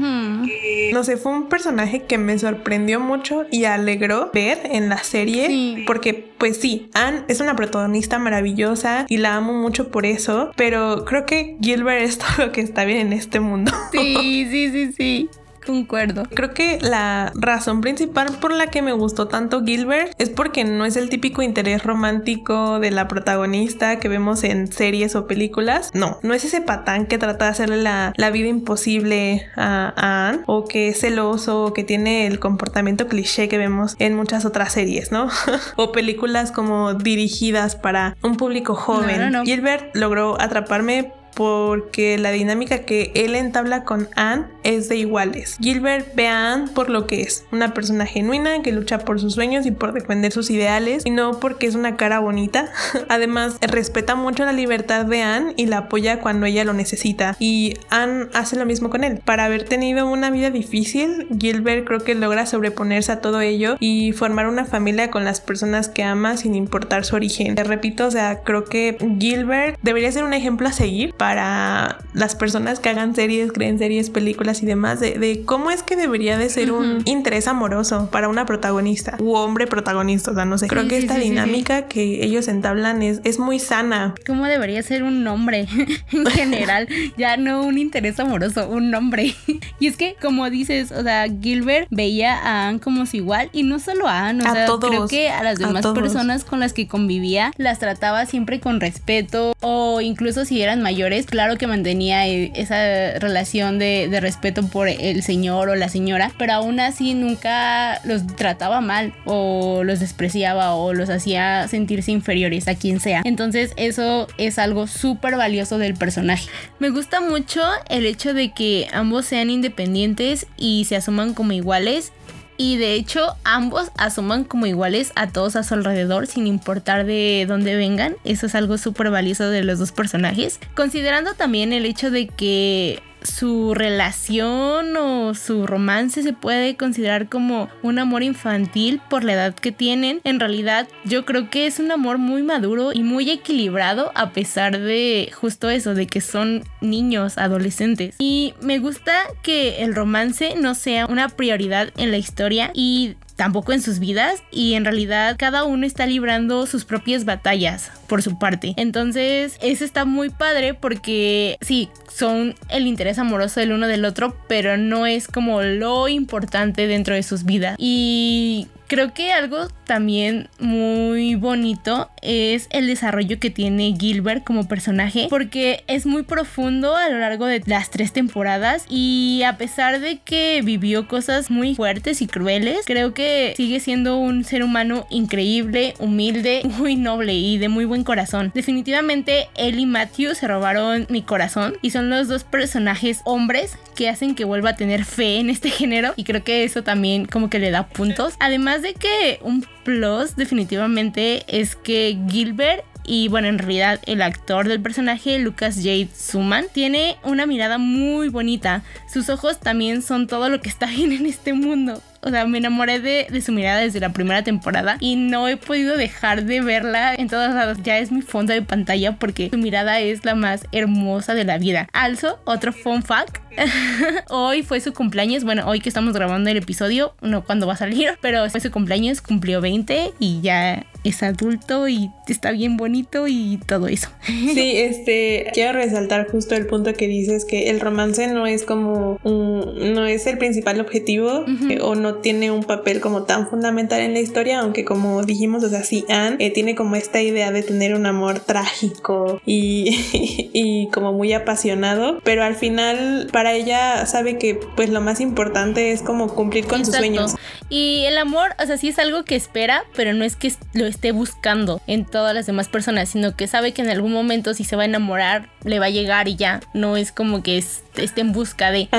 no 0.93 1.03
sé, 1.03 1.17
fue 1.17 1.31
un 1.31 1.49
personaje 1.49 2.03
que 2.03 2.17
me 2.17 2.37
sorprendió 2.37 2.99
mucho 2.99 3.45
y 3.51 3.65
alegró 3.65 4.31
ver 4.33 4.59
en 4.65 4.89
la 4.89 5.03
serie, 5.03 5.83
porque 5.87 6.31
pues 6.41 6.57
sí, 6.57 6.89
Anne 6.93 7.21
es 7.27 7.39
una 7.39 7.55
protagonista 7.55 8.17
maravillosa 8.17 9.05
y 9.07 9.17
la 9.17 9.35
amo 9.35 9.53
mucho 9.53 9.89
por 9.89 10.07
eso, 10.07 10.51
pero 10.55 11.05
creo 11.05 11.27
que 11.27 11.57
Gilbert 11.61 12.01
es 12.03 12.17
todo 12.17 12.47
lo 12.47 12.51
que 12.51 12.61
está 12.61 12.83
bien 12.83 12.99
en 12.99 13.13
este 13.13 13.39
mundo. 13.39 13.71
Sí, 13.91 14.47
sí, 14.49 14.71
sí, 14.71 14.91
sí. 14.91 15.29
Concuerdo. 15.65 16.23
Creo 16.33 16.53
que 16.53 16.79
la 16.81 17.31
razón 17.35 17.81
principal 17.81 18.27
por 18.39 18.53
la 18.53 18.67
que 18.67 18.81
me 18.81 18.93
gustó 18.93 19.27
tanto 19.27 19.63
Gilbert 19.63 20.13
es 20.17 20.29
porque 20.29 20.63
no 20.63 20.85
es 20.85 20.95
el 20.95 21.09
típico 21.09 21.41
interés 21.41 21.83
romántico 21.83 22.79
de 22.79 22.91
la 22.91 23.07
protagonista 23.07 23.99
que 23.99 24.07
vemos 24.09 24.43
en 24.43 24.71
series 24.71 25.15
o 25.15 25.27
películas. 25.27 25.91
No, 25.93 26.19
no 26.23 26.33
es 26.33 26.43
ese 26.43 26.61
patán 26.61 27.05
que 27.05 27.17
trata 27.17 27.45
de 27.45 27.51
hacerle 27.51 27.81
la, 27.81 28.13
vida 28.31 28.47
imposible 28.47 29.45
a, 29.57 30.29
Anne 30.29 30.43
o 30.47 30.65
que 30.65 30.89
es 30.89 31.01
celoso 31.01 31.65
o 31.65 31.73
que 31.73 31.83
tiene 31.83 32.27
el 32.27 32.39
comportamiento 32.39 33.07
cliché 33.07 33.49
que 33.49 33.57
vemos 33.57 33.95
en 33.99 34.15
muchas 34.15 34.45
otras 34.45 34.71
series, 34.73 35.11
¿no? 35.11 35.29
o 35.75 35.91
películas 35.91 36.51
como 36.51 36.93
dirigidas 36.93 37.75
para 37.75 38.15
un 38.23 38.37
público 38.37 38.73
joven. 38.73 39.43
Gilbert 39.43 39.95
logró 39.95 40.39
atraparme 40.39 41.11
porque 41.33 42.17
la 42.17 42.31
dinámica 42.31 42.79
que 42.79 43.11
él 43.15 43.35
entabla 43.35 43.83
con 43.83 44.09
Anne 44.15 44.47
es 44.63 44.89
de 44.89 44.97
iguales. 44.97 45.57
Gilbert 45.59 46.15
ve 46.15 46.27
a 46.27 46.53
Anne 46.53 46.67
por 46.73 46.89
lo 46.89 47.07
que 47.07 47.21
es, 47.21 47.45
una 47.51 47.73
persona 47.73 48.05
genuina 48.05 48.61
que 48.61 48.71
lucha 48.71 48.99
por 48.99 49.19
sus 49.19 49.33
sueños 49.33 49.65
y 49.65 49.71
por 49.71 49.93
defender 49.93 50.31
sus 50.31 50.49
ideales 50.49 51.05
y 51.05 51.09
no 51.09 51.39
porque 51.39 51.67
es 51.67 51.75
una 51.75 51.97
cara 51.97 52.19
bonita. 52.19 52.69
Además, 53.09 53.57
respeta 53.61 54.15
mucho 54.15 54.45
la 54.45 54.53
libertad 54.53 55.05
de 55.05 55.21
Anne 55.21 55.53
y 55.57 55.65
la 55.65 55.79
apoya 55.79 56.19
cuando 56.19 56.45
ella 56.45 56.63
lo 56.63 56.73
necesita 56.73 57.35
y 57.39 57.75
Anne 57.89 58.27
hace 58.33 58.55
lo 58.55 58.65
mismo 58.65 58.89
con 58.89 59.03
él. 59.03 59.21
Para 59.23 59.45
haber 59.45 59.63
tenido 59.63 60.07
una 60.07 60.31
vida 60.31 60.49
difícil, 60.49 61.27
Gilbert 61.39 61.85
creo 61.85 61.99
que 61.99 62.15
logra 62.15 62.45
sobreponerse 62.45 63.11
a 63.11 63.21
todo 63.21 63.41
ello 63.41 63.77
y 63.79 64.11
formar 64.11 64.47
una 64.47 64.65
familia 64.65 65.11
con 65.11 65.25
las 65.25 65.41
personas 65.41 65.89
que 65.89 66.03
ama 66.03 66.37
sin 66.37 66.55
importar 66.55 67.05
su 67.05 67.15
origen. 67.15 67.55
Te 67.55 67.63
repito, 67.63 68.07
o 68.07 68.11
sea, 68.11 68.41
creo 68.43 68.65
que 68.65 68.97
Gilbert 69.19 69.77
debería 69.81 70.11
ser 70.11 70.23
un 70.23 70.33
ejemplo 70.33 70.67
a 70.67 70.71
seguir 70.71 71.13
para 71.13 71.99
las 72.13 72.35
personas 72.35 72.79
que 72.79 72.89
hagan 72.89 73.15
series, 73.15 73.51
creen 73.51 73.79
series, 73.79 74.09
películas 74.09 74.50
y 74.61 74.65
demás, 74.65 74.99
de, 74.99 75.43
cómo 75.45 75.71
es 75.71 75.83
que 75.83 75.95
debería 75.95 76.37
de 76.37 76.49
ser 76.49 76.71
un 76.71 77.01
interés 77.05 77.47
amoroso 77.47 78.09
para 78.11 78.29
una 78.29 78.45
protagonista 78.45 79.15
u 79.19 79.33
hombre 79.33 79.67
protagonista. 79.67 80.31
O 80.31 80.35
sea, 80.35 80.45
no 80.45 80.57
sé, 80.57 80.67
creo 80.67 80.87
que 80.87 80.97
esta 80.97 81.17
dinámica 81.17 81.87
que 81.87 82.23
ellos 82.23 82.47
entablan 82.47 83.01
es, 83.01 83.21
es 83.23 83.39
muy 83.39 83.59
sana. 83.59 84.15
¿Cómo 84.25 84.45
debería 84.45 84.81
ser 84.83 85.03
un 85.03 85.25
hombre 85.27 85.67
en 86.11 86.25
general? 86.27 86.87
ya 87.17 87.37
no 87.37 87.63
un 87.63 87.77
interés 87.77 88.19
amoroso, 88.19 88.67
un 88.67 88.93
hombre. 88.93 89.35
y 89.79 89.87
es 89.87 89.97
que, 89.97 90.15
como 90.21 90.49
dices, 90.49 90.91
o 90.91 91.03
sea, 91.03 91.25
Gilbert 91.41 91.87
veía 91.89 92.37
a 92.37 92.67
Anne 92.67 92.79
como 92.79 93.05
su 93.05 93.17
igual 93.17 93.49
y 93.53 93.63
no 93.63 93.79
solo 93.79 94.07
a 94.07 94.27
Anne, 94.29 94.43
o 94.43 94.47
a 94.47 94.53
sea, 94.53 94.65
todos, 94.65 94.89
creo 94.89 95.07
que 95.07 95.29
a 95.29 95.43
las 95.43 95.59
demás 95.59 95.85
personas 95.87 96.43
con 96.43 96.59
las 96.59 96.73
que 96.73 96.87
convivía 96.87 97.51
las 97.57 97.79
trataba 97.79 98.25
siempre 98.25 98.59
con 98.59 98.79
respeto 98.79 99.55
o 99.61 100.01
incluso 100.01 100.45
si 100.45 100.61
eran 100.61 100.81
mayores 100.81 101.25
claro 101.25 101.57
que 101.57 101.67
mantenía 101.67 102.27
e, 102.27 102.51
esa 102.55 103.19
relación 103.19 103.79
de, 103.79 104.09
respeto 104.21 104.40
por 104.71 104.89
el 104.89 105.23
señor 105.23 105.69
o 105.69 105.75
la 105.75 105.87
señora, 105.87 106.31
pero 106.37 106.53
aún 106.53 106.79
así 106.79 107.13
nunca 107.13 108.01
los 108.03 108.25
trataba 108.35 108.81
mal 108.81 109.13
o 109.25 109.83
los 109.83 109.99
despreciaba 109.99 110.73
o 110.73 110.93
los 110.93 111.09
hacía 111.09 111.67
sentirse 111.67 112.11
inferiores 112.11 112.67
a 112.67 112.75
quien 112.75 112.99
sea. 112.99 113.21
Entonces 113.23 113.73
eso 113.77 114.27
es 114.37 114.59
algo 114.59 114.87
súper 114.87 115.37
valioso 115.37 115.77
del 115.77 115.93
personaje. 115.93 116.49
Me 116.79 116.89
gusta 116.89 117.21
mucho 117.21 117.61
el 117.89 118.05
hecho 118.05 118.33
de 118.33 118.51
que 118.51 118.87
ambos 118.91 119.25
sean 119.25 119.49
independientes 119.49 120.47
y 120.57 120.85
se 120.85 120.95
asuman 120.95 121.33
como 121.33 121.53
iguales 121.53 122.11
y 122.57 122.77
de 122.77 122.93
hecho 122.93 123.35
ambos 123.43 123.91
asuman 123.97 124.43
como 124.43 124.67
iguales 124.67 125.13
a 125.15 125.27
todos 125.27 125.55
a 125.55 125.63
su 125.63 125.73
alrededor 125.73 126.27
sin 126.27 126.45
importar 126.45 127.05
de 127.05 127.45
dónde 127.47 127.75
vengan. 127.75 128.15
Eso 128.23 128.45
es 128.45 128.53
algo 128.53 128.77
súper 128.77 129.09
valioso 129.09 129.49
de 129.49 129.63
los 129.63 129.79
dos 129.79 129.91
personajes. 129.91 130.59
Considerando 130.75 131.33
también 131.33 131.73
el 131.73 131.85
hecho 131.85 132.11
de 132.11 132.27
que 132.27 133.01
su 133.23 133.73
relación 133.73 134.95
o 134.97 135.33
su 135.33 135.67
romance 135.67 136.23
se 136.23 136.33
puede 136.33 136.75
considerar 136.75 137.29
como 137.29 137.69
un 137.81 137.99
amor 137.99 138.23
infantil 138.23 139.01
por 139.09 139.23
la 139.23 139.33
edad 139.33 139.55
que 139.55 139.71
tienen. 139.71 140.21
En 140.23 140.39
realidad 140.39 140.87
yo 141.05 141.25
creo 141.25 141.49
que 141.49 141.67
es 141.67 141.79
un 141.79 141.91
amor 141.91 142.17
muy 142.17 142.43
maduro 142.43 142.91
y 142.93 143.03
muy 143.03 143.29
equilibrado 143.29 144.11
a 144.15 144.31
pesar 144.31 144.79
de 144.79 145.31
justo 145.33 145.69
eso, 145.69 145.93
de 145.93 146.07
que 146.07 146.21
son 146.21 146.63
niños, 146.81 147.37
adolescentes. 147.37 148.15
Y 148.19 148.53
me 148.61 148.79
gusta 148.79 149.13
que 149.41 149.83
el 149.83 149.95
romance 149.95 150.55
no 150.55 150.75
sea 150.75 151.05
una 151.05 151.29
prioridad 151.29 151.89
en 151.97 152.11
la 152.11 152.17
historia 152.17 152.71
y 152.73 153.15
tampoco 153.35 153.73
en 153.73 153.81
sus 153.81 153.99
vidas 153.99 154.43
y 154.51 154.73
en 154.73 154.85
realidad 154.85 155.35
cada 155.37 155.63
uno 155.63 155.85
está 155.85 156.05
librando 156.05 156.67
sus 156.67 156.85
propias 156.85 157.25
batallas 157.25 157.91
por 158.11 158.21
su 158.21 158.37
parte. 158.37 158.73
Entonces 158.75 159.57
eso 159.61 159.85
está 159.85 160.03
muy 160.03 160.29
padre 160.29 160.73
porque 160.73 161.55
sí, 161.61 161.87
son 162.13 162.55
el 162.67 162.85
interés 162.85 163.17
amoroso 163.19 163.61
del 163.61 163.71
uno 163.71 163.87
del 163.87 164.03
otro, 164.03 164.35
pero 164.49 164.75
no 164.75 165.05
es 165.05 165.29
como 165.29 165.61
lo 165.61 166.09
importante 166.09 166.87
dentro 166.87 167.15
de 167.15 167.23
sus 167.23 167.45
vidas. 167.45 167.77
Y 167.79 168.67
Creo 168.91 169.13
que 169.13 169.31
algo 169.31 169.69
también 169.85 170.49
muy 170.59 171.35
bonito 171.35 172.09
es 172.21 172.67
el 172.71 172.87
desarrollo 172.87 173.39
que 173.39 173.49
tiene 173.49 173.95
Gilbert 173.97 174.43
como 174.43 174.67
personaje 174.67 175.27
porque 175.29 175.85
es 175.87 176.05
muy 176.05 176.23
profundo 176.23 176.97
a 176.97 177.07
lo 177.07 177.17
largo 177.17 177.45
de 177.45 177.61
las 177.67 177.89
tres 177.89 178.11
temporadas 178.11 178.85
y 178.89 179.43
a 179.45 179.55
pesar 179.55 180.01
de 180.01 180.17
que 180.17 180.61
vivió 180.61 181.07
cosas 181.07 181.49
muy 181.49 181.73
fuertes 181.73 182.21
y 182.21 182.27
crueles, 182.27 182.81
creo 182.85 183.13
que 183.13 183.53
sigue 183.55 183.79
siendo 183.79 184.17
un 184.17 184.43
ser 184.43 184.61
humano 184.61 185.07
increíble, 185.09 185.93
humilde, 185.99 186.61
muy 186.77 186.97
noble 186.97 187.33
y 187.33 187.59
de 187.59 187.69
muy 187.69 187.85
buen 187.85 188.00
corazón. 188.03 188.51
Definitivamente 188.53 189.49
él 189.55 189.79
y 189.79 189.85
Matthew 189.85 190.35
se 190.35 190.47
robaron 190.47 191.07
mi 191.09 191.21
corazón 191.21 191.77
y 191.81 191.91
son 191.91 192.09
los 192.09 192.27
dos 192.27 192.43
personajes 192.43 193.21
hombres 193.25 193.77
que 193.95 194.09
hacen 194.09 194.35
que 194.35 194.45
vuelva 194.45 194.71
a 194.71 194.75
tener 194.75 195.05
fe 195.05 195.39
en 195.39 195.49
este 195.49 195.69
género 195.71 196.13
y 196.15 196.23
creo 196.23 196.43
que 196.43 196.63
eso 196.63 196.83
también 196.83 197.25
como 197.25 197.49
que 197.49 197.59
le 197.59 197.71
da 197.71 197.87
puntos. 197.87 198.35
Además 198.39 198.81
de 198.81 198.93
que 198.93 199.39
un 199.41 199.65
plus 199.83 200.35
definitivamente 200.35 201.43
es 201.47 201.75
que 201.75 202.17
Gilbert 202.29 202.83
y 203.03 203.27
bueno, 203.29 203.47
en 203.47 203.57
realidad 203.57 203.99
el 204.05 204.21
actor 204.21 204.67
del 204.67 204.81
personaje, 204.81 205.39
Lucas 205.39 205.77
Jade 205.77 206.09
Suman, 206.15 206.67
tiene 206.71 207.17
una 207.23 207.45
mirada 207.45 207.77
muy 207.77 208.29
bonita. 208.29 208.83
Sus 209.11 209.29
ojos 209.29 209.59
también 209.59 210.01
son 210.01 210.27
todo 210.27 210.49
lo 210.49 210.61
que 210.61 210.69
está 210.69 210.85
bien 210.95 211.11
en 211.11 211.25
este 211.25 211.53
mundo. 211.53 212.01
O 212.23 212.29
sea, 212.29 212.45
me 212.45 212.59
enamoré 212.59 212.99
de, 212.99 213.41
su 213.41 213.51
mirada 213.51 213.79
desde 213.79 213.99
la 213.99 214.13
primera 214.13 214.43
temporada 214.43 214.97
y 214.99 215.15
no 215.15 215.47
he 215.47 215.57
podido 215.57 215.97
dejar 215.97 216.45
de 216.45 216.61
verla 216.61 217.15
en 217.15 217.27
todos 217.27 217.53
lados. 217.53 217.79
Ya 217.83 217.97
es 217.97 218.11
mi 218.11 218.21
fondo 218.21 218.53
de 218.53 218.61
pantalla 218.61 219.17
porque 219.17 219.49
su 219.49 219.57
mirada 219.57 219.99
es 219.99 220.23
la 220.23 220.35
más 220.35 220.67
hermosa 220.71 221.33
de 221.33 221.43
la 221.43 221.57
vida. 221.57 221.87
Also, 221.93 222.39
otro 222.45 222.73
fun 222.73 223.03
fact. 223.03 223.37
hoy 224.29 224.63
fue 224.63 224.79
su 224.81 224.93
cumpleaños. 224.93 225.43
Bueno, 225.43 225.67
hoy 225.67 225.79
que 225.79 225.89
estamos 225.89 226.13
grabando 226.13 226.49
el 226.49 226.57
episodio, 226.57 227.13
no 227.21 227.43
cuando 227.43 227.67
va 227.67 227.73
a 227.73 227.77
salir, 227.77 228.11
pero 228.21 228.49
fue 228.49 228.59
su 228.59 228.71
cumpleaños, 228.71 229.21
cumplió 229.21 229.61
20 229.61 230.11
y 230.19 230.41
ya 230.41 230.85
es 231.03 231.23
adulto 231.23 231.87
y 231.87 232.11
está 232.27 232.51
bien 232.51 232.77
bonito 232.77 233.27
y 233.27 233.59
todo 233.65 233.87
eso. 233.87 234.09
sí, 234.25 234.73
este, 234.75 235.47
quiero 235.53 235.73
resaltar 235.73 236.29
justo 236.29 236.55
el 236.55 236.67
punto 236.67 236.93
que 236.93 237.07
dices 237.07 237.45
que 237.45 237.69
el 237.69 237.79
romance 237.79 238.27
no 238.27 238.45
es 238.45 238.63
como 238.63 239.19
un, 239.23 239.93
no 239.93 240.05
es 240.05 240.27
el 240.27 240.37
principal 240.37 240.79
objetivo 240.79 241.45
eh, 241.69 241.79
o 241.81 241.95
no 241.95 242.10
tiene 242.15 242.51
un 242.51 242.63
papel 242.63 242.99
como 242.99 243.23
tan 243.23 243.47
fundamental 243.47 244.01
en 244.01 244.13
la 244.13 244.19
historia, 244.19 244.59
aunque 244.59 244.85
como 244.85 245.23
dijimos, 245.23 245.63
o 245.63 245.69
sea, 245.69 245.83
sí, 245.83 246.05
Anne 246.09 246.37
eh, 246.39 246.51
tiene 246.51 246.75
como 246.75 246.95
esta 246.95 247.21
idea 247.21 247.51
de 247.51 247.63
tener 247.63 247.95
un 247.95 248.05
amor 248.05 248.39
trágico 248.39 249.41
y, 249.45 250.49
y 250.53 250.87
como 250.89 251.13
muy 251.13 251.33
apasionado, 251.33 252.19
pero 252.23 252.43
al 252.43 252.55
final 252.55 253.29
para 253.31 253.53
ella 253.53 254.05
sabe 254.05 254.37
que 254.37 254.59
pues 254.75 254.89
lo 254.89 255.01
más 255.01 255.19
importante 255.19 255.91
es 255.91 256.01
como 256.01 256.33
cumplir 256.33 256.65
con 256.65 256.85
sus 256.85 256.95
sueños. 256.95 257.35
Y 257.69 258.03
el 258.05 258.17
amor, 258.17 258.53
o 258.61 258.65
sea, 258.65 258.77
sí 258.77 258.89
es 258.89 258.99
algo 258.99 259.23
que 259.23 259.35
espera, 259.35 259.85
pero 259.95 260.13
no 260.13 260.25
es 260.25 260.35
que 260.35 260.51
lo 260.73 260.85
esté 260.85 261.13
buscando 261.13 261.81
en 261.87 262.05
todas 262.05 262.35
las 262.35 262.45
demás 262.45 262.67
personas, 262.67 263.09
sino 263.09 263.35
que 263.35 263.47
sabe 263.47 263.71
que 263.71 263.81
en 263.81 263.89
algún 263.89 264.11
momento 264.11 264.53
si 264.53 264.65
se 264.65 264.75
va 264.75 264.83
a 264.83 264.85
enamorar, 264.85 265.49
le 265.63 265.79
va 265.79 265.85
a 265.85 265.89
llegar 265.89 266.27
y 266.27 266.35
ya. 266.35 266.59
No 266.73 266.97
es 266.97 267.11
como 267.11 267.43
que 267.43 267.57
esté 267.57 268.21
en 268.21 268.33
busca 268.33 268.71
de, 268.71 268.89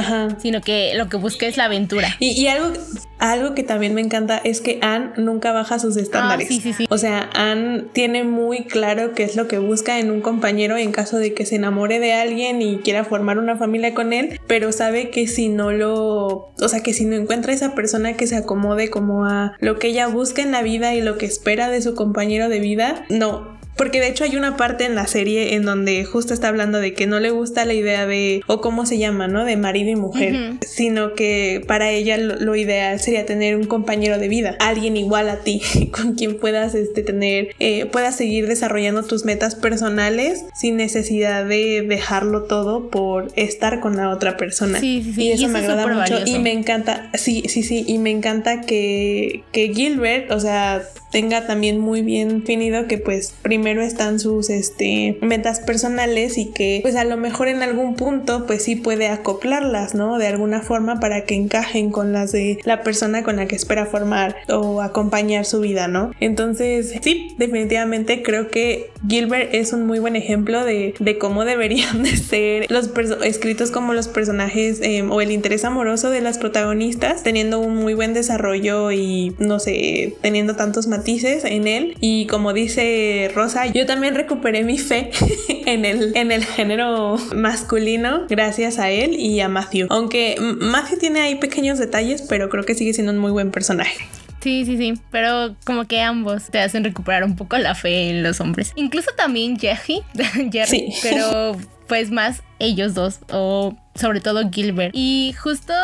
sino 0.40 0.60
que 0.60 0.94
lo 0.94 1.08
que 1.08 1.16
busca 1.16 1.46
es 1.46 1.56
la 1.56 1.64
aventura. 1.64 2.16
Y, 2.18 2.46
algo, 2.46 2.72
algo 3.18 3.54
que 3.54 3.62
también 3.62 3.94
me 3.94 4.00
encanta 4.00 4.38
es 4.38 4.60
que 4.60 4.80
Anne 4.82 5.12
nunca 5.16 5.52
baja 5.52 5.78
sus 5.78 5.96
estándares. 5.96 6.46
Ah, 6.46 6.48
sí, 6.48 6.60
sí, 6.60 6.72
sí. 6.72 6.86
O 6.90 6.98
sea, 6.98 7.30
Anne 7.34 7.84
tiene 7.92 8.24
muy 8.24 8.64
claro 8.64 9.12
qué 9.12 9.22
es 9.22 9.36
lo 9.36 9.46
que 9.46 9.58
busca 9.58 10.00
en 10.00 10.10
un 10.10 10.20
compañero 10.20 10.76
en 10.76 10.90
caso 10.90 11.18
de 11.18 11.32
que 11.32 11.46
se 11.46 11.56
enamore 11.56 12.00
de 12.00 12.14
alguien 12.14 12.60
y 12.60 12.78
quiera 12.78 13.04
formar 13.04 13.38
una 13.38 13.56
familia 13.56 13.94
con 13.94 14.12
él, 14.12 14.40
pero 14.48 14.72
sabe 14.72 15.10
que 15.10 15.28
si 15.28 15.48
no 15.48 15.70
lo, 15.70 16.52
o 16.60 16.68
sea, 16.68 16.82
que 16.82 16.92
si 16.92 17.04
no 17.04 17.14
encuentra 17.14 17.52
esa 17.52 17.74
persona 17.74 18.14
que 18.14 18.26
se 18.26 18.36
acomode 18.36 18.90
como 18.90 19.24
a 19.24 19.56
lo 19.60 19.78
que 19.78 19.88
ella 19.88 20.08
busca 20.08 20.42
en 20.42 20.50
la 20.50 20.62
vida 20.62 20.94
y 20.94 21.00
lo 21.00 21.16
que 21.16 21.26
espera 21.26 21.68
de 21.68 21.80
su 21.80 21.94
compañero 21.94 22.48
de 22.48 22.58
vida, 22.58 23.04
no, 23.08 23.61
porque 23.76 24.00
de 24.00 24.08
hecho 24.08 24.24
hay 24.24 24.36
una 24.36 24.56
parte 24.56 24.84
en 24.84 24.94
la 24.94 25.06
serie 25.06 25.54
en 25.54 25.64
donde 25.64 26.04
justo 26.04 26.34
está 26.34 26.48
hablando 26.48 26.78
de 26.78 26.94
que 26.94 27.06
no 27.06 27.20
le 27.20 27.30
gusta 27.30 27.64
la 27.64 27.72
idea 27.72 28.06
de, 28.06 28.42
o 28.46 28.60
cómo 28.60 28.86
se 28.86 28.98
llama, 28.98 29.28
¿no? 29.28 29.44
De 29.44 29.56
marido 29.56 29.90
y 29.90 29.96
mujer, 29.96 30.54
sino 30.66 31.14
que 31.14 31.64
para 31.66 31.90
ella 31.90 32.16
lo, 32.18 32.54
ideal 32.54 33.00
sería 33.00 33.24
tener 33.24 33.56
un 33.56 33.64
compañero 33.64 34.18
de 34.18 34.28
vida, 34.28 34.56
alguien 34.60 34.96
igual 34.96 35.28
a 35.30 35.38
ti, 35.38 35.62
con 35.90 36.14
quien 36.14 36.38
puedas 36.38 36.74
este, 36.74 37.02
tener, 37.02 37.54
eh, 37.58 37.86
puedas 37.86 38.16
seguir 38.16 38.46
desarrollando 38.46 39.02
tus 39.04 39.24
metas 39.24 39.54
personales 39.54 40.44
sin 40.54 40.76
necesidad 40.76 41.44
de 41.44 41.82
dejarlo 41.82 42.42
todo 42.44 42.90
por 42.90 43.32
estar 43.36 43.80
con 43.80 43.96
la 43.96 44.10
otra 44.10 44.36
persona. 44.36 44.80
Sí, 44.80 45.02
sí, 45.02 45.12
sí. 45.14 45.22
Y 45.22 45.32
eso, 45.32 45.48
me 45.48 45.60
agrada 45.60 45.86
mucho 45.86 46.18
y 46.26 46.38
me 46.38 46.52
encanta, 46.52 47.10
sí, 47.14 47.44
sí, 47.48 47.62
sí, 47.62 47.84
y 47.86 47.98
me 47.98 48.10
encanta 48.10 48.60
que, 48.60 49.44
que 49.50 49.72
Gilbert, 49.72 50.30
o 50.30 50.38
sea, 50.38 50.82
tenga 51.12 51.46
también 51.46 51.78
muy 51.78 52.02
bien 52.02 52.40
definido 52.40 52.86
que 52.88 52.98
pues 52.98 53.34
primero 53.42 53.82
están 53.82 54.18
sus 54.18 54.50
este 54.50 55.18
metas 55.20 55.60
personales 55.60 56.38
y 56.38 56.46
que 56.46 56.80
pues 56.82 56.96
a 56.96 57.04
lo 57.04 57.16
mejor 57.16 57.48
en 57.48 57.62
algún 57.62 57.94
punto 57.94 58.46
pues 58.46 58.64
sí 58.64 58.76
puede 58.76 59.08
acoplarlas, 59.08 59.94
¿no? 59.94 60.18
De 60.18 60.26
alguna 60.26 60.62
forma 60.62 60.98
para 60.98 61.24
que 61.24 61.34
encajen 61.34 61.90
con 61.90 62.12
las 62.12 62.32
de 62.32 62.58
la 62.64 62.82
persona 62.82 63.22
con 63.22 63.36
la 63.36 63.46
que 63.46 63.56
espera 63.56 63.86
formar 63.86 64.36
o 64.48 64.80
acompañar 64.80 65.44
su 65.44 65.60
vida, 65.60 65.86
¿no? 65.86 66.12
Entonces, 66.20 66.94
sí, 67.02 67.34
definitivamente 67.38 68.22
creo 68.22 68.48
que 68.48 68.90
Gilbert 69.06 69.54
es 69.54 69.72
un 69.72 69.86
muy 69.86 69.98
buen 69.98 70.16
ejemplo 70.16 70.64
de, 70.64 70.94
de 70.98 71.18
cómo 71.18 71.44
deberían 71.52 72.02
de 72.02 72.16
ser 72.16 72.70
los 72.70 72.90
escritos 73.24 73.70
como 73.70 73.92
los 73.92 74.08
personajes 74.08 74.80
em, 74.82 75.10
o 75.10 75.20
el 75.20 75.30
interés 75.30 75.64
amoroso 75.64 76.10
de 76.10 76.20
las 76.20 76.38
protagonistas, 76.38 77.22
teniendo 77.22 77.60
un 77.60 77.76
muy 77.76 77.94
buen 77.94 78.14
desarrollo 78.14 78.92
y 78.92 79.34
no 79.38 79.58
sé, 79.58 80.14
teniendo 80.22 80.56
tantos 80.56 80.86
en 81.06 81.66
él 81.66 81.96
y 82.00 82.26
como 82.26 82.52
dice 82.52 83.30
Rosa, 83.34 83.66
yo 83.66 83.86
también 83.86 84.14
recuperé 84.14 84.64
mi 84.64 84.78
fe 84.78 85.10
en 85.66 85.84
el, 85.84 86.16
en 86.16 86.32
el 86.32 86.44
género 86.44 87.16
masculino 87.34 88.26
gracias 88.28 88.78
a 88.78 88.90
él 88.90 89.14
y 89.14 89.40
a 89.40 89.48
Matthew. 89.48 89.88
Aunque 89.90 90.36
Matthew 90.40 90.98
tiene 90.98 91.20
ahí 91.20 91.36
pequeños 91.36 91.78
detalles, 91.78 92.22
pero 92.22 92.48
creo 92.48 92.64
que 92.64 92.74
sigue 92.74 92.92
siendo 92.94 93.12
un 93.12 93.18
muy 93.18 93.30
buen 93.30 93.50
personaje. 93.50 94.06
Sí, 94.42 94.64
sí, 94.64 94.76
sí, 94.76 94.94
pero 95.12 95.54
como 95.64 95.86
que 95.86 96.00
ambos 96.00 96.46
te 96.50 96.58
hacen 96.58 96.82
recuperar 96.82 97.22
un 97.22 97.36
poco 97.36 97.56
la 97.58 97.76
fe 97.76 98.10
en 98.10 98.24
los 98.24 98.40
hombres. 98.40 98.72
Incluso 98.74 99.10
también 99.16 99.56
Jerry, 99.56 100.02
Jerry 100.52 100.92
pero 101.00 101.56
pues 101.88 102.10
más 102.10 102.42
ellos 102.58 102.94
dos 102.94 103.20
o 103.30 103.74
sobre 103.94 104.20
todo 104.20 104.50
Gilbert. 104.50 104.94
Y 104.94 105.34
justo 105.38 105.74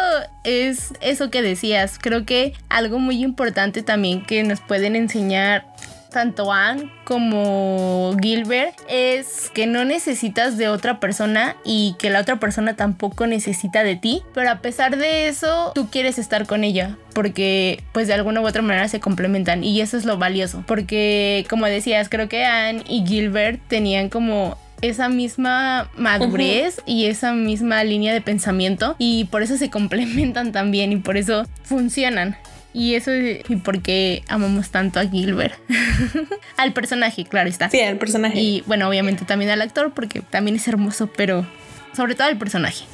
es 0.44 0.94
eso 1.00 1.30
que 1.30 1.42
decías, 1.42 1.98
creo 2.00 2.24
que 2.24 2.54
algo 2.68 2.98
muy 2.98 3.22
importante 3.22 3.82
también 3.82 4.24
que 4.24 4.42
nos 4.44 4.60
pueden 4.60 4.96
enseñar 4.96 5.64
tanto 6.10 6.52
Anne 6.52 6.90
como 7.04 8.16
Gilbert 8.20 8.74
es 8.88 9.50
que 9.54 9.66
no 9.66 9.84
necesitas 9.84 10.56
de 10.56 10.68
otra 10.68 11.00
persona 11.00 11.56
y 11.64 11.96
que 11.98 12.10
la 12.10 12.20
otra 12.20 12.40
persona 12.40 12.76
tampoco 12.76 13.26
necesita 13.26 13.84
de 13.84 13.96
ti, 13.96 14.22
pero 14.34 14.50
a 14.50 14.60
pesar 14.60 14.96
de 14.96 15.28
eso 15.28 15.72
tú 15.74 15.88
quieres 15.90 16.18
estar 16.18 16.46
con 16.46 16.64
ella 16.64 16.96
porque 17.14 17.82
pues 17.92 18.08
de 18.08 18.14
alguna 18.14 18.40
u 18.40 18.46
otra 18.46 18.62
manera 18.62 18.88
se 18.88 19.00
complementan 19.00 19.64
y 19.64 19.80
eso 19.80 19.96
es 19.96 20.04
lo 20.04 20.18
valioso 20.18 20.64
porque 20.66 21.46
como 21.50 21.66
decías 21.66 22.08
creo 22.08 22.28
que 22.28 22.44
Anne 22.44 22.84
y 22.88 23.04
Gilbert 23.06 23.60
tenían 23.68 24.08
como 24.08 24.56
esa 24.82 25.08
misma 25.08 25.90
madurez 25.96 26.82
y 26.86 27.06
esa 27.06 27.32
misma 27.32 27.82
línea 27.84 28.12
de 28.12 28.20
pensamiento 28.20 28.96
y 28.98 29.24
por 29.26 29.42
eso 29.42 29.56
se 29.56 29.70
complementan 29.78 30.52
también 30.52 30.92
y 30.92 30.96
por 30.96 31.16
eso 31.16 31.46
funcionan. 31.62 32.36
Y 32.74 32.94
eso 32.94 33.10
es 33.10 33.48
y 33.48 33.56
porque 33.56 34.22
amamos 34.28 34.70
tanto 34.70 35.00
a 35.00 35.06
Gilbert. 35.06 35.54
al 36.56 36.72
personaje, 36.72 37.24
claro 37.24 37.48
está. 37.48 37.70
Sí, 37.70 37.80
al 37.80 37.98
personaje. 37.98 38.38
Y 38.38 38.62
bueno, 38.66 38.88
obviamente 38.88 39.24
también 39.24 39.50
al 39.50 39.62
actor 39.62 39.92
porque 39.94 40.20
también 40.20 40.56
es 40.56 40.68
hermoso, 40.68 41.10
pero 41.16 41.46
sobre 41.96 42.14
todo 42.14 42.28
al 42.28 42.38
personaje. 42.38 42.84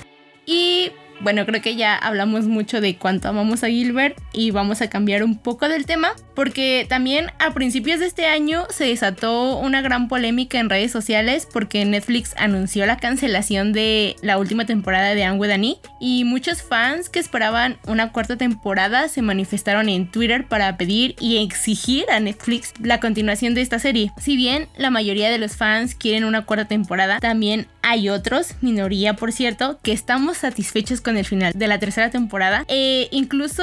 Y 0.47 0.93
bueno, 1.21 1.47
creo 1.47 1.63
que 1.63 1.77
ya 1.77 1.97
hablamos 1.97 2.47
mucho 2.47 2.81
de 2.81 2.97
cuánto 2.97 3.29
amamos 3.29 3.63
a 3.65 3.69
Gilbert 3.69 4.19
y 4.33 4.51
vamos 4.51 4.83
a 4.83 4.91
cambiar 4.91 5.23
un 5.23 5.39
poco 5.39 5.69
del 5.69 5.87
tema 5.87 6.13
porque 6.35 6.87
también 6.89 7.31
a 7.39 7.55
principios 7.55 8.01
de 8.01 8.07
este 8.07 8.27
año 8.27 8.65
se 8.71 8.85
desató 8.85 9.59
una 9.59 9.81
gran 9.81 10.09
polémica 10.09 10.59
en 10.59 10.69
redes 10.69 10.93
sociales 10.93 11.49
porque 11.51 11.85
Netflix 11.85 12.35
anunció 12.37 12.87
la 12.87 12.97
cancelación 12.97 13.73
de 13.73 14.17
la 14.23 14.39
última 14.39 14.67
temporada 14.67 15.15
de 15.15 15.25
Anne 15.25 15.39
with 15.39 15.51
e 15.51 15.79
y 16.01 16.25
muchos 16.25 16.63
fans 16.63 17.09
que 17.09 17.21
esperaban 17.21 17.79
una 17.87 18.13
cuarta 18.13 18.37
temporada 18.37 19.09
se 19.09 19.23
manifestaron 19.23 19.89
en 19.89 20.11
Twitter 20.11 20.47
para 20.47 20.77
pedir 20.77 21.15
y 21.21 21.43
exigir 21.43 22.05
a 22.11 22.21
Netflix 22.21 22.73
la 22.81 23.01
continuación 23.01 23.55
de 23.55 23.63
esta 23.63 23.79
serie. 23.79 24.11
Si 24.21 24.37
bien 24.37 24.69
la 24.77 24.91
mayoría 24.91 25.31
de 25.31 25.39
los 25.39 25.57
fans 25.57 25.95
quieren 25.95 26.25
una 26.25 26.45
cuarta 26.45 26.67
temporada, 26.67 27.21
también 27.21 27.67
hay 27.85 28.09
otros, 28.09 28.55
minoría 28.61 29.15
por 29.15 29.33
cierto, 29.33 29.79
que 29.83 29.93
estamos 29.93 30.39
satisfechos 30.39 31.01
con 31.01 31.17
el 31.17 31.25
final 31.25 31.53
de 31.55 31.69
la 31.69 31.79
tercera 31.79 32.11
temporada. 32.11 32.65
E 32.69 33.09
incluso, 33.13 33.63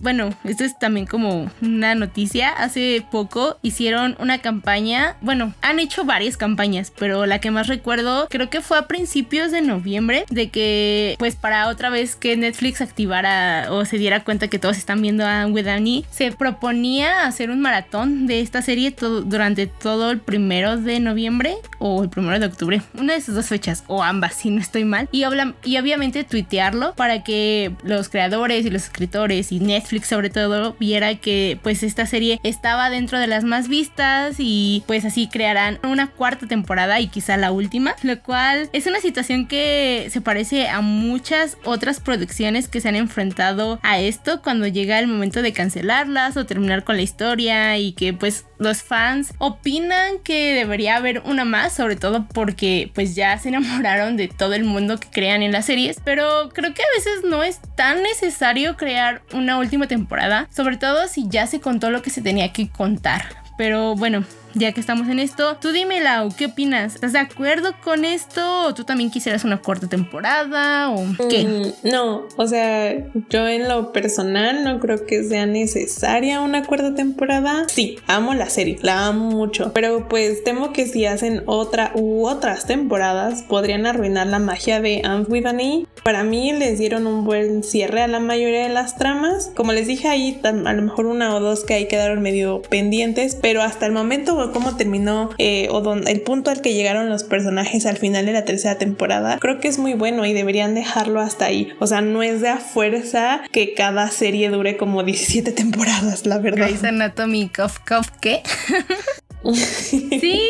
bueno, 0.00 0.30
esto 0.44 0.64
es 0.64 0.78
también 0.78 1.06
como 1.06 1.50
una 1.62 1.94
noticia. 1.94 2.50
Hace 2.50 3.04
poco 3.10 3.58
hicieron 3.62 4.16
una 4.18 4.38
campaña, 4.38 5.16
bueno, 5.20 5.54
han 5.62 5.78
hecho 5.78 6.04
varias 6.04 6.36
campañas, 6.36 6.92
pero 6.96 7.26
la 7.26 7.40
que 7.40 7.50
más 7.50 7.66
recuerdo 7.66 8.28
creo 8.30 8.50
que 8.50 8.60
fue 8.60 8.78
a 8.78 8.86
principios 8.86 9.50
de 9.50 9.62
noviembre, 9.62 10.24
de 10.30 10.50
que 10.50 11.16
pues 11.18 11.36
para 11.36 11.68
otra 11.68 11.90
vez 11.90 12.16
que 12.16 12.36
Netflix 12.36 12.80
activara 12.80 13.68
o 13.70 13.84
se 13.84 13.98
diera 13.98 14.24
cuenta 14.24 14.48
que 14.48 14.58
todos 14.58 14.76
están 14.76 15.00
viendo 15.00 15.26
a 15.26 15.46
With 15.46 15.64
se 16.10 16.32
proponía 16.32 17.26
hacer 17.26 17.50
un 17.50 17.60
maratón 17.60 18.26
de 18.26 18.40
esta 18.40 18.60
serie 18.60 18.94
durante 18.98 19.66
todo 19.66 20.10
el 20.10 20.20
primero 20.20 20.76
de 20.76 21.00
noviembre 21.00 21.56
o 21.78 22.02
el 22.02 22.10
primero 22.10 22.38
de 22.38 22.46
octubre, 22.46 22.82
una 22.94 23.14
de 23.14 23.18
esas 23.18 23.34
dos 23.34 23.46
o 23.86 24.02
ambas 24.02 24.34
si 24.34 24.50
no 24.50 24.60
estoy 24.60 24.84
mal 24.84 25.08
y, 25.12 25.24
y 25.64 25.78
obviamente 25.78 26.24
tuitearlo 26.24 26.94
para 26.94 27.22
que 27.22 27.72
los 27.82 28.08
creadores 28.08 28.66
y 28.66 28.70
los 28.70 28.84
escritores 28.84 29.52
y 29.52 29.60
Netflix 29.60 30.08
sobre 30.08 30.30
todo 30.30 30.76
viera 30.78 31.14
que 31.16 31.58
pues 31.62 31.82
esta 31.82 32.06
serie 32.06 32.40
estaba 32.42 32.90
dentro 32.90 33.18
de 33.18 33.26
las 33.26 33.44
más 33.44 33.68
vistas 33.68 34.36
y 34.38 34.82
pues 34.86 35.04
así 35.04 35.28
crearán 35.28 35.78
una 35.82 36.08
cuarta 36.08 36.46
temporada 36.46 37.00
y 37.00 37.08
quizá 37.08 37.36
la 37.36 37.52
última, 37.52 37.94
lo 38.02 38.20
cual 38.20 38.68
es 38.72 38.86
una 38.86 39.00
situación 39.00 39.46
que 39.46 40.08
se 40.10 40.20
parece 40.20 40.68
a 40.68 40.80
muchas 40.80 41.56
otras 41.64 42.00
producciones 42.00 42.68
que 42.68 42.80
se 42.80 42.88
han 42.88 42.96
enfrentado 42.96 43.78
a 43.82 43.98
esto 43.98 44.42
cuando 44.42 44.66
llega 44.66 44.98
el 44.98 45.06
momento 45.06 45.42
de 45.42 45.52
cancelarlas 45.52 46.36
o 46.36 46.46
terminar 46.46 46.84
con 46.84 46.96
la 46.96 47.02
historia 47.02 47.78
y 47.78 47.92
que 47.92 48.12
pues 48.12 48.46
los 48.58 48.82
fans 48.82 49.34
opinan 49.38 50.18
que 50.22 50.54
debería 50.54 50.96
haber 50.96 51.20
una 51.24 51.44
más, 51.44 51.74
sobre 51.74 51.96
todo 51.96 52.26
porque 52.32 52.90
pues 52.94 53.14
ya 53.14 53.38
se 53.44 53.50
enamoraron 53.50 54.16
de 54.16 54.28
todo 54.28 54.54
el 54.54 54.64
mundo 54.64 54.98
que 54.98 55.08
crean 55.10 55.42
en 55.42 55.52
las 55.52 55.66
series, 55.66 56.00
pero 56.02 56.48
creo 56.54 56.72
que 56.72 56.80
a 56.80 56.96
veces 56.96 57.24
no 57.28 57.42
es 57.42 57.60
tan 57.76 58.02
necesario 58.02 58.78
crear 58.78 59.20
una 59.34 59.58
última 59.58 59.86
temporada, 59.86 60.48
sobre 60.50 60.78
todo 60.78 61.08
si 61.08 61.28
ya 61.28 61.46
se 61.46 61.60
contó 61.60 61.90
lo 61.90 62.00
que 62.00 62.08
se 62.08 62.22
tenía 62.22 62.54
que 62.54 62.70
contar. 62.70 63.22
Pero 63.58 63.96
bueno, 63.96 64.24
ya 64.54 64.72
que 64.72 64.80
estamos 64.80 65.08
en 65.08 65.18
esto, 65.18 65.56
tú 65.60 65.72
dime, 65.72 66.00
Lau, 66.00 66.30
¿qué 66.36 66.46
opinas? 66.46 66.94
¿Estás 66.94 67.12
de 67.12 67.18
acuerdo 67.18 67.74
con 67.82 68.04
esto? 68.04 68.66
¿O 68.66 68.74
tú 68.74 68.84
también 68.84 69.10
quisieras 69.10 69.44
una 69.44 69.60
corta 69.60 69.88
temporada? 69.88 70.90
¿O 70.90 71.04
qué? 71.28 71.44
Mm, 71.44 71.88
no, 71.90 72.26
o 72.36 72.46
sea, 72.46 72.94
yo 73.30 73.48
en 73.48 73.68
lo 73.68 73.92
personal 73.92 74.64
no 74.64 74.80
creo 74.80 75.04
que 75.06 75.24
sea 75.24 75.46
necesaria 75.46 76.40
una 76.40 76.64
cuarta 76.64 76.94
temporada. 76.94 77.66
Sí, 77.68 77.98
amo 78.06 78.34
la 78.34 78.48
serie, 78.48 78.78
la 78.82 79.06
amo 79.06 79.30
mucho. 79.30 79.72
Pero 79.74 80.08
pues 80.08 80.44
temo 80.44 80.72
que 80.72 80.86
si 80.86 81.06
hacen 81.06 81.42
otra 81.46 81.92
u 81.94 82.26
otras 82.26 82.66
temporadas, 82.66 83.42
podrían 83.42 83.86
arruinar 83.86 84.26
la 84.26 84.38
magia 84.38 84.80
de 84.80 85.02
Anne 85.04 85.26
with 85.28 85.46
e. 85.46 85.86
Para 86.04 86.22
mí 86.22 86.52
les 86.52 86.78
dieron 86.78 87.06
un 87.06 87.24
buen 87.24 87.62
cierre 87.62 88.02
a 88.02 88.08
la 88.08 88.20
mayoría 88.20 88.64
de 88.64 88.68
las 88.68 88.96
tramas. 88.96 89.50
Como 89.54 89.72
les 89.72 89.86
dije 89.86 90.08
ahí, 90.08 90.40
a 90.42 90.72
lo 90.72 90.82
mejor 90.82 91.06
una 91.06 91.34
o 91.34 91.40
dos 91.40 91.64
que 91.64 91.74
ahí 91.74 91.88
quedaron 91.88 92.20
medio 92.22 92.62
pendientes, 92.62 93.36
pero 93.40 93.62
hasta 93.62 93.86
el 93.86 93.92
momento 93.92 94.34
cómo 94.52 94.76
terminó 94.76 95.30
eh, 95.38 95.68
o 95.70 95.94
el 95.94 96.20
punto 96.22 96.50
al 96.50 96.60
que 96.60 96.74
llegaron 96.74 97.08
los 97.08 97.24
personajes 97.24 97.86
al 97.86 97.96
final 97.96 98.26
de 98.26 98.32
la 98.32 98.44
tercera 98.44 98.78
temporada, 98.78 99.38
creo 99.40 99.60
que 99.60 99.68
es 99.68 99.78
muy 99.78 99.94
bueno 99.94 100.24
y 100.26 100.32
deberían 100.32 100.74
dejarlo 100.74 101.20
hasta 101.20 101.46
ahí. 101.46 101.72
O 101.78 101.86
sea, 101.86 102.00
no 102.00 102.22
es 102.22 102.40
de 102.40 102.48
a 102.48 102.58
fuerza 102.58 103.42
que 103.52 103.74
cada 103.74 104.10
serie 104.10 104.50
dure 104.50 104.76
como 104.76 105.02
17 105.02 105.52
temporadas, 105.52 106.26
la 106.26 106.38
verdad. 106.38 106.66
Grey's 106.66 106.84
Anatomy, 106.84 107.48
Cof, 107.48 107.78
Cof. 107.80 108.08
sí, 109.54 110.40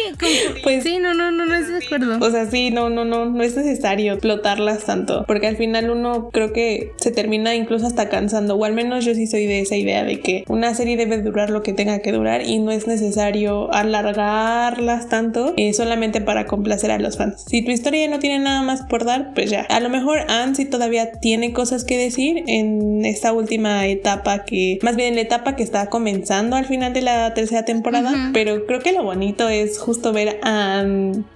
pues 0.62 0.84
sí, 0.84 0.98
no, 0.98 1.14
no, 1.14 1.30
no, 1.30 1.46
no 1.46 1.54
estoy 1.54 1.80
de 1.80 1.86
acuerdo. 1.86 2.24
O 2.24 2.30
sea, 2.30 2.50
sí, 2.50 2.70
no, 2.70 2.90
no, 2.90 3.04
no, 3.04 3.26
no 3.26 3.42
es 3.42 3.56
necesario 3.56 4.12
explotarlas 4.12 4.84
tanto, 4.84 5.24
porque 5.26 5.46
al 5.46 5.56
final 5.56 5.90
uno 5.90 6.30
creo 6.32 6.52
que 6.52 6.92
se 6.96 7.10
termina 7.10 7.54
incluso 7.54 7.86
hasta 7.86 8.08
cansando, 8.08 8.56
o 8.56 8.64
al 8.64 8.72
menos 8.72 9.04
yo 9.04 9.14
sí 9.14 9.26
soy 9.26 9.46
de 9.46 9.60
esa 9.60 9.76
idea 9.76 10.04
de 10.04 10.20
que 10.20 10.44
una 10.48 10.74
serie 10.74 10.96
debe 10.96 11.20
durar 11.22 11.50
lo 11.50 11.62
que 11.62 11.72
tenga 11.72 11.98
que 12.00 12.12
durar 12.12 12.42
y 12.46 12.58
no 12.58 12.70
es 12.70 12.86
necesario 12.86 13.72
alargarlas 13.72 15.08
tanto 15.08 15.54
eh, 15.56 15.72
solamente 15.72 16.20
para 16.20 16.46
complacer 16.46 16.90
a 16.90 16.98
los 16.98 17.16
fans. 17.16 17.44
Si 17.48 17.62
tu 17.62 17.70
historia 17.70 18.06
no 18.08 18.18
tiene 18.18 18.38
nada 18.38 18.62
más 18.62 18.82
por 18.82 19.04
dar, 19.04 19.34
pues 19.34 19.50
ya. 19.50 19.62
A 19.62 19.80
lo 19.80 19.88
mejor 19.88 20.18
Ansi 20.30 20.64
todavía 20.64 21.12
tiene 21.12 21.52
cosas 21.52 21.84
que 21.84 21.96
decir 21.96 22.44
en 22.46 23.04
esta 23.04 23.32
última 23.32 23.86
etapa 23.86 24.44
que, 24.44 24.78
más 24.82 24.96
bien 24.96 25.08
en 25.08 25.14
la 25.16 25.22
etapa 25.22 25.56
que 25.56 25.62
está 25.62 25.86
comenzando 25.86 26.56
al 26.56 26.66
final 26.66 26.92
de 26.92 27.02
la 27.02 27.34
tercera 27.34 27.64
temporada, 27.64 28.30
pero 28.32 28.66
creo 28.66 28.80
que 28.84 28.92
lo 28.92 29.02
bonito 29.02 29.48
es 29.48 29.78
justo 29.78 30.12
ver 30.12 30.38
a 30.44 30.84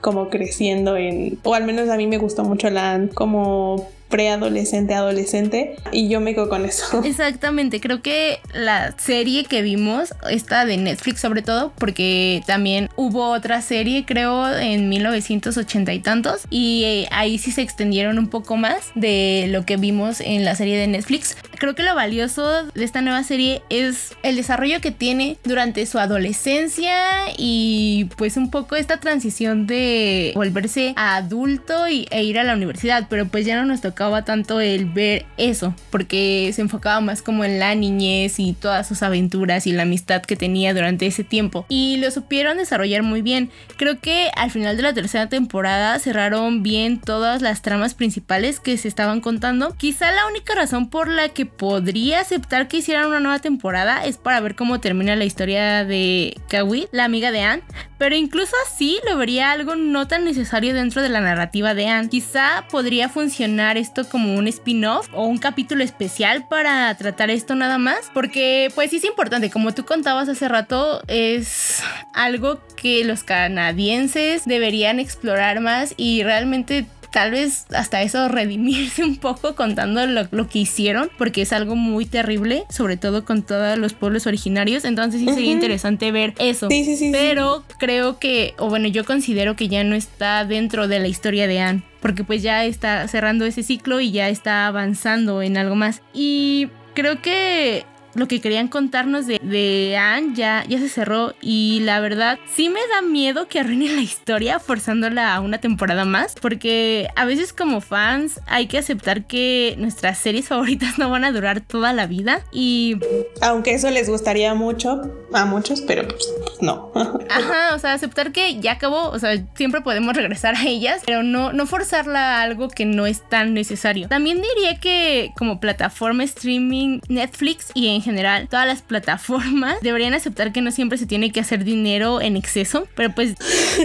como 0.00 0.28
creciendo 0.28 0.96
en, 0.96 1.38
o 1.42 1.54
al 1.54 1.64
menos 1.64 1.88
a 1.88 1.96
mí 1.96 2.06
me 2.06 2.18
gustó 2.18 2.44
mucho 2.44 2.70
la 2.70 3.08
como 3.14 3.88
preadolescente, 4.08 4.94
adolescente, 4.94 5.76
y 5.92 6.08
yo 6.08 6.20
me 6.20 6.34
quedo 6.34 6.48
con 6.48 6.64
eso. 6.64 7.02
Exactamente, 7.04 7.80
creo 7.80 8.02
que 8.02 8.40
la 8.54 8.94
serie 8.98 9.44
que 9.44 9.62
vimos, 9.62 10.14
esta 10.30 10.64
de 10.64 10.76
Netflix 10.76 11.20
sobre 11.20 11.42
todo, 11.42 11.72
porque 11.78 12.42
también 12.46 12.88
hubo 12.96 13.30
otra 13.30 13.60
serie, 13.62 14.04
creo, 14.06 14.48
en 14.56 14.88
1980 14.88 15.92
y 15.92 16.00
tantos, 16.00 16.42
y 16.50 16.84
eh, 16.84 17.08
ahí 17.10 17.38
sí 17.38 17.52
se 17.52 17.62
extendieron 17.62 18.18
un 18.18 18.28
poco 18.28 18.56
más 18.56 18.90
de 18.94 19.46
lo 19.48 19.64
que 19.64 19.76
vimos 19.76 20.20
en 20.20 20.44
la 20.44 20.54
serie 20.54 20.78
de 20.78 20.86
Netflix. 20.86 21.36
Creo 21.58 21.74
que 21.74 21.82
lo 21.82 21.94
valioso 21.96 22.66
de 22.66 22.84
esta 22.84 23.02
nueva 23.02 23.24
serie 23.24 23.62
es 23.68 24.16
el 24.22 24.36
desarrollo 24.36 24.80
que 24.80 24.92
tiene 24.92 25.38
durante 25.42 25.84
su 25.86 25.98
adolescencia 25.98 26.94
y 27.36 28.08
pues 28.16 28.36
un 28.36 28.50
poco 28.50 28.76
esta 28.76 29.00
transición 29.00 29.66
de 29.66 30.32
volverse 30.36 30.94
adulto 30.96 31.88
y, 31.88 32.06
e 32.10 32.22
ir 32.22 32.38
a 32.38 32.44
la 32.44 32.54
universidad, 32.54 33.08
pero 33.10 33.26
pues 33.26 33.44
ya 33.44 33.56
no 33.56 33.66
nos 33.66 33.80
toca 33.80 33.98
tanto 34.24 34.60
el 34.60 34.86
ver 34.86 35.26
eso, 35.36 35.74
porque 35.90 36.52
se 36.54 36.62
enfocaba 36.62 37.00
más 37.00 37.22
como 37.22 37.44
en 37.44 37.58
la 37.58 37.74
niñez 37.74 38.38
y 38.38 38.52
todas 38.52 38.86
sus 38.86 39.02
aventuras 39.02 39.66
y 39.66 39.72
la 39.72 39.82
amistad 39.82 40.22
que 40.22 40.36
tenía 40.36 40.72
durante 40.72 41.06
ese 41.06 41.24
tiempo. 41.24 41.66
Y 41.68 41.96
lo 41.96 42.10
supieron 42.12 42.58
desarrollar 42.58 43.02
muy 43.02 43.20
bien. 43.20 43.50
Creo 43.76 44.00
que 44.00 44.30
al 44.36 44.52
final 44.52 44.76
de 44.76 44.84
la 44.84 44.94
tercera 44.94 45.28
temporada 45.28 45.98
cerraron 45.98 46.62
bien 46.62 47.00
todas 47.00 47.42
las 47.42 47.62
tramas 47.62 47.94
principales 47.94 48.60
que 48.60 48.76
se 48.76 48.86
estaban 48.86 49.20
contando. 49.20 49.74
Quizá 49.76 50.12
la 50.12 50.26
única 50.28 50.54
razón 50.54 50.88
por 50.88 51.08
la 51.08 51.28
que 51.30 51.47
podría 51.48 52.20
aceptar 52.20 52.68
que 52.68 52.78
hicieran 52.78 53.06
una 53.06 53.20
nueva 53.20 53.38
temporada 53.38 54.04
es 54.04 54.18
para 54.18 54.40
ver 54.40 54.54
cómo 54.54 54.80
termina 54.80 55.16
la 55.16 55.24
historia 55.24 55.84
de 55.84 56.36
Kawi, 56.48 56.88
la 56.92 57.04
amiga 57.04 57.30
de 57.30 57.42
Anne. 57.42 57.62
Pero 57.98 58.14
incluso 58.14 58.54
así 58.66 58.98
lo 59.08 59.16
vería 59.16 59.50
algo 59.50 59.74
no 59.74 60.06
tan 60.06 60.24
necesario 60.24 60.72
dentro 60.72 61.02
de 61.02 61.08
la 61.08 61.20
narrativa 61.20 61.74
de 61.74 61.88
Anne. 61.88 62.08
Quizá 62.08 62.64
podría 62.70 63.08
funcionar 63.08 63.76
esto 63.76 64.08
como 64.08 64.36
un 64.36 64.46
spin-off 64.46 65.08
o 65.12 65.24
un 65.26 65.38
capítulo 65.38 65.82
especial 65.82 66.46
para 66.48 66.94
tratar 66.96 67.30
esto 67.30 67.54
nada 67.56 67.78
más. 67.78 68.10
Porque 68.14 68.70
pues 68.74 68.92
es 68.92 69.04
importante, 69.04 69.50
como 69.50 69.74
tú 69.74 69.84
contabas 69.84 70.28
hace 70.28 70.48
rato, 70.48 71.02
es 71.08 71.82
algo 72.14 72.60
que 72.76 73.04
los 73.04 73.24
canadienses 73.24 74.44
deberían 74.44 75.00
explorar 75.00 75.60
más 75.60 75.94
y 75.96 76.22
realmente 76.22 76.86
tal 77.10 77.30
vez 77.30 77.66
hasta 77.74 78.02
eso 78.02 78.28
redimirse 78.28 79.02
un 79.04 79.16
poco 79.16 79.54
contando 79.54 80.06
lo, 80.06 80.48
que 80.48 80.58
hicieron, 80.60 81.10
porque 81.18 81.42
es 81.42 81.52
algo 81.52 81.76
muy 81.76 82.06
terrible, 82.06 82.64
sobre 82.70 82.96
todo 82.96 83.24
con 83.24 83.42
todos 83.42 83.78
los 83.78 83.92
pueblos 83.94 84.26
originarios. 84.26 84.84
Entonces 84.84 85.20
sí 85.20 85.26
sería 85.26 85.52
interesante 85.52 86.12
ver 86.12 86.34
eso. 86.38 86.68
Sí, 86.68 86.84
sí, 86.84 86.96
sí, 86.96 87.10
Pero 87.12 87.64
creo 87.78 88.18
que, 88.18 88.54
o 88.58 88.68
bueno, 88.68 88.88
yo 88.88 89.04
considero 89.04 89.56
que 89.56 89.68
ya 89.68 89.84
no 89.84 89.94
está 89.94 90.44
dentro 90.44 90.88
de 90.88 90.98
la 90.98 91.08
historia 91.08 91.46
de 91.46 91.60
Anne, 91.60 91.82
porque 92.00 92.24
pues 92.24 92.42
ya 92.42 92.64
está 92.64 93.06
cerrando 93.08 93.44
ese 93.44 93.62
ciclo 93.62 94.00
y 94.00 94.12
ya 94.12 94.28
está 94.28 94.66
avanzando 94.66 95.42
en 95.42 95.56
algo 95.56 95.74
más. 95.74 96.02
Y 96.12 96.68
creo 96.94 97.20
que 97.20 97.84
lo 98.18 98.28
que 98.28 98.40
querían 98.40 98.68
contarnos 98.68 99.26
de, 99.26 99.40
de 99.42 99.96
Anne 99.96 100.34
ya, 100.34 100.64
ya 100.68 100.78
se 100.78 100.88
cerró 100.88 101.34
y 101.40 101.80
la 101.80 102.00
verdad 102.00 102.38
sí 102.52 102.68
me 102.68 102.80
da 102.92 103.02
miedo 103.02 103.48
que 103.48 103.60
arruine 103.60 103.88
la 103.94 104.00
historia 104.00 104.58
forzándola 104.58 105.34
a 105.34 105.40
una 105.40 105.58
temporada 105.58 106.04
más 106.04 106.34
porque 106.40 107.08
a 107.16 107.24
veces 107.24 107.52
como 107.52 107.80
fans 107.80 108.40
hay 108.46 108.66
que 108.66 108.78
aceptar 108.78 109.26
que 109.26 109.74
nuestras 109.78 110.18
series 110.18 110.48
favoritas 110.48 110.98
no 110.98 111.10
van 111.10 111.24
a 111.24 111.32
durar 111.32 111.60
toda 111.60 111.92
la 111.92 112.06
vida 112.06 112.42
y... 112.52 112.98
Aunque 113.40 113.74
eso 113.74 113.90
les 113.90 114.08
gustaría 114.08 114.54
mucho 114.54 115.02
a 115.32 115.44
muchos, 115.44 115.80
pero 115.82 116.06
pues, 116.06 116.28
no. 116.60 116.92
Ajá, 117.30 117.74
o 117.74 117.78
sea, 117.78 117.92
aceptar 117.92 118.32
que 118.32 118.60
ya 118.60 118.72
acabó, 118.72 119.10
o 119.10 119.18
sea, 119.18 119.36
siempre 119.54 119.80
podemos 119.80 120.16
regresar 120.16 120.54
a 120.54 120.64
ellas, 120.66 121.02
pero 121.06 121.22
no, 121.22 121.52
no 121.52 121.66
forzarla 121.66 122.38
a 122.38 122.42
algo 122.42 122.68
que 122.68 122.84
no 122.84 123.06
es 123.06 123.28
tan 123.28 123.54
necesario. 123.54 124.08
También 124.08 124.42
diría 124.42 124.78
que 124.80 125.32
como 125.36 125.60
plataforma 125.60 126.24
streaming, 126.24 127.00
Netflix 127.08 127.70
y 127.74 127.88
en 127.88 128.02
general 128.08 128.48
todas 128.48 128.66
las 128.66 128.82
plataformas 128.82 129.76
deberían 129.82 130.14
aceptar 130.14 130.52
que 130.52 130.60
no 130.60 130.70
siempre 130.70 130.98
se 130.98 131.06
tiene 131.06 131.30
que 131.30 131.40
hacer 131.40 131.64
dinero 131.64 132.20
en 132.20 132.36
exceso, 132.36 132.86
pero 132.94 133.14
pues 133.14 133.34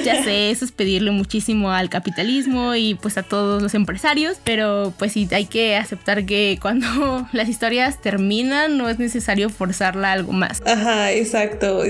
ya 0.03 0.23
sé, 0.23 0.49
eso 0.49 0.65
es 0.65 0.71
pedirle 0.71 1.11
muchísimo 1.11 1.71
al 1.71 1.89
capitalismo 1.89 2.75
y 2.75 2.95
pues 2.95 3.17
a 3.17 3.23
todos 3.23 3.61
los 3.61 3.73
empresarios, 3.73 4.37
pero 4.43 4.93
pues 4.97 5.13
sí, 5.13 5.27
hay 5.31 5.45
que 5.45 5.75
aceptar 5.75 6.25
que 6.25 6.57
cuando 6.61 7.27
las 7.33 7.49
historias 7.49 8.01
terminan 8.01 8.77
no 8.77 8.89
es 8.89 8.99
necesario 8.99 9.49
forzarla 9.49 10.09
a 10.09 10.13
algo 10.13 10.31
más. 10.31 10.61
Ajá, 10.65 11.11
exacto, 11.11 11.81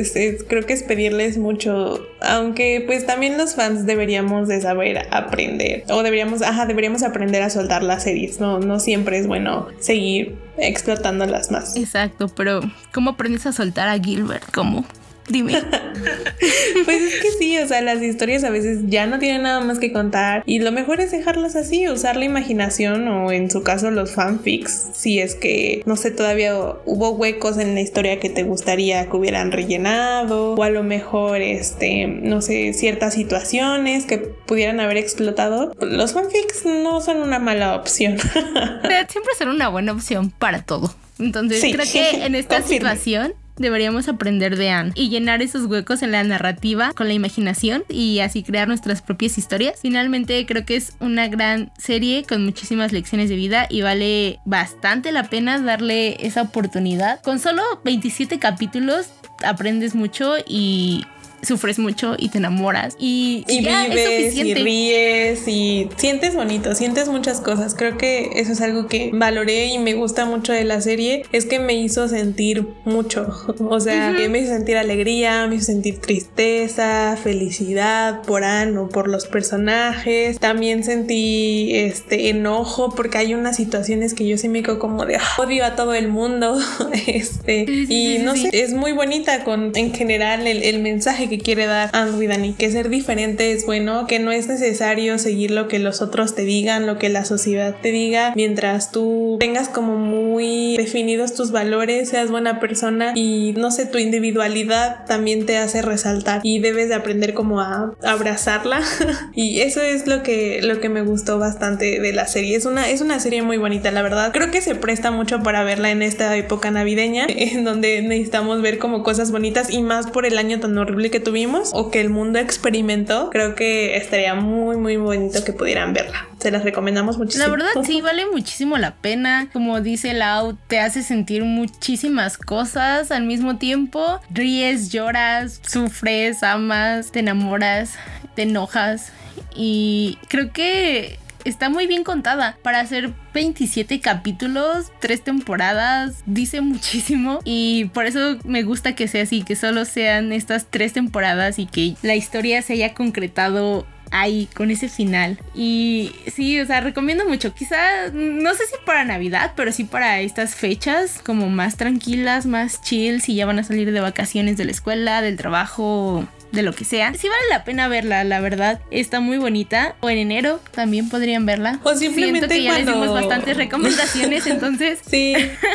creo 0.48 0.66
que 0.66 0.74
es 0.74 0.84
pedirles 0.84 1.38
mucho, 1.38 2.06
aunque 2.22 2.84
pues 2.86 3.06
también 3.06 3.38
los 3.38 3.56
fans 3.56 3.86
deberíamos 3.86 4.48
de 4.48 4.62
saber 4.62 5.08
aprender 5.12 5.84
o 5.90 6.04
deberíamos, 6.04 6.42
ajá, 6.42 6.66
deberíamos 6.66 7.04
aprender 7.04 7.42
a 7.42 7.50
soltar 7.50 7.84
las 7.84 8.04
series, 8.04 8.40
no, 8.40 8.60
no 8.60 8.80
siempre 8.80 9.18
es 9.18 9.28
bueno 9.28 9.68
seguir 9.80 10.36
explotándolas 10.58 11.52
más. 11.52 11.76
Exacto, 11.76 12.23
pero 12.28 12.62
¿cómo 12.94 13.12
aprendes 13.12 13.46
a 13.46 13.52
soltar 13.52 13.88
a 13.88 14.00
Gilbert? 14.00 14.50
¿Cómo? 14.52 14.86
Dime. 15.30 15.54
pues 16.86 17.02
es 17.02 17.22
que 17.22 17.32
sí, 17.32 17.58
o 17.58 17.68
sea, 17.68 17.82
las 17.82 18.02
historias 18.02 18.44
a 18.44 18.50
veces 18.50 18.82
ya 18.88 19.06
no 19.08 19.20
tienen 19.20 19.44
nada 19.44 19.62
más 19.62 19.80
que 19.80 19.94
contar 19.94 20.44
y 20.46 20.60
lo 20.60 20.72
mejor 20.72 21.00
es 21.00 21.12
dejarlas 21.12 21.56
así, 21.56 21.88
usar 21.88 22.18
la 22.18 22.26
imaginación 22.26 23.08
o 23.08 23.32
en 23.32 23.50
su 23.50 23.64
caso 23.64 23.90
los 23.90 24.12
fanfics, 24.12 24.90
si 24.94 25.20
es 25.20 25.36
que, 25.36 25.82
no 25.86 25.96
sé, 25.96 26.12
todavía 26.12 26.54
hubo 26.86 27.12
huecos 27.12 27.58
en 27.58 27.74
la 27.74 27.82
historia 27.82 28.20
que 28.20 28.30
te 28.30 28.44
gustaría 28.44 29.10
que 29.10 29.16
hubieran 29.16 29.52
rellenado 29.52 30.56
o 30.56 30.64
a 30.64 30.70
lo 30.70 30.84
mejor, 30.84 31.42
este, 31.42 32.08
no 32.08 32.42
sé, 32.42 32.74
ciertas 32.74 33.14
situaciones 33.14 34.06
que 34.06 34.18
pudieran 34.18 34.80
haber 34.82 34.98
explotado. 34.98 35.74
Los 35.80 36.14
fanfics 36.14 36.66
no 36.66 37.00
son 37.00 37.18
una 37.18 37.40
mala 37.40 37.76
opción. 37.76 38.18
Siempre 39.10 39.34
son 39.38 39.50
una 39.50 39.70
buena 39.70 39.94
opción 39.94 40.32
para 40.32 40.64
todo. 40.64 40.94
Entonces, 41.20 41.62
creo 41.62 41.86
que 41.92 42.26
en 42.26 42.36
esta 42.36 42.62
situación 42.62 43.34
deberíamos 43.58 44.08
aprender 44.08 44.58
de 44.58 44.70
Anne 44.70 44.92
y 44.96 45.10
llenar 45.10 45.42
esos 45.42 45.66
huecos 45.66 46.02
en 46.02 46.12
la 46.12 46.24
narrativa 46.24 46.92
con 46.94 47.08
la 47.08 47.14
imaginación 47.14 47.84
y 47.90 48.20
así 48.20 48.44
crear 48.44 48.68
nuestras 48.68 49.02
propias 49.02 49.38
historias. 49.38 49.80
Finalmente 49.82 50.46
creo 50.46 50.66
que 50.66 50.76
es 50.76 50.94
una 51.00 51.28
gran 51.28 51.72
serie 51.78 52.24
con 52.28 52.44
muchísimas 52.44 52.92
lecciones 52.92 53.30
de 53.30 53.36
vida 53.36 53.68
y 53.70 53.82
vale 53.82 54.40
bastante 54.46 55.12
la 55.12 55.30
pena 55.30 55.60
darle 55.60 56.26
esa 56.26 56.42
oportunidad. 56.42 57.22
Con 57.22 57.40
solo 57.40 57.62
27 57.84 58.40
capítulos 58.40 59.10
aprendes 59.44 59.96
mucho 59.96 60.36
y 60.48 61.06
sufres 61.44 61.80
mucho 61.80 62.16
y 62.18 62.30
te 62.30 62.38
enamoras 62.38 62.96
y, 63.00 63.44
y 63.48 63.60
vives 63.60 64.36
y 64.36 64.54
ríes 64.54 65.48
y 65.48 65.90
sientes 65.98 66.36
bonito, 66.36 66.76
sientes 66.76 67.08
muchas 67.08 67.42
cosas. 67.42 67.76
Creo 67.76 67.98
que 67.98 68.32
eso 68.36 68.52
es 68.52 68.62
algo 68.62 68.88
que 68.88 69.12
valoré 69.14 69.68
y 69.68 69.80
me 69.80 69.94
gusta 69.94 70.26
mucho 70.26 70.54
de 70.54 70.64
la 70.64 70.82
serie, 70.82 71.24
es 71.32 71.46
que 71.46 71.60
me 71.60 71.74
hizo 71.74 72.08
sentir 72.08 72.68
mucho, 72.86 73.28
o 73.70 73.80
sea, 73.80 74.12
me 74.12 74.40
hizo 74.40 74.54
sentir 74.54 74.78
alegría, 74.78 75.48
me 75.48 75.56
hizo 75.56 75.66
sentir 75.66 76.00
tristeza, 76.00 77.18
felicidad 77.22 78.22
por 78.24 78.44
Anne 78.44 78.78
o 78.78 78.90
por 78.90 79.08
los 79.08 79.28
personajes. 79.28 80.40
También 80.40 80.84
sentí 80.84 81.76
este 81.76 82.30
enojo 82.30 82.94
porque 82.96 83.18
hay 83.18 83.34
unas 83.34 83.56
situaciones 83.56 84.14
que 84.14 84.28
yo 84.28 84.38
sí 84.38 84.50
me 84.50 84.64
quedo 84.64 84.80
como 84.80 85.06
de 85.06 85.20
odio 85.38 85.66
a 85.66 85.76
todo 85.76 85.94
el 85.94 86.08
mundo, 86.08 86.60
este, 87.08 87.66
y 87.68 88.20
no 88.20 88.36
sé, 88.36 88.50
es 88.54 88.74
muy 88.74 88.92
bonita 88.92 89.44
con 89.44 89.72
en 89.76 89.94
general 89.94 90.48
el, 90.48 90.64
el 90.64 90.80
mensaje 90.80 91.30
que 91.30 91.33
quiere 91.40 91.66
dar 91.66 91.90
Anne 91.94 92.28
Dani, 92.28 92.54
que 92.54 92.72
ser 92.72 92.90
diferente 92.90 93.52
es 93.52 93.66
bueno, 93.66 94.08
que 94.08 94.20
no 94.20 94.32
es 94.32 94.48
necesario 94.48 95.18
seguir 95.20 95.52
lo 95.52 95.68
que 95.68 95.80
los 95.80 96.02
otros 96.02 96.36
te 96.36 96.44
digan, 96.44 96.88
lo 96.88 96.98
que 96.98 97.10
la 97.10 97.26
sociedad 97.26 97.76
te 97.82 97.92
diga, 97.92 98.34
mientras 98.36 98.92
tú 98.92 99.38
tengas 99.40 99.70
como 99.70 99.98
muy 99.98 100.78
definidos 100.78 101.34
tus 101.34 101.52
valores, 101.52 102.10
seas 102.10 102.32
buena 102.32 102.60
persona 102.60 103.14
y 103.16 103.54
no 103.58 103.72
sé, 103.72 103.86
tu 103.86 103.98
individualidad 103.98 105.06
también 105.06 105.46
te 105.46 105.58
hace 105.58 105.82
resaltar 105.82 106.42
y 106.44 106.60
debes 106.60 106.90
de 106.90 106.96
aprender 106.96 107.34
como 107.34 107.62
a 107.62 107.96
abrazarla 108.04 108.82
y 109.34 109.62
eso 109.62 109.82
es 109.82 110.08
lo 110.08 110.24
que, 110.24 110.62
lo 110.62 110.80
que 110.80 110.90
me 110.90 111.02
gustó 111.02 111.40
bastante 111.40 112.00
de 112.00 112.14
la 112.14 112.28
serie. 112.28 112.56
Es 112.56 112.66
una, 112.66 112.90
es 112.90 113.02
una 113.02 113.20
serie 113.20 113.42
muy 113.42 113.58
bonita, 113.58 113.92
la 113.92 114.02
verdad. 114.02 114.32
Creo 114.34 114.52
que 114.52 114.62
se 114.62 114.76
presta 114.76 115.12
mucho 115.12 115.42
para 115.44 115.64
verla 115.64 115.92
en 115.92 116.02
esta 116.02 116.36
época 116.38 116.72
navideña, 116.72 117.26
en 117.30 117.64
donde 117.64 118.02
necesitamos 118.02 118.62
ver 118.62 118.80
como 118.80 119.04
cosas 119.04 119.32
bonitas 119.32 119.72
y 119.72 119.82
más 119.82 120.08
por 120.08 120.26
el 120.26 120.38
año 120.38 120.60
tan 120.60 120.78
horrible 120.78 121.12
que 121.12 121.20
tuvimos 121.24 121.72
o 121.74 121.92
que 121.92 122.02
el 122.02 122.10
mundo 122.10 122.40
experimentó, 122.40 123.30
creo 123.30 123.56
que 123.56 123.98
estaría 123.98 124.36
muy, 124.36 124.78
muy 124.78 124.98
bonito 124.98 125.44
que 125.44 125.54
pudieran 125.54 125.94
verla. 125.94 126.28
Se 126.40 126.52
las 126.52 126.64
recomendamos 126.64 127.18
muchísimo. 127.18 127.46
La 127.46 127.52
verdad, 127.52 127.84
sí, 127.84 128.02
vale 128.02 128.26
muchísimo 128.26 128.78
la 128.78 128.96
pena. 128.96 129.48
Como 129.54 129.82
dice 129.82 130.14
Lau, 130.14 130.58
te 130.68 130.80
hace 130.80 131.04
sentir 131.04 131.44
muchísimas 131.44 132.38
cosas 132.38 133.12
al 133.12 133.24
mismo 133.24 133.58
tiempo. 133.58 134.20
Ríes, 134.30 134.92
lloras, 134.92 135.62
sufres, 135.66 136.44
amas, 136.44 137.12
te 137.12 137.20
enamoras, 137.20 137.94
te 138.36 138.44
enojas. 138.44 139.12
Y 139.56 140.18
creo 140.28 140.52
que 140.52 141.18
está 141.46 141.70
muy 141.70 141.88
bien 141.88 142.04
contada. 142.04 142.58
Para 142.62 142.82
hacer 142.82 143.14
27 143.34 144.00
capítulos, 144.00 144.92
3 145.00 145.24
temporadas, 145.24 146.24
dice 146.26 146.62
muchísimo. 146.62 147.40
Y 147.44 147.86
por 147.94 148.06
eso 148.06 148.38
me 148.44 148.64
gusta 148.64 148.96
que 148.96 149.08
sea 149.08 149.24
así, 149.24 149.44
que 149.44 149.56
solo 149.56 149.86
sean 149.86 150.32
estas 150.32 150.68
3 150.70 150.94
temporadas 150.94 151.60
y 151.60 151.66
que 151.66 151.96
la 152.02 152.16
historia 152.16 152.62
se 152.62 152.74
haya 152.74 152.94
concretado 152.94 153.86
ahí 154.14 154.48
con 154.54 154.70
ese 154.72 154.88
final. 154.88 155.40
Y 155.56 156.12
sí, 156.34 156.60
o 156.60 156.66
sea, 156.66 156.80
recomiendo 156.82 157.28
mucho. 157.28 157.54
Quizá, 157.54 158.10
no 158.14 158.54
sé 158.54 158.66
si 158.68 158.76
para 158.86 159.04
Navidad, 159.04 159.54
pero 159.56 159.72
sí 159.72 159.84
para 159.84 160.22
estas 160.22 160.56
fechas, 160.56 161.20
como 161.26 161.50
más 161.50 161.76
tranquilas, 161.78 162.46
más 162.46 162.82
chill, 162.82 163.22
si 163.22 163.36
ya 163.36 163.46
van 163.46 163.60
a 163.60 163.64
salir 163.64 163.92
de 163.92 164.00
vacaciones 164.00 164.56
de 164.56 164.66
la 164.66 164.72
escuela, 164.72 165.22
del 165.22 165.36
trabajo 165.36 166.28
de 166.54 166.62
lo 166.62 166.72
que 166.72 166.86
sea. 166.86 167.14
Sí 167.16 167.28
vale 167.28 167.42
la 167.50 167.64
pena 167.66 167.88
verla, 167.88 168.24
la 168.24 168.40
verdad. 168.40 168.80
Está 168.92 169.20
muy 169.20 169.38
bonita. 169.38 169.96
O 170.02 170.10
en 170.10 170.20
enero 170.20 170.60
también 170.72 171.10
podrían 171.10 171.46
verla. 171.46 171.80
O 171.84 171.96
simplemente 171.96 172.48
Siento 172.48 172.56
que 172.56 172.64
ya 172.64 172.78
les 172.78 172.86
dimos 172.86 173.12
bastantes 173.12 173.58
recomendaciones, 173.58 174.46
entonces 174.46 175.00
sí. 175.10 175.34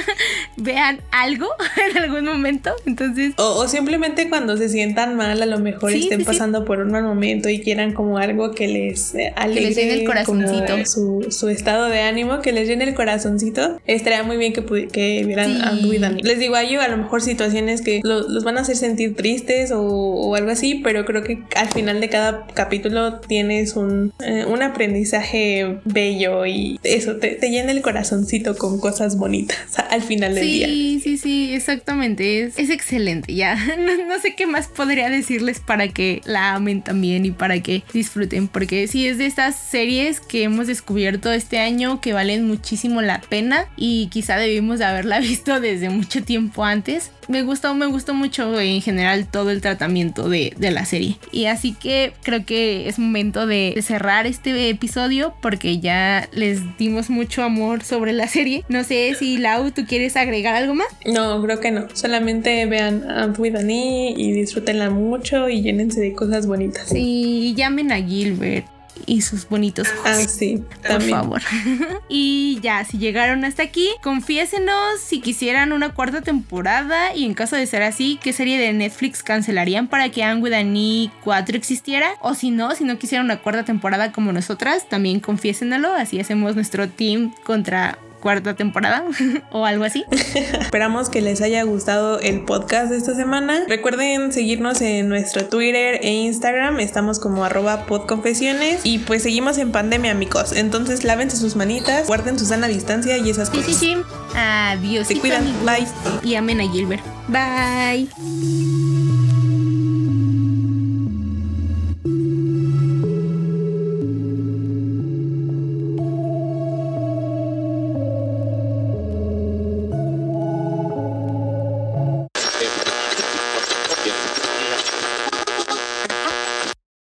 vean 0.57 1.01
algo 1.11 1.49
en 1.91 1.99
algún 1.99 2.25
momento. 2.25 2.71
Entonces. 2.87 3.35
O, 3.37 3.67
simplemente 3.67 4.29
cuando 4.29 4.57
se 4.57 4.69
sientan 4.69 5.17
mal, 5.17 5.43
a 5.43 5.47
lo 5.47 5.59
mejor 5.59 5.93
estén 5.93 6.25
pasando 6.25 6.65
por 6.65 6.79
un 6.79 6.93
mal 6.93 7.03
momento 7.03 7.49
y 7.49 7.61
quieran 7.61 7.93
como 7.93 8.19
algo 8.19 8.53
que 8.53 8.69
les 8.69 9.15
alegre. 9.35 9.55
Que 9.55 9.67
les 9.67 9.77
llene 9.77 9.95
el 9.95 10.05
corazoncito. 10.05 10.87
Su, 10.87 11.27
su, 11.31 11.49
estado 11.49 11.89
de 11.89 12.03
ánimo, 12.03 12.41
que 12.41 12.53
les 12.53 12.69
llene 12.69 12.85
el 12.85 12.95
corazoncito. 12.95 13.81
Estaría 13.87 14.23
muy 14.23 14.37
bien 14.37 14.53
que, 14.53 14.63
que 14.87 15.25
vieran 15.27 15.61
a 15.61 15.73
Dani. 15.73 16.23
Les 16.23 16.39
digo 16.39 16.55
a 16.55 16.63
ellos 16.63 16.83
a 16.85 16.89
lo 16.89 16.99
mejor 16.99 17.21
situaciones 17.21 17.83
que 17.83 18.01
los 18.05 18.45
van 18.45 18.59
a 18.59 18.61
hacer 18.61 18.77
sentir 18.77 19.17
tristes 19.17 19.73
o, 19.73 19.83
o 19.83 20.35
algo 20.37 20.51
así 20.53 20.68
pero 20.77 21.05
creo 21.05 21.23
que 21.23 21.43
al 21.57 21.69
final 21.69 22.01
de 22.01 22.09
cada 22.09 22.47
capítulo 22.55 23.21
tienes 23.21 23.77
un, 23.77 24.13
eh, 24.25 24.45
un 24.47 24.63
aprendizaje 24.63 25.79
bello 25.85 26.47
y 26.47 26.79
eso 26.83 27.17
te, 27.17 27.39
llena 27.41 27.73
el 27.73 27.83
corazoncito 27.83 28.57
con 28.57 28.79
cosas 28.81 29.17
bonitas 29.17 29.59
al 29.91 30.03
final 30.03 30.35
del 30.35 30.45
día. 30.45 30.67
Sí, 30.67 31.01
sí, 31.03 31.17
sí, 31.19 31.55
exactamente. 31.55 32.43
Es, 32.43 32.59
es 32.59 32.71
excelente. 32.71 33.35
Ya 33.35 33.55
no, 34.09 34.19
sé 34.21 34.35
qué 34.35 34.47
más 34.47 34.69
podría 34.69 35.09
decirles 35.11 35.61
para 35.61 35.89
que 35.89 36.21
la 36.25 36.55
amen 36.55 36.83
también 36.83 37.25
y 37.25 37.31
para 37.31 37.61
que 37.63 37.83
disfruten, 37.93 38.49
porque 38.49 38.87
sí 38.89 39.07
es 39.07 39.19
de 39.19 39.27
estas 39.27 39.57
series 39.57 40.21
que 40.21 40.43
hemos 40.43 40.67
descubierto 40.67 41.33
este 41.33 41.59
año 41.59 42.01
que 42.01 42.13
valen 42.13 42.47
muchísimo 42.47 43.03
la 43.03 43.21
pena 43.21 43.67
y 43.77 44.09
quizá 44.09 44.37
debimos 44.37 44.79
de 44.79 44.87
haberla 44.87 45.21
visto 45.21 45.61
desde 45.61 45.91
mucho 45.91 46.23
tiempo 46.23 46.65
antes. 46.65 47.11
Me 47.29 47.43
gustó, 47.43 47.75
me 47.75 47.87
gustó 47.87 48.15
mucho 48.15 48.59
en 48.59 48.81
general 48.81 49.27
todo 49.27 49.51
el 49.51 49.61
tratamiento 49.61 50.29
de, 50.29 50.55
de 50.57 50.71
la 50.71 50.85
serie. 50.85 51.19
Y 51.31 51.45
así 51.47 51.75
que 51.75 52.13
creo 52.23 52.45
que 52.45 52.89
es 52.89 52.99
momento 52.99 53.47
de, 53.47 53.79
cerrar 53.83 54.27
este 54.27 54.69
episodio 54.71 55.35
porque 55.41 55.79
ya 55.79 56.29
les 56.33 56.77
dimos 56.79 57.11
mucho 57.11 57.43
amor 57.43 57.85
sobre 57.85 58.13
la 58.13 58.29
serie. 58.29 58.65
No 58.69 58.85
sé 58.85 59.15
si 59.19 59.39
Lau, 59.39 59.71
¿tú 59.71 59.85
quieres 59.87 60.17
agregar 60.17 60.55
algo 60.55 60.75
más? 60.75 60.89
No, 61.07 61.43
creo 61.43 61.61
que 61.61 61.71
no. 61.71 61.87
Solamente 61.93 62.67
vean 62.67 63.09
a 63.11 63.33
y 63.39 64.33
disfrútenla 64.33 64.91
mucho 64.91 65.49
y 65.49 65.63
llénense 65.63 66.01
de 66.01 66.13
cosas 66.13 66.47
bonitas. 66.47 66.89
Sí, 66.89 67.55
llamen 67.57 67.93
a 67.93 67.97
Gilbert 67.97 68.78
y 69.07 69.23
sus 69.23 69.49
bonitos 69.49 69.89
ojos. 69.89 70.03
Ah, 70.05 70.15
sí, 70.15 70.63
por 70.87 71.03
favor. 71.03 71.43
y 72.09 72.59
ya, 72.63 72.85
si 72.85 72.99
llegaron 72.99 73.45
hasta 73.45 73.63
aquí, 73.63 73.89
confiésenos 74.03 75.01
si 75.01 75.21
quisieran 75.21 75.73
una 75.73 75.95
cuarta 75.95 76.21
temporada 76.21 77.15
y 77.15 77.25
en 77.25 77.35
caso 77.35 77.57
de 77.57 77.67
ser 77.67 77.83
así, 77.83 78.19
¿qué 78.23 78.33
serie 78.33 78.59
de 78.59 78.73
Netflix 78.73 79.23
cancelarían 79.23 79.89
para 79.89 80.11
que 80.11 80.23
Angu 80.23 80.49
Dani 80.49 81.11
4 81.25 81.57
existiera? 81.57 82.11
O 82.21 82.35
si 82.35 82.51
no, 82.51 82.75
si 82.75 82.85
no 82.85 82.99
quisieran 82.99 83.27
una 83.27 83.41
cuarta 83.41 83.65
temporada 83.65 84.13
como 84.13 84.33
nosotras, 84.33 84.89
también 84.89 85.21
confiésenlo, 85.21 85.93
así 85.93 86.21
hacemos 86.21 86.55
nuestro 86.55 86.89
team 86.89 87.33
contra 87.45 87.99
cuarta 88.29 88.53
temporada 88.55 89.05
o 89.53 89.65
algo 89.65 89.85
así. 89.85 90.05
Esperamos 90.61 91.09
que 91.09 91.23
les 91.23 91.41
haya 91.41 91.63
gustado 91.63 92.21
el 92.21 92.43
podcast 92.45 92.91
de 92.91 92.99
esta 92.99 93.15
semana. 93.15 93.65
Recuerden 93.67 94.33
seguirnos 94.33 94.83
en 94.83 95.09
nuestro 95.09 95.47
Twitter 95.47 95.99
e 96.03 96.11
Instagram. 96.13 96.79
Estamos 96.79 97.21
como 97.21 97.43
arroba 97.47 97.87
podconfesiones. 97.87 98.83
Y 98.85 98.99
pues 98.99 99.23
seguimos 99.23 99.57
en 99.57 99.73
pandemia, 99.73 100.11
amigos. 100.11 100.53
Entonces 100.53 101.05
lávense 101.05 101.39
sus 101.39 101.57
manitas, 101.57 102.07
guarden 102.07 102.39
su 102.39 102.45
sana 102.45 102.69
distancia 102.69 103.17
y 103.17 103.31
esas 103.31 103.49
Sí, 103.49 103.57
cosas. 103.57 103.75
sí, 103.77 103.87
sí. 103.87 103.97
Adiós. 104.37 105.07
Se 105.09 105.19
cuidan. 105.19 105.45
Bye. 105.65 105.87
Y 106.23 106.35
amen 106.35 106.61
a 106.61 106.71
Gilbert. 106.71 107.03
Bye. 107.29 109.08